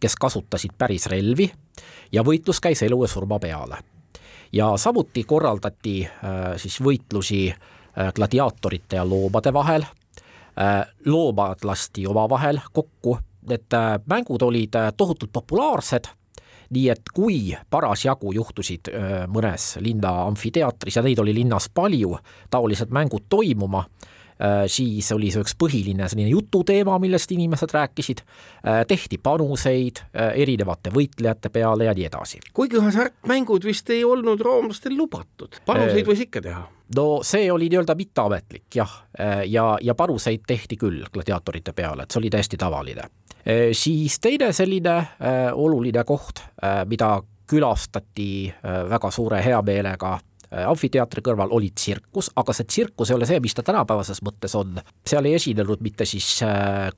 kes 0.00 0.16
kasutasid 0.16 0.72
päris 0.78 1.10
relvi 1.12 1.50
ja 2.12 2.24
võitlus 2.24 2.62
käis 2.64 2.80
elu 2.86 3.02
ja 3.04 3.10
surma 3.12 3.38
peale. 3.42 3.82
ja 4.52 4.72
samuti 4.76 5.24
korraldati 5.24 5.94
siis 6.60 6.80
võitlusi 6.80 7.46
gladiaatorite 8.14 8.96
ja 8.96 9.04
loomade 9.08 9.52
vahel, 9.52 9.84
loomad 11.06 11.64
lasti 11.64 12.06
omavahel 12.06 12.60
kokku, 12.72 13.16
need 13.48 13.78
mängud 14.06 14.42
olid 14.42 14.76
tohutult 14.96 15.32
populaarsed 15.32 16.10
nii 16.72 16.88
et 16.92 17.12
kui 17.14 17.52
parasjagu 17.70 18.32
juhtusid 18.36 18.90
mõnes 19.32 19.76
linna 19.84 20.14
amfiteatris 20.26 20.96
ja 20.96 21.04
neid 21.04 21.20
oli 21.20 21.34
linnas 21.36 21.68
palju, 21.74 22.16
taolised 22.50 22.92
mängud 22.94 23.28
toimuma, 23.28 23.84
siis 24.66 25.06
oli 25.14 25.30
see 25.30 25.42
üks 25.44 25.54
põhiline 25.58 26.08
selline 26.10 26.32
jututeema, 26.32 26.96
millest 27.02 27.30
inimesed 27.30 27.70
rääkisid, 27.74 28.22
tehti 28.88 29.18
panuseid 29.22 30.00
erinevate 30.12 30.90
võitlejate 30.90 31.52
peale 31.54 31.86
ja 31.86 31.94
nii 31.94 32.08
edasi. 32.08 32.40
kuigi 32.52 32.80
hasartmängud 32.82 33.64
vist 33.64 33.90
ei 33.94 34.02
olnud 34.04 34.40
roomlastel 34.42 34.96
lubatud, 34.98 35.60
panuseid 35.66 36.08
võis 36.08 36.24
ikka 36.26 36.42
teha. 36.42 36.64
no 36.96 37.06
see 37.22 37.46
oli 37.52 37.70
nii-öelda 37.70 37.94
mitteametlik 37.98 38.80
jah, 38.82 38.96
ja, 39.46 39.66
ja 39.80 39.94
panuseid 39.94 40.42
tehti 40.46 40.80
küll 40.80 41.06
gladiaatorite 41.12 41.76
peale, 41.76 42.02
et 42.02 42.10
see 42.10 42.24
oli 42.24 42.34
täiesti 42.34 42.58
tavaline. 42.58 43.06
Äh, 43.42 43.72
siis 43.72 44.20
teine 44.20 44.52
selline 44.52 44.96
äh, 44.96 45.08
oluline 45.52 46.04
koht, 46.04 46.44
äh, 46.62 46.84
mida 46.86 47.20
külastati 47.52 48.54
väga 48.88 49.10
suure 49.12 49.42
heameelega 49.44 50.14
amfiteatri 50.66 51.22
kõrval 51.24 51.52
oli 51.56 51.70
tsirkus, 51.74 52.30
aga 52.36 52.54
see 52.56 52.68
tsirkus 52.68 53.10
ei 53.10 53.16
ole 53.16 53.28
see, 53.28 53.40
mis 53.40 53.54
ta 53.56 53.64
tänapäevases 53.66 54.22
mõttes 54.26 54.54
on. 54.58 54.80
seal 55.06 55.24
ei 55.28 55.34
esinenud 55.38 55.80
mitte 55.80 56.04
siis 56.08 56.42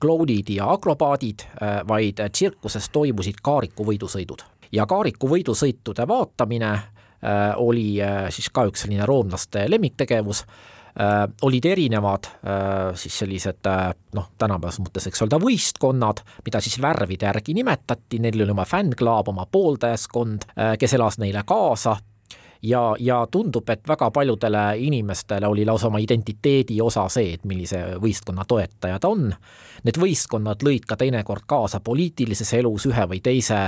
klounid 0.01 0.51
ja 0.51 0.71
akrobaadid, 0.73 1.47
vaid 1.89 2.23
tsirkuses 2.33 2.89
toimusid 2.91 3.39
kaariku 3.43 3.87
võidusõidud. 3.87 4.43
ja 4.73 4.87
kaariku 4.87 5.29
võidusõitude 5.31 6.09
vaatamine 6.09 6.73
oli 7.57 7.99
siis 8.31 8.51
ka 8.53 8.67
üks 8.69 8.85
selline 8.85 9.07
roomlaste 9.07 9.65
lemmiktegevus 9.71 10.45
äh, 11.01 11.25
olid 11.43 11.65
erinevad 11.65 12.29
äh, 12.29 12.95
siis 12.99 13.19
sellised 13.19 13.67
äh, 13.71 13.93
noh, 14.15 14.31
tänapäevases 14.39 14.83
mõttes 14.85 15.09
võiks 15.09 15.25
öelda 15.25 15.41
võistkonnad, 15.43 16.25
mida 16.45 16.61
siis 16.65 16.77
värvide 16.83 17.29
järgi 17.31 17.57
nimetati, 17.57 18.21
neil 18.21 18.43
oli 18.43 18.55
oma 18.57 18.67
fännklaab, 18.69 19.31
oma 19.33 19.47
pooldajaskond 19.51 20.49
äh,, 20.51 20.75
kes 20.81 20.99
elas 20.99 21.19
neile 21.23 21.45
kaasa 21.47 21.97
ja, 22.65 22.97
ja 23.01 23.27
tundub, 23.31 23.69
et 23.71 23.85
väga 23.89 24.11
paljudele 24.11 24.63
inimestele 24.87 25.47
oli 25.47 25.65
lausa 25.67 25.89
oma 25.91 26.01
identiteedi 26.01 26.81
osa 26.83 27.07
see, 27.13 27.35
et 27.37 27.45
millise 27.49 27.83
võistkonna 28.01 28.47
toetaja 28.49 28.99
ta 29.01 29.11
on. 29.13 29.29
Need 29.85 30.01
võistkonnad 30.01 30.65
lõid 30.65 30.87
ka 30.89 30.97
teinekord 31.01 31.45
kaasa 31.47 31.81
poliitilises 31.85 32.55
elus 32.57 32.87
ühe 32.89 33.07
või 33.11 33.21
teise 33.25 33.67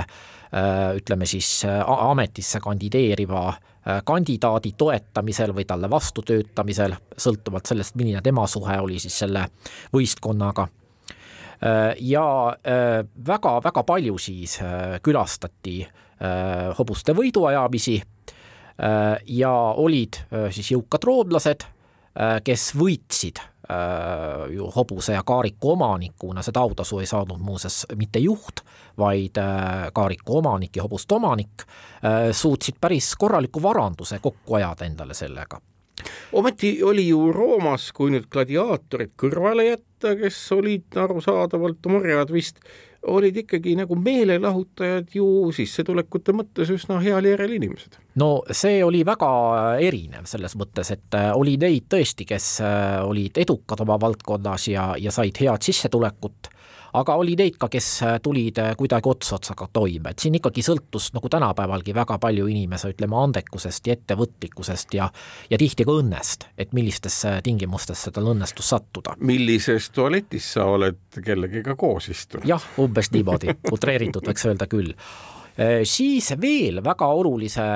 ütleme 0.97 1.27
siis 1.29 1.61
ametisse 1.67 2.59
kandideeriva 2.63 3.51
kandidaadi 4.07 4.73
toetamisel 4.77 5.53
või 5.55 5.63
talle 5.67 5.89
vastutöötamisel, 5.89 6.95
sõltuvalt 7.17 7.69
sellest, 7.69 7.95
milline 7.95 8.21
tema 8.23 8.47
suhe 8.47 8.79
oli 8.83 8.99
siis 8.99 9.15
selle 9.19 9.45
võistkonnaga 9.95 10.67
ja 12.03 12.25
väga-väga 13.27 13.83
palju 13.87 14.17
siis 14.19 14.57
külastati 15.03 15.79
hobuste 16.77 17.15
võiduajamisi 17.15 18.01
ja 19.27 19.51
olid 19.75 20.19
siis 20.53 20.71
jõukad 20.71 21.03
roodlased, 21.07 21.65
kes 22.43 22.71
võitsid 22.77 23.41
ju 24.53 24.69
hobuse 24.75 25.13
ja 25.13 25.23
kaariku 25.27 25.73
omanikuna, 25.73 26.41
seda 26.45 26.61
autasu 26.63 27.01
ei 27.01 27.09
saanud 27.09 27.41
muuseas 27.43 27.81
mitte 27.99 28.19
juht, 28.23 28.61
vaid 28.97 29.37
kaariku 29.93 30.37
omanik 30.39 30.77
ja 30.77 30.85
hobuste 30.85 31.17
omanik, 31.17 31.65
suutsid 32.31 32.77
päris 32.81 33.11
korraliku 33.19 33.61
varanduse 33.63 34.21
kokku 34.23 34.55
ajada 34.61 34.85
endale 34.87 35.17
sellega. 35.17 35.59
Ometi 36.37 36.83
oli 36.83 37.07
ju 37.07 37.31
Roomas, 37.33 37.89
kui 37.91 38.11
nüüd 38.13 38.27
gladiaatorid 38.31 39.15
kõrvale 39.19 39.65
jätta, 39.65 40.13
kes 40.19 40.37
olid 40.53 40.93
arusaadavalt 40.95 41.89
orjad 41.89 42.31
vist, 42.31 42.61
olid 43.07 43.37
ikkagi 43.43 43.75
nagu 43.77 43.95
meelelahutajad 43.95 45.13
ju 45.15 45.27
sissetulekute 45.55 46.33
mõttes 46.35 46.71
üsna 46.73 46.99
heal 47.03 47.25
järjel 47.25 47.55
inimesed. 47.59 47.99
no 48.15 48.29
see 48.51 48.81
oli 48.83 49.03
väga 49.05 49.29
erinev 49.83 50.25
selles 50.29 50.57
mõttes, 50.59 50.91
et 50.93 51.17
äh, 51.17 51.31
oli 51.37 51.57
neid 51.61 51.87
tõesti, 51.93 52.27
kes 52.27 52.49
äh, 52.65 52.99
olid 53.05 53.37
edukad 53.37 53.81
oma 53.85 53.99
valdkonnas 54.01 54.67
ja, 54.73 54.89
ja 54.99 55.13
said 55.13 55.39
head 55.41 55.65
sissetulekut 55.69 56.51
aga 57.01 57.15
oli 57.19 57.35
neid 57.37 57.57
ka, 57.59 57.69
kes 57.71 57.87
äh, 58.05 58.17
tulid 58.23 58.59
äh, 58.61 58.73
kuidagi 58.77 59.09
ots 59.11 59.33
otsaga 59.35 59.67
toime, 59.73 60.13
et 60.13 60.23
siin 60.23 60.37
ikkagi 60.39 60.63
sõltus 60.65 61.11
nagu 61.15 61.29
tänapäevalgi 61.31 61.95
väga 61.95 62.17
palju 62.21 62.47
inimese, 62.51 62.91
ütleme, 62.93 63.17
andekusest 63.27 63.87
ja 63.87 63.97
ettevõtlikkusest 63.97 64.97
ja 64.97 65.09
ja 65.51 65.59
tihti 65.59 65.85
ka 65.87 65.97
õnnest, 66.01 66.49
et 66.57 66.73
millistesse 66.77 67.37
tingimustesse 67.45 68.11
tal 68.15 68.31
õnnestus 68.33 68.73
sattuda. 68.73 69.17
millises 69.19 69.89
tualetis 69.95 70.53
sa 70.57 70.67
oled 70.73 71.21
kellegiga 71.23 71.75
koos 71.75 72.09
istunud? 72.13 72.47
jah, 72.47 72.63
umbes 72.81 73.11
niimoodi, 73.13 73.57
utreeritud 73.71 74.27
võiks 74.27 74.47
öelda 74.49 74.69
küll. 74.71 74.93
Äh, 75.57 75.81
siis 75.89 76.31
veel 76.41 76.81
väga 76.85 77.07
olulise 77.13 77.67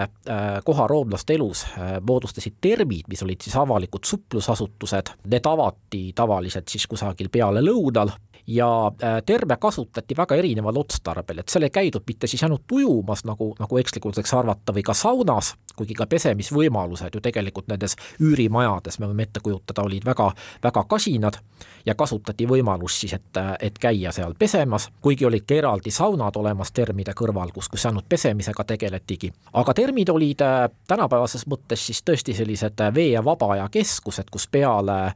koha 0.66 0.88
roomlaste 0.88 1.34
elus 1.34 1.66
moodustasid 2.08 2.60
termid, 2.62 3.08
mis 3.10 3.24
olid 3.26 3.42
siis 3.42 3.56
avalikud 3.58 4.06
suplusasutused, 4.06 5.16
need 5.34 5.48
avati 5.50 6.12
tavaliselt 6.16 6.70
siis 6.70 6.86
kusagil 6.90 7.32
peale 7.34 7.64
lõunal 7.66 8.14
ja 8.48 8.70
äh, 8.88 9.22
terme 9.26 9.58
kasutati 9.60 10.18
väga 10.18 10.36
erineval 10.36 10.78
otstarbel, 10.82 11.42
et 11.42 11.50
seal 11.50 11.68
ei 11.68 11.74
käidud 11.74 12.06
mitte 12.08 12.28
siis 12.28 12.44
ainult 12.44 12.72
ujumas, 12.72 13.26
nagu, 13.28 13.52
nagu 13.60 13.82
ekslikult 13.82 14.18
võiks 14.18 14.34
arvata, 14.38 14.74
või 14.76 14.86
ka 14.86 14.96
saunas, 14.98 15.54
kuigi 15.76 15.96
ka 15.98 16.08
pesemisvõimalused 16.10 17.16
ju 17.16 17.22
tegelikult 17.22 17.68
nendes 17.72 17.96
üürimajades, 18.22 19.00
me 19.00 19.10
võime 19.12 19.28
ette 19.28 19.44
kujutada, 19.44 19.86
olid 19.88 20.06
väga, 20.06 20.32
väga 20.64 20.84
kasinad 20.90 21.40
ja 21.86 21.96
kasutati 21.96 22.48
võimalust 22.50 23.04
siis, 23.04 23.14
et, 23.18 23.40
et 23.60 23.78
käia 23.82 24.12
seal 24.16 24.36
pesemas, 24.40 24.90
kuigi 25.02 25.26
olid 25.26 25.46
ka 25.48 25.58
eraldi 25.58 25.92
saunad 25.94 26.38
olemas 26.38 26.72
termide 26.72 27.16
kõrval, 27.18 27.52
kus, 27.54 27.70
kus 27.72 27.86
ainult 27.90 28.10
pesemisega 28.10 28.64
tegeletigi. 28.74 29.32
aga 29.54 29.74
termid 29.74 30.10
olid 30.10 30.42
äh, 30.46 30.70
tänapäevases 30.88 31.48
mõttes 31.48 31.86
siis 31.88 32.04
tõesti 32.06 32.36
sellised 32.38 32.82
äh, 32.82 32.94
vee- 32.94 33.12
ja 33.12 33.26
vaba 33.26 33.54
aja 33.56 33.70
keskused, 33.72 34.30
kus 34.32 34.48
peale 34.48 35.00
äh, 35.06 35.14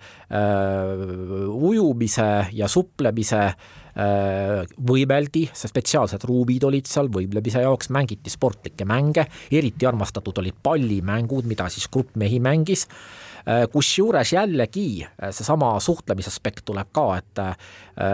ujumise 1.49 2.47
ja 2.51 2.67
suplemise 2.67 3.53
võimeldi, 3.95 5.45
spetsiaalsed 5.55 6.25
ruumid 6.27 6.65
olid 6.67 6.89
seal 6.89 7.07
võimlemise 7.07 7.61
jaoks, 7.63 7.87
mängiti 7.95 8.33
sportlikke 8.33 8.83
mänge, 8.87 9.23
eriti 9.51 9.87
armastatud 9.87 10.41
olid 10.43 10.57
pallimängud, 10.63 11.47
mida 11.47 11.69
siis 11.71 11.87
grupp 11.91 12.17
mehi 12.19 12.41
mängis. 12.43 12.83
Äh, 13.45 13.67
kusjuures 13.69 14.31
jällegi 14.33 15.03
äh, 15.05 15.29
seesama 15.29 15.75
suhtlemise 15.79 16.31
aspekt 16.31 16.63
tuleb 16.65 16.89
ka, 16.95 17.03
et 17.19 17.41
äh, 17.43 17.51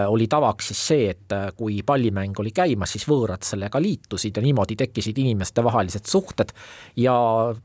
oli 0.08 0.28
tavaks 0.30 0.68
siis 0.72 0.82
see, 0.88 1.10
et 1.10 1.34
kui 1.58 1.80
pallimäng 1.86 2.38
oli 2.40 2.52
käimas, 2.54 2.94
siis 2.94 3.08
võõrad 3.10 3.42
sellega 3.46 3.82
liitusid 3.82 4.38
ja 4.38 4.44
niimoodi 4.44 4.76
tekkisid 4.78 5.18
inimestevahelised 5.18 6.06
suhted 6.10 6.54
ja 7.02 7.16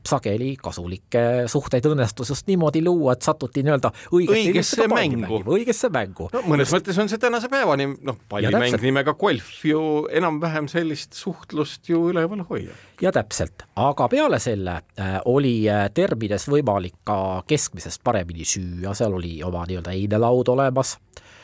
sageli 0.07 0.55
kasulikke 0.61 1.45
suhteid 1.51 1.85
õnnestus 1.85 2.31
just 2.33 2.47
niimoodi 2.49 2.81
luua, 2.85 3.13
et 3.13 3.25
satuti 3.25 3.63
nii-öelda 3.65 3.91
õigesse 4.17 4.87
mängu. 4.91 5.41
õigesse 5.53 5.91
mängu. 5.93 6.29
no 6.33 6.43
mõnes 6.49 6.73
mõttes 6.73 6.97
on 7.01 7.09
see 7.11 7.21
tänase 7.21 7.49
päevani, 7.51 7.89
noh, 8.07 8.19
pallimäng 8.29 8.81
nimega 8.81 9.13
golf 9.19 9.63
ju 9.65 9.81
enam-vähem 10.11 10.69
sellist 10.71 11.17
suhtlust 11.17 11.89
ju 11.89 12.07
üleval 12.11 12.45
hoiab. 12.49 12.85
ja 13.01 13.13
täpselt, 13.15 13.67
aga 13.75 14.09
peale 14.11 14.39
selle 14.43 14.79
äh, 14.99 15.17
oli 15.25 15.59
termides 15.93 16.47
võimalik 16.49 16.97
ka 17.07 17.43
keskmisest 17.47 18.03
paremini 18.03 18.45
süüa, 18.47 18.95
seal 18.97 19.17
oli 19.17 19.37
oma 19.45 19.65
nii-öelda 19.67 19.93
einelaud 19.95 20.53
olemas, 20.53 20.97
äh, 20.97 21.36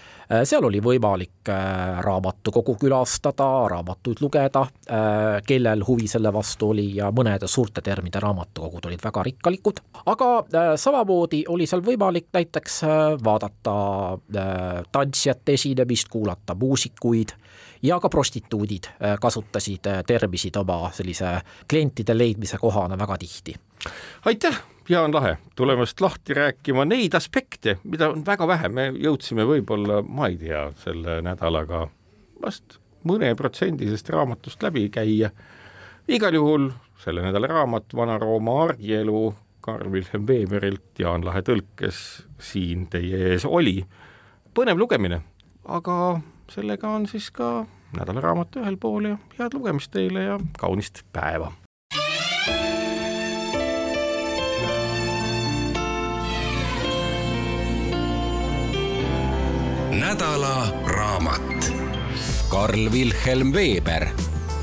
seal 0.43 0.65
oli 0.65 0.79
võimalik 0.83 1.49
äh, 1.51 1.99
raamatukogu 2.03 2.75
külastada, 2.81 3.47
raamatuid 3.69 4.21
lugeda, 4.23 4.63
äh, 4.63 5.41
kellel 5.47 5.83
huvi 5.87 6.07
selle 6.07 6.33
vastu 6.33 6.71
oli 6.73 6.87
ja 6.97 7.11
mõnede 7.15 7.47
suurte 7.47 7.83
termide 7.85 8.21
raamatukogud 8.23 8.87
olid 8.89 9.03
väga 9.03 9.23
rikkalikud, 9.29 9.81
aga 10.05 10.29
samamoodi 10.79 11.43
oli 11.49 11.67
seal 11.69 11.83
võimalik 11.85 12.29
näiteks 12.33 12.81
vaadata 13.23 13.73
tantsijate 14.91 15.53
esinemist, 15.57 16.09
kuulata 16.11 16.55
muusikuid 16.55 17.35
ja 17.83 17.99
ka 17.99 18.09
prostituudid 18.09 18.89
kasutasid 19.21 19.89
termisid 20.07 20.55
oma 20.61 20.91
sellise 20.95 21.39
klientide 21.69 22.17
leidmise 22.17 22.57
kohana 22.61 22.97
väga 22.99 23.17
tihti. 23.17 23.55
aitäh 24.25 24.61
Jaan 24.89 25.13
Lahe 25.13 25.37
tulemast 25.55 26.01
lahti 26.01 26.33
rääkima 26.33 26.83
neid 26.85 27.13
aspekte, 27.15 27.77
mida 27.83 28.09
on 28.11 28.25
väga 28.25 28.47
vähe, 28.47 28.69
me 28.69 28.89
jõudsime 28.91 29.45
võib-olla, 29.47 30.01
ma 30.03 30.27
ei 30.27 30.35
tea, 30.41 30.65
selle 30.83 31.21
nädalaga 31.23 31.85
vast 32.43 32.79
mõne 33.07 33.29
protsendisest 33.39 34.09
raamatust 34.11 34.63
läbi 34.63 34.89
käia. 34.91 35.29
igal 36.07 36.35
juhul 36.35 36.67
selle 36.99 37.23
nädala 37.23 37.47
raamat 37.47 37.95
Vana-Rooma 37.95 38.57
argielu 38.63 39.33
Karl 39.61 39.91
Wilhelm 39.91 40.27
Weberilt 40.27 40.99
Jaan 40.99 41.25
Lahe 41.25 41.41
tõlkes 41.41 42.27
siin 42.39 42.87
teie 42.87 43.31
ees 43.31 43.45
oli. 43.45 43.85
põnev 44.53 44.77
lugemine, 44.77 45.21
aga 45.65 46.21
sellega 46.51 46.89
on 46.89 47.07
siis 47.07 47.31
ka 47.31 47.65
nädalaraamat 47.97 48.59
ühel 48.59 48.77
pool 48.77 49.13
ja 49.13 49.17
head 49.39 49.53
lugemist 49.53 49.91
teile 49.91 50.23
ja 50.23 50.39
kaunist 50.59 51.05
päeva 51.13 51.53
nädala 59.99 60.67
raamat. 60.85 61.73
Karl 62.49 62.89
Wilhelm 62.91 63.53
Veeber, 63.53 64.07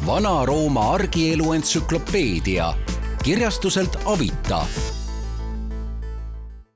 Vana-Rooma 0.07 0.93
argielu 0.95 1.53
entsüklopeedia 1.53 2.75
kirjastuselt 3.23 3.99
Avita 4.05 4.67